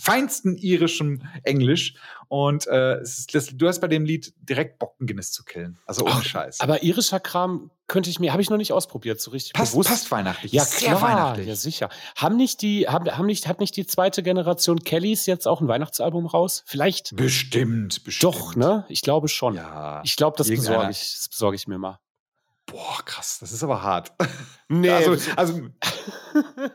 [0.00, 1.94] feinsten irischem Englisch.
[2.28, 5.78] Und äh, ist, das, du hast bei dem Lied direkt Bock, einen Guinness zu killen.
[5.86, 6.60] Also ohne Scheiß.
[6.60, 9.90] Aber irischer Kram könnte ich mir, habe ich noch nicht ausprobiert, so richtig passt, bewusst.
[9.90, 10.52] Passt weihnachtlich.
[10.52, 11.46] Ja, klar, weihnachtlich.
[11.46, 11.90] Ja, sicher.
[12.16, 15.68] Haben nicht die, haben, haben nicht, hat nicht die zweite Generation Kellys jetzt auch ein
[15.68, 16.64] Weihnachtsalbum raus?
[16.66, 17.14] Vielleicht.
[17.14, 18.34] Bestimmt, bestimmt.
[18.34, 18.86] Doch, ne?
[18.88, 19.54] Ich glaube schon.
[19.54, 20.00] Ja.
[20.04, 22.00] Ich glaube, das besorge ich, das besorge ich mir mal.
[22.66, 24.12] Boah, krass, das ist aber hart.
[24.66, 24.88] Nee.
[24.88, 25.68] Also, also,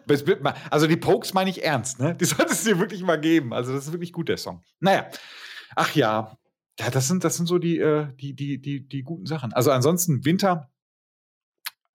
[0.69, 2.15] also die Pokes meine ich ernst, ne?
[2.15, 3.51] Die solltest du dir wirklich mal geben.
[3.51, 4.63] Also, das ist wirklich gut, der Song.
[4.79, 5.09] Naja.
[5.75, 6.37] Ach ja.
[6.79, 9.51] Ja, das sind, das sind so die, äh, die, die, die, die guten Sachen.
[9.53, 10.69] Also ansonsten Winter,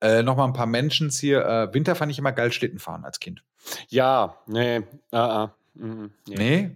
[0.02, 1.44] äh, noch mal ein paar Mentions hier.
[1.46, 3.42] Äh, Winter fand ich immer geil, Schlitten fahren als Kind.
[3.88, 4.80] Ja, nee,
[5.12, 5.48] uh, uh.
[5.74, 6.36] Mhm, nee.
[6.36, 6.70] nee.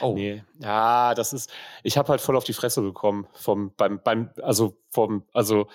[0.00, 0.14] Oh.
[0.14, 0.44] Nee.
[0.58, 1.50] Ja, das ist,
[1.82, 5.68] ich habe halt voll auf die Fresse bekommen vom, beim, beim, also vom, also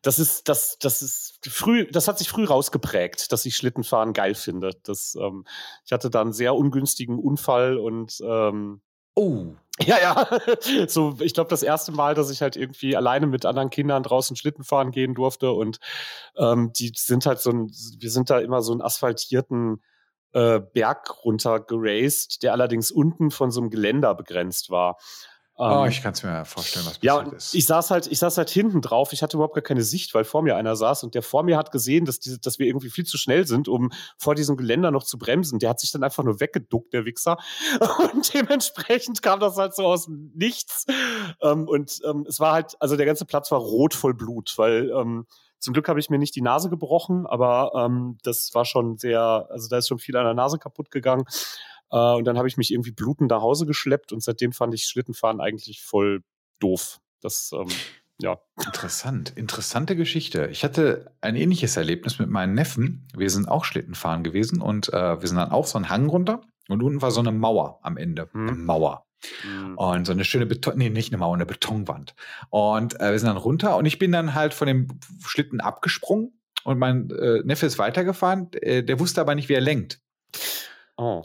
[0.00, 4.34] das ist, das, das ist früh, das hat sich früh rausgeprägt, dass ich Schlittenfahren geil
[4.34, 4.70] finde.
[4.84, 5.44] Das, ähm,
[5.84, 8.80] ich hatte da einen sehr ungünstigen Unfall und ähm,
[9.14, 9.54] Oh.
[9.86, 10.86] Ja, ja.
[10.86, 14.36] So, ich glaube, das erste Mal, dass ich halt irgendwie alleine mit anderen Kindern draußen
[14.36, 15.80] Schlitten fahren gehen durfte und
[16.36, 17.68] ähm, die sind halt so ein,
[17.98, 19.82] wir sind da immer so einen asphaltierten
[20.32, 24.96] äh, Berg runter geraced, der allerdings unten von so einem Geländer begrenzt war.
[25.54, 27.54] Oh, ähm, ich kann es mir vorstellen, was ja, ist.
[27.54, 29.12] Ich saß halt, ich saß halt hinten drauf.
[29.12, 31.58] Ich hatte überhaupt gar keine Sicht, weil vor mir einer saß und der vor mir
[31.58, 34.90] hat gesehen, dass, diese, dass wir irgendwie viel zu schnell sind, um vor diesem Geländer
[34.90, 35.58] noch zu bremsen.
[35.58, 37.36] Der hat sich dann einfach nur weggeduckt, der Wichser.
[38.12, 40.86] Und dementsprechend kam das halt so aus dem Nichts.
[41.42, 44.90] Ähm, und ähm, es war halt, also der ganze Platz war rot voll Blut, weil
[44.90, 45.26] ähm,
[45.62, 49.46] zum Glück habe ich mir nicht die Nase gebrochen, aber ähm, das war schon sehr,
[49.48, 51.24] also da ist schon viel an der Nase kaputt gegangen.
[51.90, 54.84] Äh, und dann habe ich mich irgendwie blutend nach Hause geschleppt und seitdem fand ich
[54.84, 56.24] Schlittenfahren eigentlich voll
[56.58, 56.98] doof.
[57.20, 57.68] Das, ähm,
[58.20, 58.38] ja.
[58.66, 60.48] Interessant, interessante Geschichte.
[60.48, 63.06] Ich hatte ein ähnliches Erlebnis mit meinen Neffen.
[63.16, 66.40] Wir sind auch Schlittenfahren gewesen und äh, wir sind dann auch so einen Hang runter
[66.68, 68.28] und unten war so eine Mauer am Ende.
[68.32, 68.48] Hm.
[68.48, 69.06] Eine Mauer.
[69.44, 69.76] Mhm.
[69.76, 72.14] Und so eine schöne Beton, nee, nicht eine Mauer, eine Betonwand.
[72.50, 74.88] Und äh, wir sind dann runter und ich bin dann halt von dem
[75.24, 78.52] Schlitten abgesprungen und mein äh, Neffe ist weitergefahren.
[78.54, 80.00] Äh, der wusste aber nicht, wie er lenkt.
[80.96, 81.24] Oh.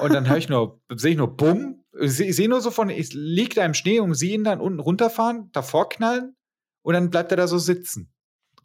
[0.00, 1.84] Und dann höre ich nur, sehe ich nur Bumm.
[1.98, 4.60] Ich sehe seh nur so von, ich liege da im Schnee und sehe ihn dann
[4.60, 6.36] unten runterfahren, davor knallen
[6.82, 8.12] und dann bleibt er da so sitzen.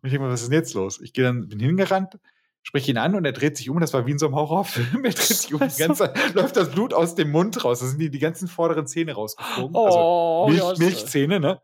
[0.02, 1.00] Und ich denke mal, was ist denn jetzt los?
[1.02, 2.20] Ich gehe dann, bin hingerannt,
[2.64, 3.80] spreche ihn an und er dreht sich um.
[3.80, 5.04] Das war wie in so einem Horrorfilm.
[5.06, 7.80] Er dreht sich um, die ganze Zeit läuft das Blut aus dem Mund raus.
[7.80, 9.76] Da sind die, die ganzen vorderen Zähne rausgeflogen.
[9.76, 11.62] Also oh, also Milch, Milchzähne, ne?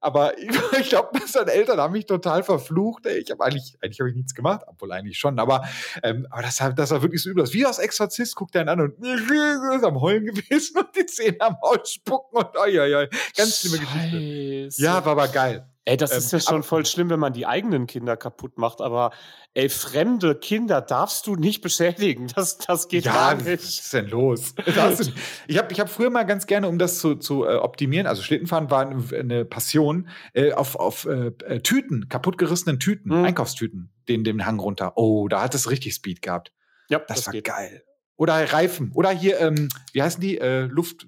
[0.00, 0.50] Aber ich,
[0.80, 3.06] ich glaube, seine Eltern haben mich total verflucht.
[3.06, 3.18] Ey.
[3.18, 5.38] Ich habe eigentlich, eigentlich habe ich nichts gemacht, obwohl eigentlich schon.
[5.38, 5.64] Aber,
[6.02, 7.44] ähm, aber das, das war wirklich so übel.
[7.52, 8.94] Wie aus Exorzist guckt er ihn an und
[9.74, 13.08] ist am Heulen gewesen und die Zähne am Ausspucken und oi, oi, oi.
[13.36, 14.82] ganz schlimme Geschichte.
[14.82, 15.68] Ja, war aber geil.
[15.88, 18.82] Ey, das ähm, ist ja schon voll schlimm, wenn man die eigenen Kinder kaputt macht,
[18.82, 19.10] aber
[19.54, 22.26] ey, fremde Kinder darfst du nicht beschädigen.
[22.38, 23.46] Das, das geht ja, gar nicht.
[23.46, 24.54] Was ist denn los?
[25.46, 28.22] ich habe ich hab früher mal ganz gerne, um das zu, zu äh, optimieren, also
[28.22, 33.24] Schlittenfahren war eine Passion, äh, auf, auf äh, äh, Tüten, kaputtgerissenen Tüten, mhm.
[33.24, 34.92] Einkaufstüten, den, den Hang runter.
[34.96, 36.52] Oh, da hat es richtig Speed gehabt.
[36.90, 37.44] Ja, das, das war geht.
[37.44, 37.82] geil.
[38.16, 38.92] Oder Reifen.
[38.94, 40.38] Oder hier, ähm, wie heißen die?
[40.38, 41.06] Äh, Luft,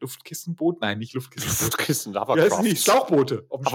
[0.00, 0.80] Luftkissenboot?
[0.80, 1.60] Nein, nicht Luftkissenboot.
[1.72, 2.50] Luftkissen, Hovercraft.
[2.50, 3.46] Ja, nicht Schlauchboote.
[3.50, 3.72] Ich,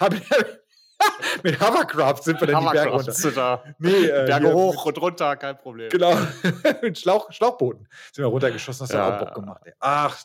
[1.42, 3.30] mit Hovercraft sind wir dann die Berge runter.
[3.32, 3.64] Da.
[3.78, 5.90] Nee, äh, Berge hoch und runter, kein Problem.
[5.90, 6.16] Genau.
[6.82, 8.84] mit Schlauch, Schlauchbooten sind wir runtergeschossen.
[8.86, 9.24] Das Ja, hat auch ja.
[9.24, 9.60] Bock gemacht.
[9.64, 9.72] Ey.
[9.80, 10.18] Ach,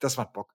[0.00, 0.52] das macht Bock.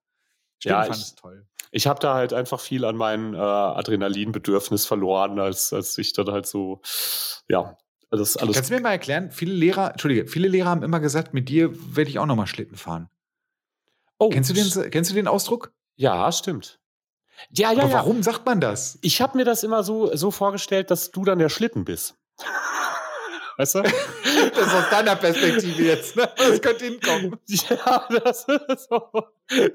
[0.62, 1.46] Ja, fand ich- es toll.
[1.70, 6.30] Ich habe da halt einfach viel an mein äh, Adrenalinbedürfnis verloren, als, als ich dann
[6.30, 6.80] halt so,
[7.46, 7.76] ja,
[8.10, 8.54] das alles.
[8.56, 11.70] Kannst du mir mal erklären, viele Lehrer, Entschuldige, viele Lehrer haben immer gesagt, mit dir
[11.94, 13.10] werde ich auch nochmal Schlitten fahren.
[14.18, 15.72] Oh, Kennst, du den, kennst du den Ausdruck?
[15.96, 16.78] Ja, stimmt.
[17.50, 17.94] Ja, ja, Aber ja.
[17.94, 18.98] warum sagt man das?
[19.02, 22.16] Ich habe mir das immer so, so vorgestellt, dass du dann der Schlitten bist.
[23.56, 23.82] Weißt du?
[24.54, 26.28] Das ist aus deiner Perspektive jetzt, ne?
[26.36, 27.38] Das könnte hinkommen.
[27.46, 29.10] ja, das ist so.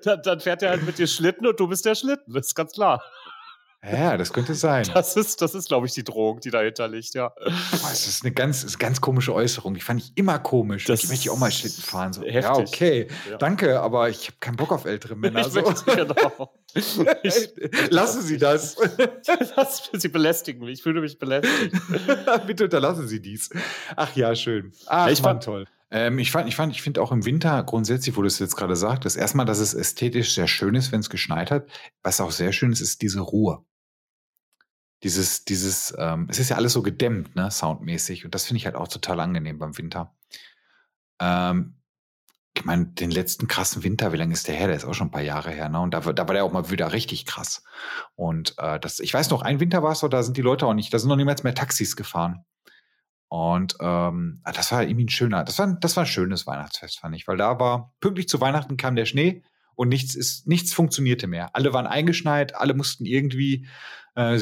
[0.03, 2.34] Dann, dann fährt er halt mit dir Schlitten und du bist der Schlitten.
[2.34, 3.03] Das ist ganz klar.
[3.85, 4.85] Ja, das könnte sein.
[4.93, 7.30] Das ist, das ist, glaube ich, die Drohung, die dahinter liegt, ja.
[7.30, 7.51] Boah,
[7.89, 9.73] das ist eine ganz, ist eine ganz komische Äußerung.
[9.73, 10.85] Die fand ich immer komisch.
[10.85, 12.14] Das ich möchte auch mal Schlitten fahren.
[12.14, 12.23] So.
[12.23, 12.68] Ja, heftig.
[12.68, 13.07] okay.
[13.30, 13.38] Ja.
[13.38, 15.41] Danke, aber ich habe keinen Bock auf ältere Männer.
[15.41, 15.61] Ich So.
[15.85, 16.53] genau.
[16.73, 16.97] Ich,
[17.89, 18.76] Lassen Sie das.
[19.55, 20.76] das, sie belästigen mich.
[20.80, 21.76] Ich fühle mich belästigt.
[22.47, 23.49] Bitte unterlassen Sie dies.
[23.97, 24.72] Ach ja, schön.
[24.88, 25.68] Ach, Ich Mann, fand- toll.
[25.91, 28.55] Ähm, ich fand, ich fand, ich finde auch im Winter grundsätzlich, wo du es jetzt
[28.55, 31.68] gerade sagtest, erstmal, dass es ästhetisch sehr schön ist, wenn es geschneit hat.
[32.01, 33.64] Was auch sehr schön ist, ist diese Ruhe.
[35.03, 38.25] Dieses, dieses, ähm, es ist ja alles so gedämmt, ne, soundmäßig.
[38.25, 40.15] Und das finde ich halt auch total angenehm beim Winter.
[41.19, 41.75] Ähm,
[42.55, 44.67] ich meine, den letzten krassen Winter, wie lange ist der her?
[44.67, 45.80] Der ist auch schon ein paar Jahre her, ne?
[45.80, 47.63] Und da, war- da war der auch mal wieder richtig krass.
[48.15, 50.67] Und äh, das, ich weiß noch, ein Winter war es so, da sind die Leute
[50.67, 52.45] auch nicht, da sind noch niemals mehr Taxis gefahren.
[53.27, 56.99] Und ähm, ah, das war irgendwie ein schöner, das war, das war ein schönes Weihnachtsfest,
[56.99, 59.41] fand ich, weil da war pünktlich zu Weihnachten kam der Schnee
[59.73, 61.55] und nichts ist, nichts funktionierte mehr.
[61.55, 63.65] Alle waren eingeschneit, alle mussten irgendwie
[64.15, 64.40] äh,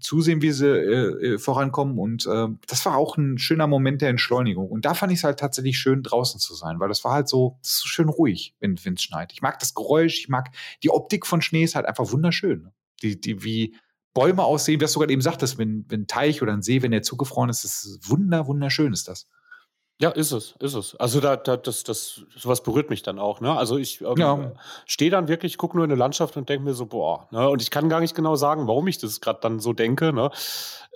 [0.00, 1.98] zusehen, wie sie äh, äh, vorankommen.
[1.98, 4.68] Und äh, das war auch ein schöner Moment der Entschleunigung.
[4.68, 7.28] Und da fand ich es halt tatsächlich schön, draußen zu sein, weil das war halt
[7.28, 9.32] so, das so schön ruhig, wenn es schneit.
[9.32, 10.50] Ich mag das Geräusch, ich mag
[10.82, 12.62] die Optik von Schnee ist halt einfach wunderschön.
[12.62, 12.72] ne?
[13.02, 13.74] Die, die, wie
[14.14, 16.90] Bäume aussehen, was du gerade eben sagtest, wenn, wenn ein Teich oder ein See, wenn
[16.90, 19.26] der zugefroren ist, ist wunder, wunderschön ist das.
[20.00, 20.96] Ja, ist es, ist es.
[20.96, 23.40] Also da, da das, das, sowas berührt mich dann auch.
[23.40, 23.56] Ne?
[23.56, 24.52] Also ich ähm, Ja.
[24.84, 27.28] stehe dann wirklich, gucke nur in eine Landschaft und denke mir so, boah.
[27.30, 27.48] Ne?
[27.48, 30.30] Und ich kann gar nicht genau sagen, warum ich das gerade dann so denke, ne?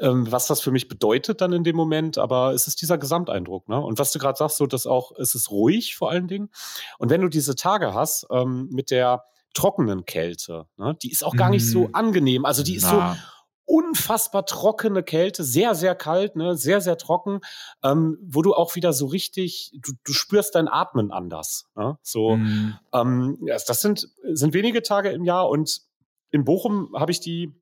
[0.01, 2.19] ähm, was das für mich bedeutet dann in dem Moment.
[2.19, 3.69] Aber es ist dieser Gesamteindruck.
[3.69, 3.81] Ne?
[3.81, 6.51] Und was du gerade sagst, so dass auch, es ist ruhig vor allen Dingen.
[6.99, 9.23] Und wenn du diese Tage hast ähm, mit der
[9.55, 10.97] trockenen Kälte, ne?
[11.01, 11.95] die ist auch gar nicht so Mhm.
[11.95, 12.45] angenehm.
[12.45, 13.17] Also die ist so Na,
[13.67, 17.41] unfassbar trockene Kälte, sehr, sehr kalt, ne, sehr, sehr trocken,
[17.83, 21.67] ähm, wo du auch wieder so richtig, du, du spürst dein Atmen anders.
[21.75, 21.99] Ne?
[22.03, 25.83] So, mm, ähm, das sind, sind wenige Tage im Jahr und
[26.31, 27.53] in Bochum habe ich die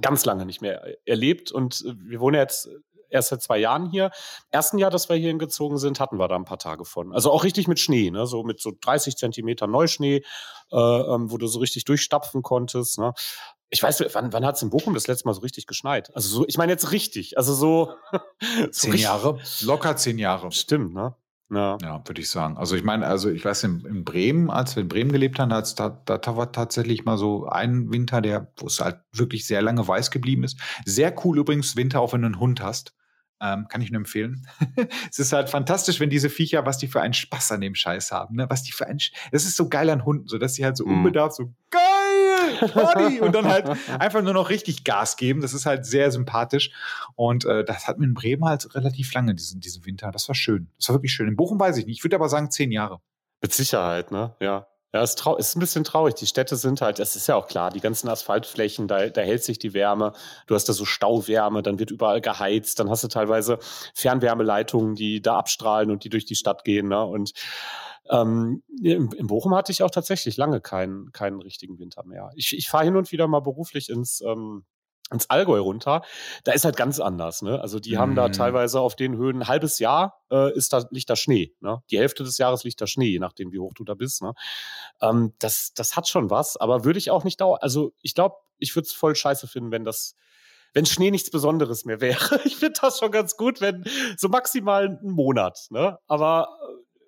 [0.00, 2.68] ganz lange nicht mehr erlebt und äh, wir wohnen jetzt
[3.14, 4.10] erst seit zwei Jahren hier.
[4.50, 7.12] Ersten Jahr, dass wir hier hingezogen sind, hatten wir da ein paar Tage von.
[7.14, 8.26] Also auch richtig mit Schnee, ne?
[8.26, 10.22] so mit so 30 Zentimeter Neuschnee,
[10.72, 12.98] äh, ähm, wo du so richtig durchstapfen konntest.
[12.98, 13.14] Ne?
[13.70, 16.14] Ich weiß, wann, wann hat es in Bochum das letzte Mal so richtig geschneit?
[16.14, 20.52] Also so, ich meine jetzt richtig, also so, so zehn richtig- Jahre, locker zehn Jahre.
[20.52, 21.14] Stimmt, ne?
[21.50, 21.76] Ja.
[21.82, 22.56] Ja, würde ich sagen.
[22.56, 25.52] Also ich meine, also ich weiß, in, in Bremen, als wir in Bremen gelebt haben,
[25.52, 29.60] hat's da, da war tatsächlich mal so ein Winter, der, wo es halt wirklich sehr
[29.62, 30.58] lange weiß geblieben ist.
[30.84, 32.94] Sehr cool übrigens Winter, auch wenn du einen Hund hast.
[33.40, 34.46] Ähm, kann ich nur empfehlen.
[35.10, 38.12] es ist halt fantastisch, wenn diese Viecher, was die für einen Spaß an dem Scheiß
[38.12, 38.46] haben, ne?
[38.48, 40.76] Was die für einen, Sch- das ist so geil an Hunden, so dass sie halt
[40.76, 40.98] so Mhm.
[40.98, 43.20] unbedarft so geil, Buddy!
[43.20, 45.40] und dann halt einfach nur noch richtig Gas geben.
[45.40, 46.70] Das ist halt sehr sympathisch.
[47.16, 50.10] Und äh, das hat mir in Bremen halt relativ lange, diesen, diesen Winter.
[50.12, 50.70] Das war schön.
[50.78, 51.28] Das war wirklich schön.
[51.28, 51.98] In Bochum weiß ich nicht.
[51.98, 53.00] Ich würde aber sagen, zehn Jahre.
[53.42, 54.34] Mit Sicherheit, ne?
[54.40, 54.68] Ja.
[54.94, 56.14] Ja, es trau ist ein bisschen traurig.
[56.14, 59.42] Die Städte sind halt, das ist ja auch klar, die ganzen Asphaltflächen, da, da hält
[59.42, 60.12] sich die Wärme.
[60.46, 63.58] Du hast da so Stauwärme, dann wird überall geheizt, dann hast du teilweise
[63.94, 66.86] Fernwärmeleitungen, die da abstrahlen und die durch die Stadt gehen.
[66.86, 67.04] Ne?
[67.04, 67.32] Und
[68.08, 72.30] ähm, in, in Bochum hatte ich auch tatsächlich lange keinen, keinen richtigen Winter mehr.
[72.36, 74.64] Ich, ich fahre hin und wieder mal beruflich ins, ähm,
[75.10, 76.02] ins Allgäu runter.
[76.44, 77.42] Da ist halt ganz anders.
[77.42, 77.60] Ne?
[77.60, 78.32] Also die haben da Mhm.
[78.32, 81.54] teilweise auf den Höhen ein halbes Jahr äh, ist da, liegt da Schnee.
[81.60, 81.82] Ne?
[81.90, 84.22] Die Hälfte des Jahres liegt da Schnee, je nachdem, wie hoch du da bist.
[84.22, 84.32] Ne?
[85.02, 87.58] Ähm, das, das hat schon was, aber würde ich auch nicht dauern.
[87.60, 90.14] Also ich glaube, ich würde es voll scheiße finden, wenn das,
[90.72, 92.40] wenn Schnee nichts Besonderes mehr wäre.
[92.44, 93.84] Ich finde das schon ganz gut, wenn
[94.16, 95.98] so maximal einen Monat, ne?
[96.08, 96.48] Aber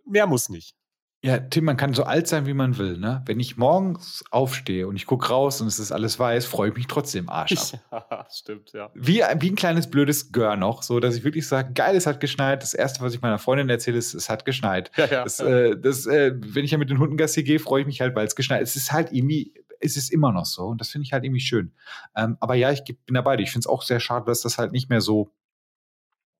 [0.04, 0.76] mehr muss nicht.
[1.22, 2.98] Ja, Tim, man kann so alt sein, wie man will.
[2.98, 3.22] Ne?
[3.26, 6.76] Wenn ich morgens aufstehe und ich gucke raus und es ist alles weiß, freue ich
[6.76, 8.06] mich trotzdem Arsch ab.
[8.10, 8.90] Ja, stimmt, ja.
[8.94, 12.20] Wie, wie ein kleines blödes Gör noch, so dass ich wirklich sage, geil, es hat
[12.20, 12.62] geschneit.
[12.62, 14.90] Das erste, was ich meiner Freundin erzähle, ist, es hat geschneit.
[14.96, 15.24] Ja, ja.
[15.24, 18.00] Das, äh, das, äh, wenn ich ja mit den Hunden Gassi gehe, freue ich mich
[18.00, 18.76] halt, weil es geschneit ist.
[18.76, 21.40] Es ist halt irgendwie, es ist immer noch so und das finde ich halt irgendwie
[21.40, 21.72] schön.
[22.14, 23.36] Ähm, aber ja, ich bin dabei.
[23.38, 25.32] Ich finde es auch sehr schade, dass das halt nicht mehr so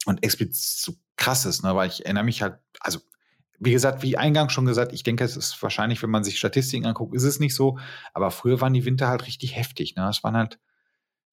[0.05, 1.75] und explizit so krass ist, ne?
[1.75, 3.01] weil ich erinnere mich halt, also
[3.59, 6.87] wie gesagt, wie eingangs schon gesagt, ich denke, es ist wahrscheinlich, wenn man sich Statistiken
[6.87, 7.79] anguckt, ist es nicht so.
[8.13, 9.97] Aber früher waren die Winter halt richtig heftig.
[9.97, 10.09] Ne?
[10.09, 10.59] Es waren halt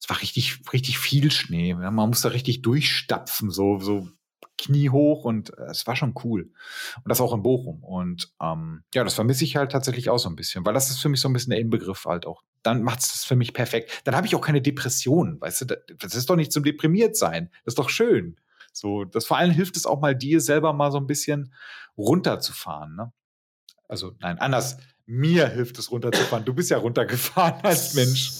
[0.04, 1.74] es war richtig, richtig viel Schnee.
[1.74, 4.10] Man muss da richtig durchstapfen, so, so
[4.58, 6.52] Knie hoch und äh, es war schon cool.
[6.98, 7.82] Und das auch in Bochum.
[7.84, 11.00] Und ähm, ja, das vermisse ich halt tatsächlich auch so ein bisschen, weil das ist
[11.00, 12.44] für mich so ein bisschen der Inbegriff halt auch.
[12.64, 14.02] Dann macht es das für mich perfekt.
[14.04, 17.50] Dann habe ich auch keine Depressionen, weißt du, das ist doch nicht zum deprimiert sein.
[17.64, 18.38] Das ist doch schön.
[18.74, 21.54] So, das vor allem hilft es auch mal dir selber mal so ein bisschen
[21.98, 23.14] runterzufahren, ne?
[23.88, 24.78] Also, nein, anders.
[25.06, 26.45] Mir hilft es runterzufahren.
[26.45, 28.32] Du bist ja runtergefahren als Mensch.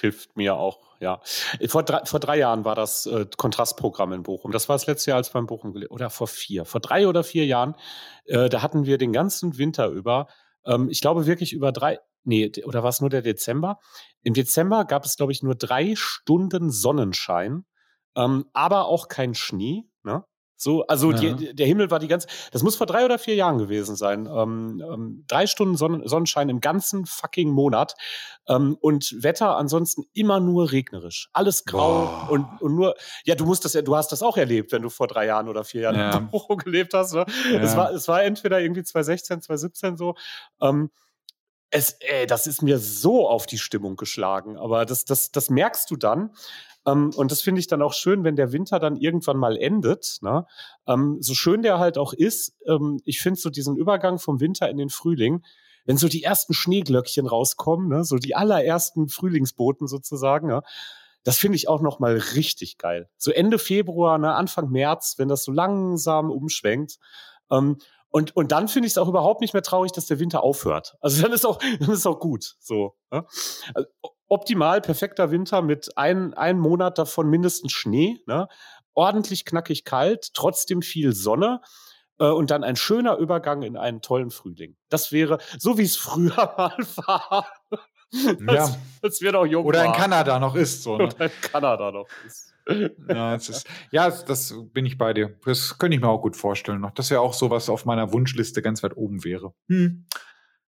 [0.00, 1.20] Hilft mir auch ja.
[1.68, 4.52] Vor drei, vor drei Jahren war das äh, Kontrastprogramm in Bochum.
[4.52, 7.46] Das war das letzte Jahr, als beim Bochum oder vor vier, vor drei oder vier
[7.46, 7.74] Jahren.
[8.24, 10.26] Äh, da hatten wir den ganzen Winter über,
[10.64, 13.78] ähm, ich glaube wirklich über drei, nee, oder war es nur der Dezember?
[14.22, 17.64] Im Dezember gab es, glaube ich, nur drei Stunden Sonnenschein,
[18.18, 19.84] ähm, aber auch kein Schnee.
[20.02, 20.24] Ne?
[20.60, 21.34] So, also ja.
[21.34, 24.26] die, der Himmel war die ganze, das muss vor drei oder vier Jahren gewesen sein.
[24.26, 27.94] Ähm, ähm, drei Stunden Sonnen, Sonnenschein im ganzen fucking Monat
[28.48, 32.96] ähm, und Wetter ansonsten immer nur regnerisch, alles grau und, und nur.
[33.24, 35.48] Ja, du musst das ja, du hast das auch erlebt, wenn du vor drei Jahren
[35.48, 36.10] oder vier Jahren ja.
[36.18, 37.14] in Bochum gelebt hast.
[37.14, 37.24] Ne?
[37.52, 37.60] Ja.
[37.60, 40.16] Es war, es war entweder irgendwie 2016, 2017 so.
[40.60, 40.90] Ähm,
[41.70, 44.56] es, ey, das ist mir so auf die Stimmung geschlagen.
[44.56, 46.30] Aber das, das, das merkst du dann.
[46.88, 50.18] Ähm, und das finde ich dann auch schön, wenn der Winter dann irgendwann mal endet.
[50.22, 50.46] Ne?
[50.86, 54.68] Ähm, so schön der halt auch ist, ähm, ich finde so diesen Übergang vom Winter
[54.68, 55.44] in den Frühling,
[55.84, 58.04] wenn so die ersten Schneeglöckchen rauskommen, ne?
[58.04, 60.62] so die allerersten Frühlingsboten sozusagen, ne?
[61.24, 63.08] das finde ich auch noch mal richtig geil.
[63.16, 66.98] So Ende Februar, ne, Anfang März, wenn das so langsam umschwenkt.
[67.50, 67.78] Ähm,
[68.10, 70.96] und, und dann finde ich es auch überhaupt nicht mehr traurig, dass der Winter aufhört.
[71.00, 72.56] Also dann ist auch, dann ist auch gut.
[72.60, 72.96] So.
[73.10, 73.26] Ne?
[73.74, 73.88] Also,
[74.28, 78.48] optimal, perfekter Winter mit ein, einem Monat davon mindestens Schnee, ne?
[78.94, 81.60] ordentlich knackig kalt, trotzdem viel Sonne
[82.18, 84.76] äh, und dann ein schöner Übergang in einen tollen Frühling.
[84.88, 87.46] Das wäre, so wie es früher mal war.
[88.12, 88.76] ja.
[89.02, 90.82] als wir noch jung Oder in Kanada noch ist.
[90.82, 91.04] So, ne?
[91.04, 92.54] Oder in Kanada noch ist.
[93.08, 95.38] ja, ist, ja, das bin ich bei dir.
[95.44, 96.90] Das könnte ich mir auch gut vorstellen noch.
[96.90, 99.54] Das wäre auch so, was auf meiner Wunschliste ganz weit oben wäre.
[99.68, 100.06] Hm.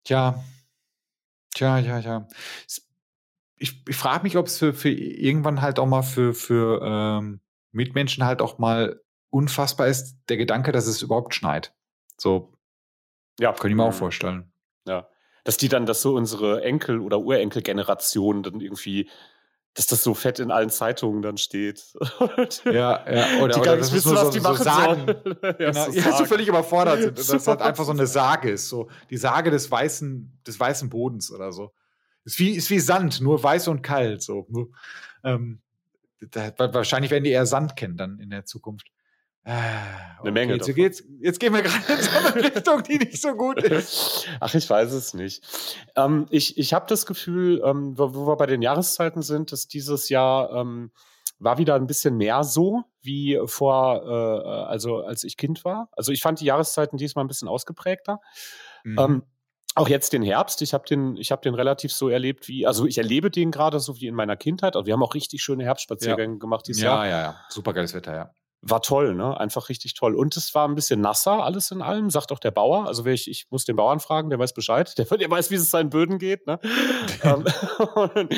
[0.02, 0.42] Tja.
[1.54, 2.26] Tja, ja, ja
[3.64, 7.40] ich, ich frage mich, ob es für, für irgendwann halt auch mal für, für ähm,
[7.72, 9.00] Mitmenschen halt auch mal
[9.30, 11.74] unfassbar ist, der Gedanke, dass es überhaupt schneit.
[12.18, 12.52] So.
[13.40, 13.52] Ja.
[13.52, 13.94] Könnte ich mir auch mhm.
[13.94, 14.52] vorstellen.
[14.86, 15.08] Ja.
[15.44, 19.08] Dass die dann, dass so unsere Enkel- oder Urenkelgeneration dann irgendwie
[19.76, 21.94] dass das so fett in allen Zeitungen dann steht.
[22.64, 25.06] ja, ja, oder, die oder das wissen, was so, die machen so sagen.
[25.42, 25.84] ja, genau.
[25.86, 27.18] so, ja, so völlig überfordert sind.
[27.18, 30.88] Und das halt einfach so eine Sage ist, so die Sage des weißen, des weißen
[30.88, 31.72] Bodens oder so.
[32.24, 34.22] Ist wie, ist wie Sand, nur weiß und kalt.
[34.22, 34.46] So.
[35.22, 35.60] Ähm,
[36.30, 38.88] da, wahrscheinlich werden die eher Sand kennen dann in der Zukunft.
[39.46, 40.54] Ah, eine Menge.
[40.54, 44.26] Jetzt, jetzt, jetzt, gehen wir gerade in so eine Richtung, die nicht so gut ist.
[44.40, 45.44] Ach, ich weiß es nicht.
[45.96, 49.68] Ähm, ich ich habe das Gefühl, ähm, wo, wo, wir bei den Jahreszeiten sind, dass
[49.68, 50.92] dieses Jahr ähm,
[51.38, 55.90] war wieder ein bisschen mehr so wie vor, äh, also als ich Kind war.
[55.92, 58.20] Also ich fand die Jahreszeiten diesmal ein bisschen ausgeprägter.
[58.82, 59.24] Mhm.
[59.74, 62.86] Auch jetzt den Herbst, ich habe den, ich habe den relativ so erlebt wie, also
[62.86, 64.76] ich erlebe den gerade so wie in meiner Kindheit.
[64.76, 66.38] Also wir haben auch richtig schöne Herbstspaziergänge ja.
[66.38, 67.06] gemacht dieses ja, Jahr.
[67.06, 67.40] Ja, ja, ja.
[67.48, 68.30] Super geiles Wetter, ja
[68.66, 69.38] war toll, ne?
[69.38, 70.14] Einfach richtig toll.
[70.14, 72.86] Und es war ein bisschen nasser, alles in allem, sagt auch der Bauer.
[72.86, 75.70] Also ich, ich muss den Bauern fragen, der weiß Bescheid, der, der weiß, wie es
[75.70, 76.46] seinen Böden geht.
[76.46, 76.58] Ne?
[77.24, 77.52] und,
[78.16, 78.28] ähm,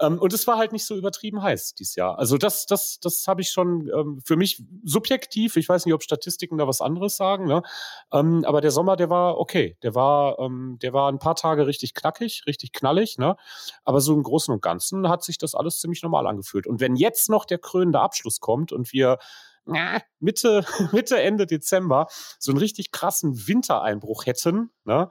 [0.00, 2.18] ähm, und es war halt nicht so übertrieben heiß dieses Jahr.
[2.18, 6.02] Also das, das, das habe ich schon ähm, für mich subjektiv, ich weiß nicht, ob
[6.02, 7.62] Statistiken da was anderes sagen, ne?
[8.12, 9.76] Ähm, aber der Sommer, der war okay.
[9.82, 13.36] Der war, ähm, der war ein paar Tage richtig knackig, richtig knallig, ne?
[13.84, 16.66] Aber so im Großen und Ganzen hat sich das alles ziemlich normal angefühlt.
[16.66, 19.18] Und wenn jetzt noch der krönende Abschluss kommt und wir
[20.20, 22.06] Mitte, Mitte, Ende Dezember
[22.38, 25.08] so einen richtig krassen Wintereinbruch hätten, ne,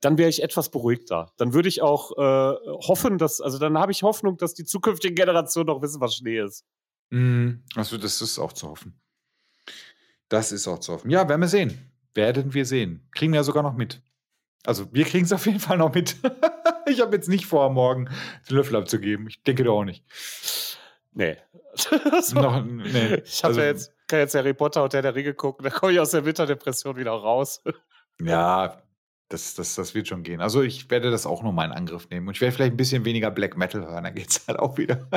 [0.00, 1.32] dann wäre ich etwas beruhigter.
[1.36, 2.56] Dann würde ich auch äh,
[2.86, 6.38] hoffen, dass, also dann habe ich Hoffnung, dass die zukünftigen Generationen noch wissen, was Schnee
[6.38, 6.64] ist.
[7.10, 9.00] Mm, also das ist auch zu hoffen.
[10.28, 11.10] Das ist auch zu hoffen.
[11.10, 11.90] Ja, werden wir sehen.
[12.14, 13.08] Werden wir sehen.
[13.12, 14.02] Kriegen wir ja sogar noch mit.
[14.64, 16.16] Also wir kriegen es auf jeden Fall noch mit.
[16.86, 18.08] ich habe jetzt nicht vor, morgen
[18.48, 19.26] den Löffel abzugeben.
[19.28, 20.04] Ich denke doch auch nicht.
[21.12, 21.36] Nee.
[21.74, 22.40] so.
[22.40, 23.22] Noch, nee.
[23.24, 25.92] Ich habe also, ja jetzt, kann jetzt Harry Potter und der Ringe gucken, da komme
[25.92, 27.62] ich aus der Winterdepression wieder raus.
[28.20, 28.82] ja,
[29.28, 30.40] das, das, das wird schon gehen.
[30.40, 32.28] Also ich werde das auch nochmal in Angriff nehmen.
[32.28, 34.78] Und ich werde vielleicht ein bisschen weniger Black Metal hören, dann geht es halt auch
[34.78, 35.08] wieder.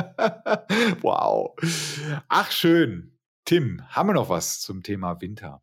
[1.02, 1.56] wow.
[2.28, 3.18] Ach, schön.
[3.46, 5.62] Tim, haben wir noch was zum Thema Winter?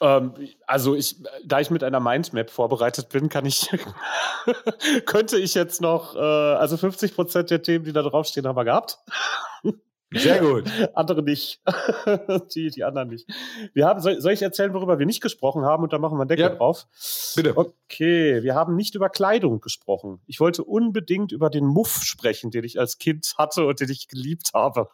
[0.00, 0.34] Ähm,
[0.66, 3.70] also ich, da ich mit einer Mindmap vorbereitet bin, kann ich,
[5.06, 8.64] könnte ich jetzt noch, äh, also 50 Prozent der Themen, die da draufstehen, haben wir
[8.64, 8.98] gehabt.
[10.10, 10.64] Sehr gut.
[10.94, 11.60] Andere nicht.
[12.54, 13.28] die, die anderen nicht.
[13.74, 16.22] Wir haben, soll, soll ich erzählen, worüber wir nicht gesprochen haben und dann machen wir
[16.22, 16.54] einen Deckel Ja.
[16.54, 16.86] drauf?
[17.36, 17.54] Bitte.
[17.56, 20.22] Okay, wir haben nicht über Kleidung gesprochen.
[20.26, 24.08] Ich wollte unbedingt über den Muff sprechen, den ich als Kind hatte und den ich
[24.08, 24.88] geliebt habe.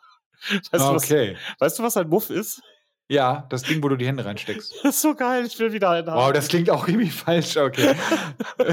[0.50, 1.36] Weißt, du, was, okay.
[1.60, 2.60] weißt du, was ein Muff ist?
[3.08, 4.74] Ja, das Ding, wo du die Hände reinsteckst.
[4.82, 6.18] Das ist so geil, ich will wieder einen haben.
[6.18, 7.56] Wow, das klingt auch irgendwie falsch.
[7.56, 7.94] Okay.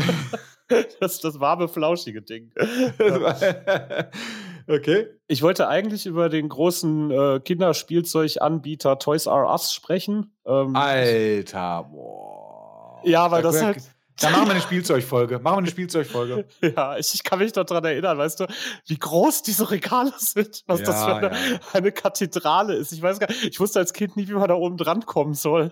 [0.99, 2.51] das, das warme, flauschige Ding.
[4.67, 5.07] okay.
[5.27, 10.33] Ich wollte eigentlich über den großen äh, Kinderspielzeuganbieter Toys R Us sprechen.
[10.45, 13.01] Ähm, Alter, boah.
[13.03, 13.77] Ja, weil Da das halt-
[14.21, 15.39] Da machen wir eine Spielzeugfolge.
[15.39, 16.45] Machen wir eine Spielzeugfolge.
[16.61, 18.47] Ja, ich, ich kann mich noch dran erinnern, weißt du,
[18.87, 21.59] wie groß diese Regale sind, was das Ja, für eine, ja.
[21.73, 22.91] eine Kathedrale ist.
[22.91, 25.33] Ich weiß gar nicht, ich wusste als Kind nie, wie man da oben dran kommen
[25.33, 25.71] soll.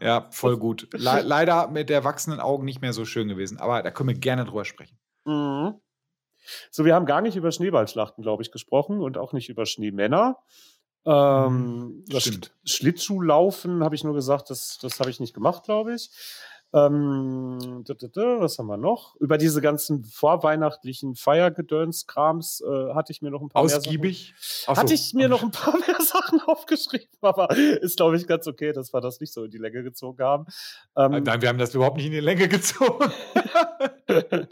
[0.00, 0.88] Ja, voll gut.
[0.92, 3.58] Le leider mit erwachsenen Augen nicht mehr so schön gewesen.
[3.58, 4.96] Aber da können wir gerne drüber sprechen.
[5.24, 5.74] Mhm.
[6.70, 10.38] So, wir haben gar nicht über Schneeballschlachten, glaube ich, gesprochen und auch nicht über Schneemänner.
[11.04, 12.52] Ähm, das Stimmt.
[12.66, 16.10] Sch- Schlittschuhlaufen habe ich nur gesagt, das, das habe ich nicht gemacht, glaube ich.
[16.74, 19.16] Ähm, was haben wir noch?
[19.16, 24.34] Über diese ganzen vorweihnachtlichen Feiergedöns-Krams äh, hatte ich mir noch ein paar mehr Sachen- Ausgiebig.
[24.66, 24.82] Ach so.
[24.82, 28.72] Hatte ich mir noch ein paar mehr Sachen aufgeschrieben, aber ist, glaube ich, ganz okay,
[28.72, 30.46] dass wir das nicht so in die Länge gezogen haben.
[30.96, 33.10] Ähm, Nein, wir haben das überhaupt nicht in die Länge gezogen.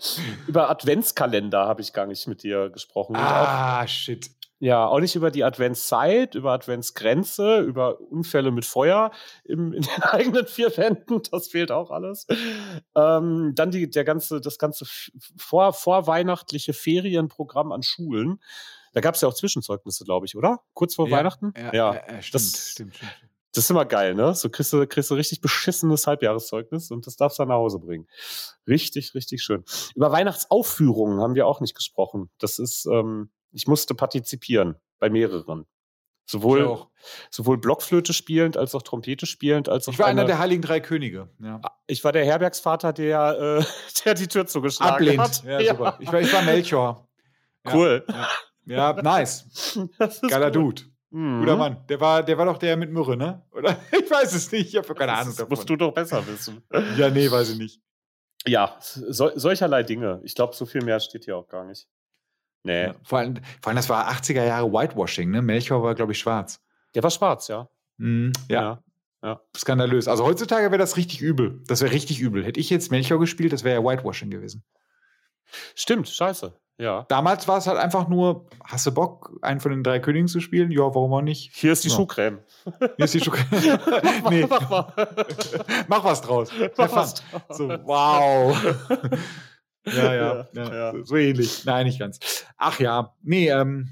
[0.47, 3.17] über Adventskalender habe ich gar nicht mit dir gesprochen.
[3.17, 4.31] Ah, shit.
[4.59, 9.11] Ja, auch nicht über die Adventszeit, über Adventsgrenze, über Unfälle mit Feuer
[9.45, 11.21] im, in den eigenen vier Wänden.
[11.31, 12.27] Das fehlt auch alles.
[12.95, 14.87] Ähm, dann die, der ganze, das ganze
[15.37, 18.41] vor, vorweihnachtliche Ferienprogramm an Schulen.
[18.93, 20.61] Da gab es ja auch Zwischenzeugnisse, glaube ich, oder?
[20.73, 21.53] Kurz vor Ja, Weihnachten?
[21.57, 23.13] Ja, ja, ja stimmt, das- stimmt, stimmt.
[23.55, 24.35] Das ist immer geil, ne?
[24.35, 27.79] So kriegst du, kriegst du richtig beschissenes Halbjahreszeugnis und das darfst du dann nach Hause
[27.79, 28.07] bringen.
[28.69, 29.65] Richtig, richtig schön.
[29.95, 32.29] Über Weihnachtsaufführungen haben wir auch nicht gesprochen.
[32.39, 35.67] Das ist, ähm, ich musste partizipieren bei mehreren.
[36.29, 36.87] Sowohl,
[37.31, 40.61] sowohl Blockflöte spielend, als auch Trompete spielend, als auch Ich war einer eine- der Heiligen
[40.63, 41.29] Drei Könige.
[41.39, 41.61] Ja.
[41.87, 43.65] ich war der Herbergsvater, der, äh,
[44.05, 45.21] der die Tür zugeschlagen Ablehnt.
[45.21, 45.45] hat.
[45.45, 45.97] Ja, super.
[46.01, 47.09] Ich war, ich war Melchior.
[47.65, 47.75] Ja.
[47.75, 48.05] Cool.
[48.67, 49.79] Ja, nice.
[50.29, 50.53] Geiler cool.
[50.53, 50.83] Dude.
[51.11, 51.41] Mhm.
[51.41, 51.87] Guter Mann.
[51.89, 53.47] Der war, der war doch der mit Mürre, ne?
[53.53, 53.77] Oder?
[53.93, 54.71] Ich weiß es nicht.
[54.71, 55.51] Ich habe keine Ahnung Das davon.
[55.51, 56.63] musst du doch besser wissen.
[56.97, 57.81] Ja, nee, weiß ich nicht.
[58.49, 60.21] Ja, sol solcherlei Dinge.
[60.25, 61.89] Ich glaube, so viel mehr steht hier auch gar nicht.
[62.67, 62.87] Nee.
[62.87, 62.95] Ja.
[63.05, 65.41] Vor, allem, vor allem, das war 80er Jahre Whitewashing, ne?
[65.41, 66.61] Melchior war, glaube ich, schwarz.
[66.95, 67.69] Der war schwarz, ja.
[67.99, 68.33] Mhm.
[68.49, 68.83] Ja,
[69.23, 69.41] ja.
[69.57, 70.09] skandalös.
[70.09, 71.63] Also heutzutage wäre das richtig übel.
[71.69, 72.45] Das wäre richtig übel.
[72.45, 74.65] Hätte ich jetzt Melchior gespielt, das wäre ja Whitewashing gewesen.
[75.77, 76.53] Stimmt, scheiße.
[76.79, 77.07] Ja.
[77.09, 80.41] Damals war es halt einfach nur, hast du Bock, einen von den drei Königen zu
[80.41, 80.71] spielen?
[80.73, 81.53] Ja, warum auch nicht?
[81.55, 81.95] Hier ist die Ja.
[81.95, 82.41] Schuhcreme.
[82.97, 83.39] Hier ist die Schuhe.
[84.23, 84.93] Mach nee, mach mal.
[85.89, 86.51] mach was draus.
[86.77, 87.41] Mach was fun.
[87.51, 88.57] So, wow.
[89.87, 90.93] ja, ja, Ja, ja.
[90.93, 91.65] So, so ähnlich.
[91.65, 92.19] Nein, nicht ganz.
[92.57, 93.89] Ach ja, nee, ähm,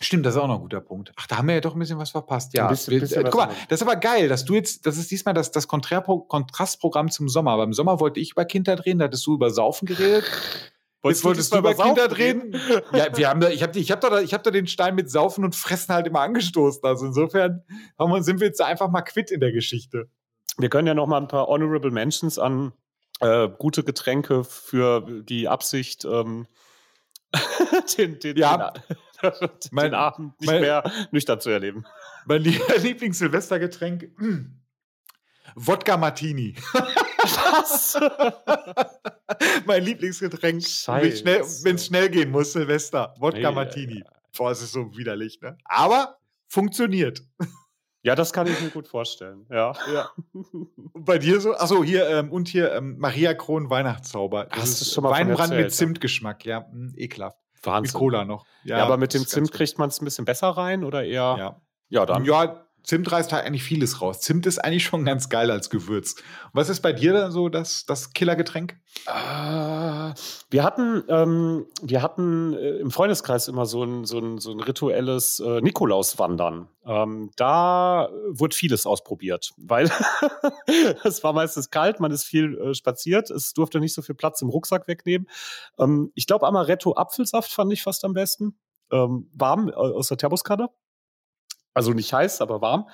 [0.00, 1.12] stimmt, das ist auch noch ein guter Punkt.
[1.16, 2.54] Ach, da haben wir ja doch ein bisschen was verpasst.
[2.54, 5.10] Ja, bisschen- bisschen äh, guck mal, das ist aber geil, dass du jetzt, das ist
[5.10, 7.56] diesmal das, das Konträrpro- Kontrastprogramm zum Sommer.
[7.56, 10.24] Beim Sommer wollte ich über Kinder reden, da hattest du über Saufen geredet.
[11.04, 12.60] Jetzt wolltest du über diesmal Kinder Saufen reden?
[12.92, 15.08] Ja, wir haben da, ich habe ich hab da, ich hab da den Stein mit
[15.08, 16.82] Saufen und Fressen halt immer angestoßen.
[16.82, 17.62] Also insofern
[18.18, 20.10] sind wir jetzt einfach mal quitt in der Geschichte.
[20.58, 22.72] Wir können ja noch mal ein paar Honorable Mentions an
[23.20, 26.46] äh, gute Getränke für die Absicht, ähm,
[27.98, 28.70] den, den, Ja.
[28.72, 28.82] den,
[29.40, 31.84] den Mein- Abend nicht mein- mehr nüchtern zu erleben.
[32.26, 34.10] Mein Lie- Lieblings-Silvestergetränk.
[34.18, 34.60] mm,
[35.54, 36.54] Wodka Martini.
[36.72, 37.98] Was?
[39.66, 40.62] mein Lieblingsgetränk.
[40.62, 43.14] Wenn es schnell gehen muss, Silvester.
[43.18, 44.02] Wodka Martini.
[44.06, 45.56] ei, Boah, es ist so widerlich, ne?
[45.64, 46.18] Aber
[46.48, 47.22] funktioniert.
[48.02, 49.46] Ja, das kann ich mir gut vorstellen.
[49.50, 49.72] Ja.
[49.92, 50.10] Ja.
[50.94, 51.54] Bei dir so?
[51.54, 54.46] Achso, hier ähm, und hier ähm, Maria Kron Weihnachtszauber.
[54.46, 55.76] Das Hast du ist schon mal Weinbrand erzählt, mit ja.
[55.76, 56.66] Zimtgeschmack, ja.
[56.70, 57.38] Hm, ekelhaft.
[57.54, 57.98] Mit Wahnsinn.
[57.98, 58.46] Cola noch.
[58.64, 61.36] Ja, aber mit dem Zimt kriegt man es ein bisschen besser rein oder eher?
[61.38, 61.60] Ja.
[61.88, 62.24] Ja, dann.
[62.24, 64.20] Ja, Zimt reißt halt eigentlich vieles raus.
[64.20, 66.14] Zimt ist eigentlich schon ganz geil als Gewürz.
[66.52, 68.78] Was ist bei dir dann so das, das Killergetränk?
[69.06, 69.10] Äh,
[70.50, 74.60] wir hatten, ähm, wir hatten äh, im Freundeskreis immer so ein, so ein, so ein
[74.60, 76.68] rituelles äh, Nikolauswandern.
[76.86, 79.90] Ähm, da wurde vieles ausprobiert, weil
[81.04, 84.40] es war meistens kalt, man ist viel äh, spaziert, es durfte nicht so viel Platz
[84.40, 85.28] im Rucksack wegnehmen.
[85.78, 88.58] Ähm, ich glaube, Amaretto Apfelsaft fand ich fast am besten.
[88.90, 90.70] Ähm, warm äh, aus der Thermoskanne.
[91.74, 92.88] Also nicht heiß, aber warm.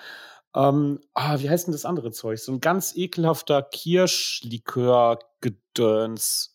[0.56, 2.38] Ähm, ah, wie heißt denn das andere Zeug?
[2.38, 6.50] So ein ganz ekelhafter Kirschlikör-Gedöns.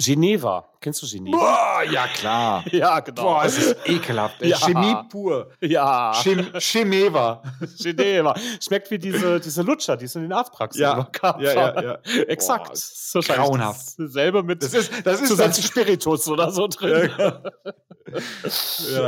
[0.00, 0.70] Geneva.
[0.80, 1.36] Kennst du Geneva?
[1.36, 2.64] Boah, ja klar.
[2.72, 3.20] Ja, genau.
[3.22, 4.40] Boah, es ist ekelhaft.
[4.42, 4.56] Ja.
[4.58, 5.50] Chemie pur.
[5.60, 6.12] ja.
[6.22, 7.42] Chem Chemeva.
[7.80, 8.32] Geneva.
[8.62, 11.08] Schmeckt wie diese, diese Lutscher, die es in den Arztpraxen Ja.
[11.10, 11.40] gab.
[11.40, 11.98] Ja, ja, ja.
[12.28, 12.68] Exakt.
[12.68, 13.98] Boah, so wahrscheinlich grauenhaft.
[13.98, 15.66] Dasselbe mit Das ist, das ist Zusatz das.
[15.66, 17.10] Spiritus oder so drin.
[17.18, 17.42] Ja,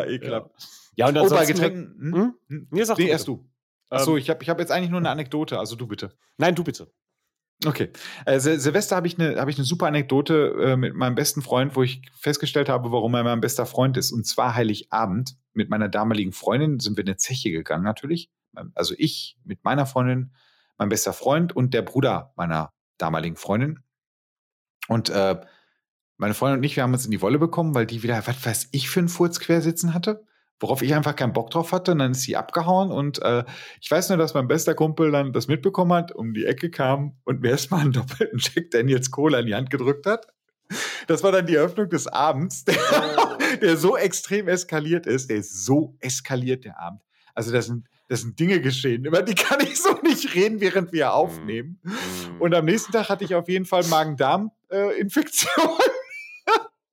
[0.06, 0.50] ekelhaft.
[0.50, 0.66] Ja,
[1.08, 1.96] und Oh, bei Getränken.
[1.98, 2.14] Hm?
[2.14, 2.34] Hm?
[2.48, 2.68] Hm?
[2.70, 3.48] Nee, sag Nee, du erst du.
[3.88, 6.16] Achso, Ähm, ich habe ich hab jetzt eigentlich nur eine Anekdote, also du bitte.
[6.36, 6.92] Nein, du bitte.
[7.66, 7.90] Okay.
[8.24, 11.42] Äh, Sil Silvester habe ich eine hab ich eine super Anekdote äh, mit meinem besten
[11.42, 14.12] Freund, wo ich festgestellt habe, warum er mein bester Freund ist.
[14.12, 18.30] Und zwar Heiligabend mit meiner damaligen Freundin sind wir in eine Zeche gegangen natürlich.
[18.74, 20.32] Also ich mit meiner Freundin,
[20.78, 23.80] mein bester Freund und der Bruder meiner damaligen Freundin.
[24.88, 25.40] Und äh,
[26.16, 28.44] meine Freundin und ich, wir haben uns in die Wolle bekommen, weil die wieder, was
[28.44, 30.24] weiß ich, für einen Furz quersitzen hatte.
[30.60, 31.92] Worauf ich einfach keinen Bock drauf hatte.
[31.92, 32.90] Und dann ist sie abgehauen.
[32.90, 33.44] Und äh,
[33.80, 37.16] ich weiß nur, dass mein bester Kumpel dann das mitbekommen hat, um die Ecke kam
[37.24, 40.26] und mir erstmal einen doppelten Jack Daniels Cola in die Hand gedrückt hat.
[41.08, 42.76] Das war dann die Eröffnung des Abends, der,
[43.60, 45.30] der so extrem eskaliert ist.
[45.30, 47.02] Der ist so eskaliert, der Abend.
[47.34, 50.92] Also das sind, das sind Dinge geschehen, über die kann ich so nicht reden, während
[50.92, 51.80] wir aufnehmen.
[52.38, 55.78] Und am nächsten Tag hatte ich auf jeden Fall Magen-Darm-Infektion.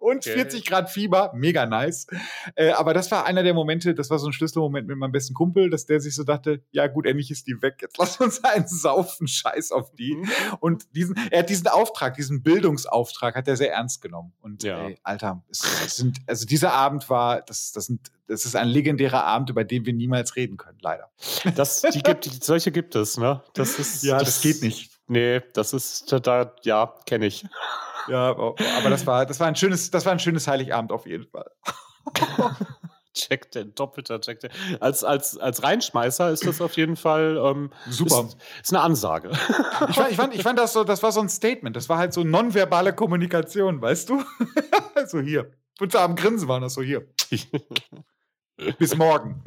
[0.08, 0.34] Und Okay.
[0.36, 2.08] 40 Grad Fieber, mega nice.
[2.56, 5.34] Äh, aber das war einer der Momente, das war so ein Schlüsselmoment mit meinem besten
[5.34, 8.42] Kumpel, dass der sich so dachte, ja gut, endlich ist die weg, jetzt lass uns
[8.44, 10.16] einen saufen, scheiß auf die.
[10.16, 10.30] Mhm.
[10.62, 14.34] Und diesen, er hat diesen Auftrag, diesen Bildungsauftrag, hat er sehr ernst genommen.
[14.42, 14.88] Und Ja.
[14.88, 18.70] ey, Alter, es, es sind, also dieser Abend war, das, das, sind, das ist ein
[18.70, 21.12] legendärer Abend, über den wir niemals reden können, leider.
[21.56, 23.44] Das, die gibt, solche gibt es, ne?
[23.54, 24.04] Das ist.
[24.04, 24.92] Ja, das geht nicht.
[25.08, 27.46] Nee, das ist da, ja, kenne ich.
[28.08, 31.28] Ja, aber das war, das war ein schönes, das war ein schönes Heiligabend auf jeden
[31.28, 31.50] Fall.
[33.14, 34.52] Check den, doppelter Check den.
[34.80, 38.26] Als, als, als Reinschmeißer ist das auf jeden Fall ähm, Super.
[38.28, 39.32] Ist, ist eine Ansage.
[39.90, 41.76] Ich fand, ich fand, ich fand das so, das war so ein Statement.
[41.76, 44.24] Das war halt so nonverbale Kommunikation, weißt du?
[45.08, 45.52] so hier.
[45.80, 47.08] Und so am Grinsen waren das so hier.
[48.78, 49.44] Bis morgen.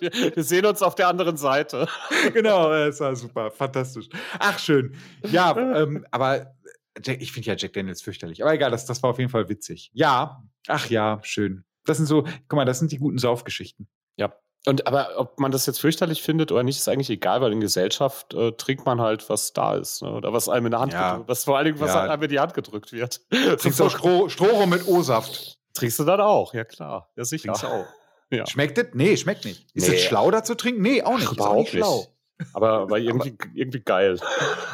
[0.00, 1.88] Wir, sehen uns auf der anderen Seite.
[2.32, 4.08] genau, es war super, fantastisch.
[4.38, 4.94] Ach, schön.
[5.30, 6.54] Ja, ähm, aber
[7.02, 8.42] Jack, ich finde ja Jack Daniels fürchterlich.
[8.42, 9.90] Aber egal, das, das war auf jeden Fall witzig.
[9.92, 11.64] Ja, ach ja, schön.
[11.84, 13.88] Das sind so, guck mal, das sind die guten Saufgeschichten.
[14.16, 14.32] Ja.
[14.66, 17.60] Und aber ob man das jetzt fürchterlich findet oder nicht, ist eigentlich egal, weil in
[17.60, 20.10] Gesellschaft äh, trinkt man halt, was da ist, ne?
[20.12, 21.12] Oder was einem in der Hand Ja.
[21.12, 22.02] gedrückt, was vor allen Dingen, was Ja.
[22.02, 23.20] einem in die Hand gedrückt wird.
[23.30, 25.58] Trinkst du auch Stroh, Strohrum mit O-Saft?
[25.74, 27.08] Trinkst du dann auch, ja klar.
[27.16, 27.44] Ja, sicher.
[27.52, 27.86] Trinkst du auch.
[28.30, 28.46] Ja.
[28.46, 28.86] Schmeckt das?
[28.92, 29.66] Nee, schmeckt nicht.
[29.74, 29.94] Ist Nee.
[29.96, 30.82] es schlau, da zu trinken?
[30.82, 31.26] Nee, auch nicht.
[31.28, 32.06] Ach, Ist auch überhaupt nicht schlau.
[32.52, 34.18] Aber, aber irgendwie, irgendwie geil.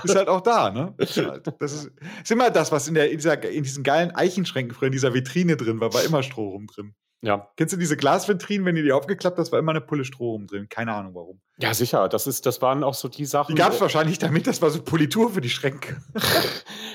[0.03, 0.95] Ist halt auch da, ne?
[0.99, 1.91] Ist halt- Das ist,
[2.23, 5.15] ist immer das, was in, der, in, dieser, in diesen geilen Eichenschränken früher in dieser
[5.15, 6.95] Vitrine drin war, war immer Strohrum drin.
[7.23, 7.49] Ja.
[7.57, 10.69] Kennst du diese Glasvitrinen, wenn ihr die aufgeklappt hast, war immer eine Pulle Strohrum drin.
[10.69, 11.41] Keine Ahnung warum.
[11.57, 12.09] Ja, sicher.
[12.09, 13.55] Das, ist, das waren auch so die Sachen.
[13.55, 16.03] Die gab es wahrscheinlich damit, das war so Politur für die Schränke.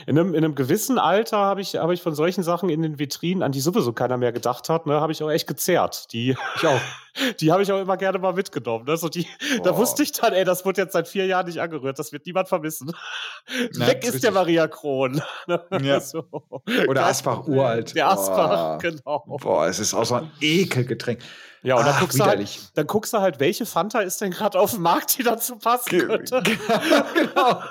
[0.06, 2.98] In einem, in einem gewissen Alter habe ich, habe ich von solchen Sachen in den
[2.98, 6.12] Vitrinen, an die sowieso keiner mehr gedacht hat, ne, habe ich auch echt gezerrt.
[6.14, 6.80] Die, Ich auch.
[7.40, 8.86] die habe ich auch immer gerne mal mitgenommen.
[8.86, 8.98] Ne?
[8.98, 9.28] So die,
[9.64, 12.26] da wusste ich dann, ey, das wird jetzt seit vier Jahren nicht angerührt, das wird
[12.26, 12.92] niemand vermissen.
[13.76, 14.32] Nein, Weg ist der.
[14.32, 15.22] Maria Kron.
[15.48, 16.00] Ja.
[16.00, 16.24] So.
[16.88, 17.94] Oder Asbach uralt.
[17.94, 18.78] Der Asbach, Boah.
[18.80, 19.38] genau.
[19.42, 21.20] Boah, es ist auch so ein Ekelgetränk.
[21.62, 24.32] Ja, und dann Ach, guckst, du halt, dann guckst du halt, welche Fanta ist denn
[24.32, 26.42] gerade auf dem Markt, die dazu passen Ge- könnte.
[27.14, 27.62] genau.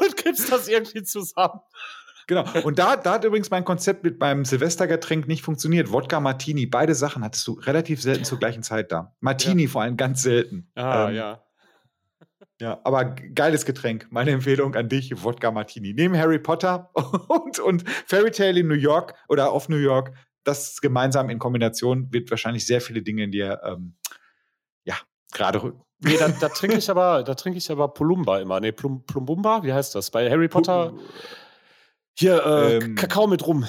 [0.00, 1.60] und gibst das irgendwie zusammen.
[2.26, 2.44] Genau.
[2.64, 5.90] Und da, da hat übrigens mein Konzept mit meinem Silvestergetränk nicht funktioniert.
[5.92, 9.14] Wodka Martini, beide Sachen hattest du relativ selten zur gleichen Zeit da.
[9.20, 10.70] Martini vor allem ganz selten.
[10.74, 11.42] Ah, Ähm, ja.
[12.60, 14.08] Ja, aber geiles Getränk.
[14.10, 15.94] Meine Empfehlung an dich, Wodka Martini.
[15.94, 16.90] Neben Harry Potter
[17.28, 20.12] und, und Fairy Tale in New York oder auf New York,
[20.44, 23.96] das gemeinsam in Kombination wird wahrscheinlich sehr viele Dinge in dir, ähm,
[24.84, 24.94] ja,
[25.32, 25.82] gerade rücken.
[26.00, 28.60] Nee, da, da trinke ich aber, da trinke ich aber Polumba immer.
[28.60, 30.10] Nee, Plum, Plumbumba, wie heißt das?
[30.10, 30.92] Bei Harry Potter.
[32.14, 33.64] Hier, äh, Ähm, Kakao mit Rum.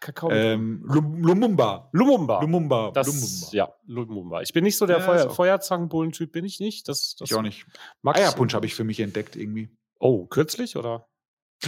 [0.00, 0.44] Kakao mit Rum.
[0.44, 1.88] Ähm, Lum- Lumumba.
[1.92, 2.40] Lumumba.
[2.40, 2.90] Lumumba.
[2.92, 3.46] Das, Lumumba.
[3.52, 4.42] Ja, Lumumba.
[4.42, 6.88] Ich bin nicht so der Ja, Feuer, Feuerzangenbullen-Typ, bin ich nicht.
[6.88, 7.66] Das, das Ich auch nicht.
[8.04, 9.70] Eierpunsch habe ich für mich entdeckt irgendwie.
[9.98, 11.08] Oh, kürzlich oder?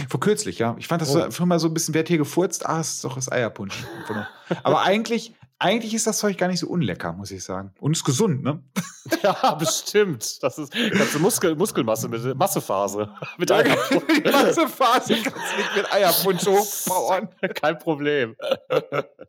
[0.09, 0.75] Vor kürzlich, ja.
[0.77, 1.19] Ich fand das Oh.
[1.21, 2.65] so, früher mal so ein bisschen, wer hat hier gefurzt?
[2.65, 3.75] Ah, es ist doch das Eierpunsch.
[3.99, 4.27] Einfach.
[4.63, 7.71] Aber eigentlich, eigentlich ist das Zeug gar nicht so unlecker, muss ich sagen.
[7.79, 8.61] Und ist gesund, ne?
[9.21, 10.41] Ja, bestimmt.
[10.41, 13.07] Das ist ganze Muskel, Muskelmasse mit Massephase.
[13.37, 17.29] Mit Ja, einer Die ganze Phase kannst du nicht mit Eierpunsch hochpowern.
[17.53, 18.35] Kein Problem.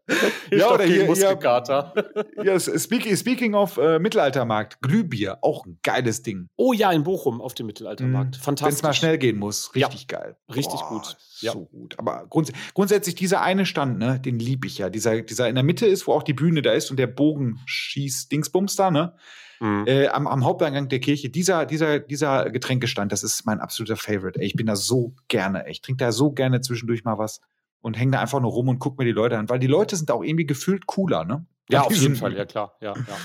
[0.53, 1.93] Ja, oder hier- Muskelkater.
[2.45, 6.49] Ja, s- speaking, speaking of äh, Mittelaltermarkt, Glühbier, auch ein geiles Ding.
[6.57, 8.37] Oh ja, in Bochum auf dem Mittelaltermarkt.
[8.37, 8.77] Wenn Fantastisch.
[8.77, 9.87] es mal schnell gehen muss, Ja.
[9.89, 10.37] richtig geil.
[10.55, 11.17] Richtig gut.
[11.41, 11.53] Ja.
[11.53, 11.99] So gut.
[11.99, 14.91] Aber grunds grundsätzlich dieser eine Stand, ne, den lieb ich ja.
[14.91, 17.61] Dieser, dieser in der Mitte ist, wo auch die Bühne da ist und der Bogen
[17.67, 19.15] schießt Dingsbums da, ne?
[19.59, 19.85] Mhm.
[19.87, 24.39] Äh, am, am, Haupteingang der Kirche, dieser, dieser, dieser Getränkestand, das ist mein absoluter Favorite.
[24.39, 25.65] Ey, ich bin da so gerne.
[25.65, 25.73] Ey.
[25.73, 27.41] Ich trinke da so gerne zwischendurch mal was
[27.87, 29.95] und hänge da einfach nur rum und gucke mir die Leute an, weil die Leute
[29.95, 31.47] sind auch irgendwie gefühlt cooler, ne?
[31.71, 33.17] Ja, auf jeden Fall, ja klar, ja, ja.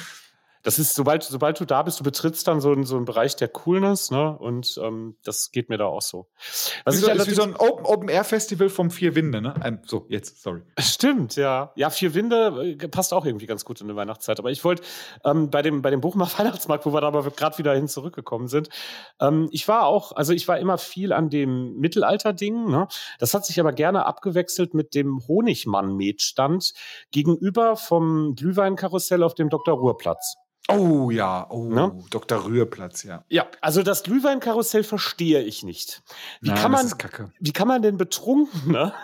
[0.64, 3.48] Das ist, sobald, sobald du da bist, du betrittst dann so, so einen Bereich der
[3.48, 4.38] Coolness, ne?
[4.38, 6.28] Und ähm, das geht mir da auch so.
[6.86, 9.54] Was wie so, ist wie so ein Open-Air-Festival vom Vier Winde, ne?
[9.66, 10.62] Um, so, jetzt, sorry.
[10.80, 11.72] Stimmt, ja.
[11.76, 14.40] Ja, Vier Winde äh, passt auch irgendwie ganz gut in die Weihnachtszeit.
[14.40, 14.84] Aber ich wollte
[15.26, 18.48] ähm, bei dem, bei dem Buchmacher Weihnachtsmarkt, wo wir da aber gerade wieder hin zurückgekommen
[18.48, 18.70] sind,
[19.20, 22.88] ähm, ich war auch, also ich war immer viel an dem Mittelalter-Ding, ne?
[23.20, 26.74] Das hat sich aber gerne abgewechselt mit dem Honigmann-Metstand
[27.12, 29.76] gegenüber vom Glühweinkarussell auf dem Dr.
[29.76, 30.36] Ruhrplatz.
[30.78, 32.04] Oh ja, oh, ne?
[32.10, 32.46] Dr.
[32.46, 33.24] Rührplatz, ja.
[33.30, 36.04] Ja, also das Glühweinkarussell verstehe ich nicht.
[36.42, 38.94] Wie, Nein, kann, man, wie kann man denn betrunken, ne?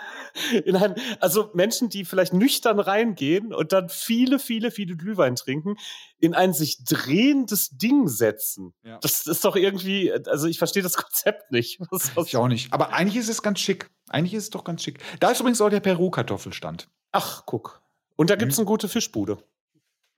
[0.65, 5.77] In ein, also Menschen, die vielleicht nüchtern reingehen und dann viele, viele, viele Glühwein trinken,
[6.19, 8.73] in ein sich drehendes Ding setzen.
[8.83, 8.99] Ja.
[9.01, 11.79] Das ist doch irgendwie, also ich verstehe das Konzept nicht.
[11.89, 12.71] Was, was ich auch nicht.
[12.71, 13.89] Aber eigentlich ist es ganz schick.
[14.09, 14.99] Eigentlich ist es doch ganz schick.
[15.19, 16.87] Da ist übrigens auch der Peru-Kartoffelstand.
[17.11, 17.81] Ach, guck.
[18.15, 18.63] Und da gibt es mhm.
[18.63, 19.39] eine gute Fischbude.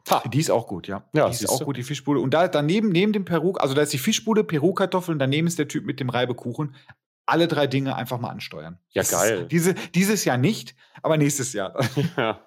[0.10, 0.23] Ha.
[0.27, 1.03] Die ist auch gut, ja.
[1.14, 2.19] ja die ist auch gut, die Fischbude.
[2.19, 5.68] Und da daneben, neben dem Peru, also da ist die Fischbude, Peru-Kartoffeln, daneben ist der
[5.68, 6.76] Typ mit dem Reibekuchen.
[7.26, 8.80] Alle drei Dinge einfach mal ansteuern.
[8.90, 9.41] Ja, das geil.
[9.41, 11.80] Ist, diese, dieses Jahr nicht, aber nächstes Jahr.
[12.18, 12.40] Ja.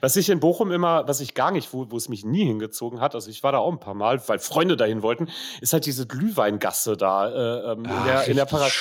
[0.00, 3.00] Was ich in Bochum immer, was ich gar nicht, wo, wo es mich nie hingezogen
[3.00, 5.28] hat, also ich war da auch ein paar Mal, weil Freunde dahin wollten,
[5.60, 8.72] ist halt diese Glühweingasse da äh, ähm, Ach, in der, in der Parad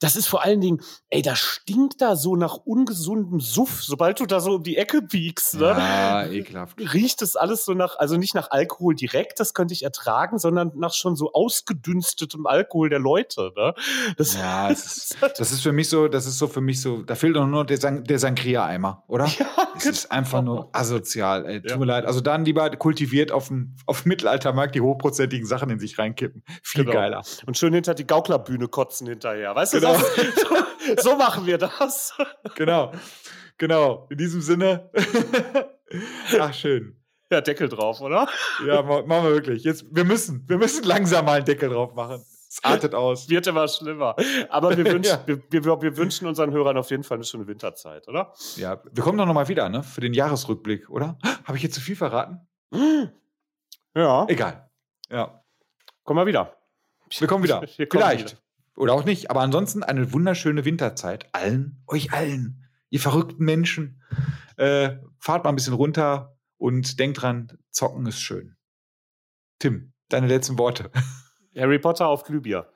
[0.00, 4.26] das ist vor allen Dingen, ey, das stinkt da so nach ungesundem Suff, sobald du
[4.26, 5.54] da so um die Ecke biegst.
[5.54, 5.66] Ne?
[5.66, 6.78] Ja, ekelhaft.
[6.94, 10.72] Riecht es alles so nach, also nicht nach Alkohol direkt, das könnte ich ertragen, sondern
[10.74, 13.52] nach schon so ausgedünstetem Alkohol der Leute.
[13.56, 13.74] Ne?
[14.16, 17.02] Das, ja, das ist, das ist für mich so, das ist so für mich so,
[17.02, 19.26] da fehlt doch nur der, San, der Sangria-Eimer, oder?
[19.26, 19.92] Ja, das genau.
[19.92, 21.60] ist einfach nur asozial, ey.
[21.60, 21.76] Tut ja.
[21.76, 22.06] mir leid.
[22.06, 26.42] Also dann lieber kultiviert auf dem, auf dem Mittelaltermarkt die hochprozentigen Sachen in sich reinkippen.
[26.62, 26.96] Viel genau.
[26.96, 27.22] geiler.
[27.46, 29.54] Und schön hinter die Gauklerbühne kotzen hinterher.
[29.54, 29.89] Weißt genau.
[29.94, 30.66] Genau.
[30.96, 32.14] so, so machen wir das.
[32.54, 32.92] Genau.
[33.58, 34.06] Genau.
[34.10, 34.90] In diesem Sinne.
[36.38, 36.96] Ach, schön.
[37.30, 38.28] Ja, Deckel drauf, oder?
[38.66, 39.62] Ja, machen wir wirklich.
[39.62, 42.24] Jetzt, wir müssen, wir müssen langsam mal einen Deckel drauf machen.
[42.48, 43.28] Es artet aus.
[43.28, 44.16] Wird immer schlimmer.
[44.48, 45.22] Aber wir wünschen, ja.
[45.26, 48.32] wir, wir, wir, wünschen unseren Hörern auf jeden Fall eine schöne Winterzeit, oder?
[48.56, 49.84] Ja, wir kommen doch nochmal wieder, ne?
[49.84, 51.16] Für den Jahresrückblick, oder?
[51.44, 52.40] Habe ich jetzt zu viel verraten?
[53.94, 54.26] Ja.
[54.28, 54.68] Egal.
[55.08, 55.44] Ja.
[56.02, 56.56] Kommen wir wieder.
[57.16, 57.62] Wir kommen wieder.
[57.76, 58.32] Wir kommen Vielleicht.
[58.32, 58.40] Wieder.
[58.80, 59.30] Oder auch nicht.
[59.30, 61.28] Aber ansonsten eine wunderschöne Winterzeit.
[61.32, 64.02] Allen, euch allen, ihr verrückten Menschen.
[64.56, 68.56] Äh, fahrt mal ein bisschen runter und denkt dran, zocken ist schön.
[69.58, 70.90] Tim, deine letzten Worte.
[71.56, 72.72] Harry Potter auf Glühbier.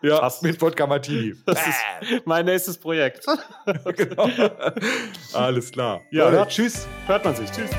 [0.00, 0.42] Ja, Fast.
[0.42, 1.34] mit Wodka Martini.
[1.46, 3.26] Das ist mein nächstes Projekt.
[3.96, 4.28] genau.
[5.34, 6.00] Alles klar.
[6.10, 6.88] Ja, hört, tschüss.
[7.06, 7.50] Hört man sich.
[7.50, 7.70] Tschüss.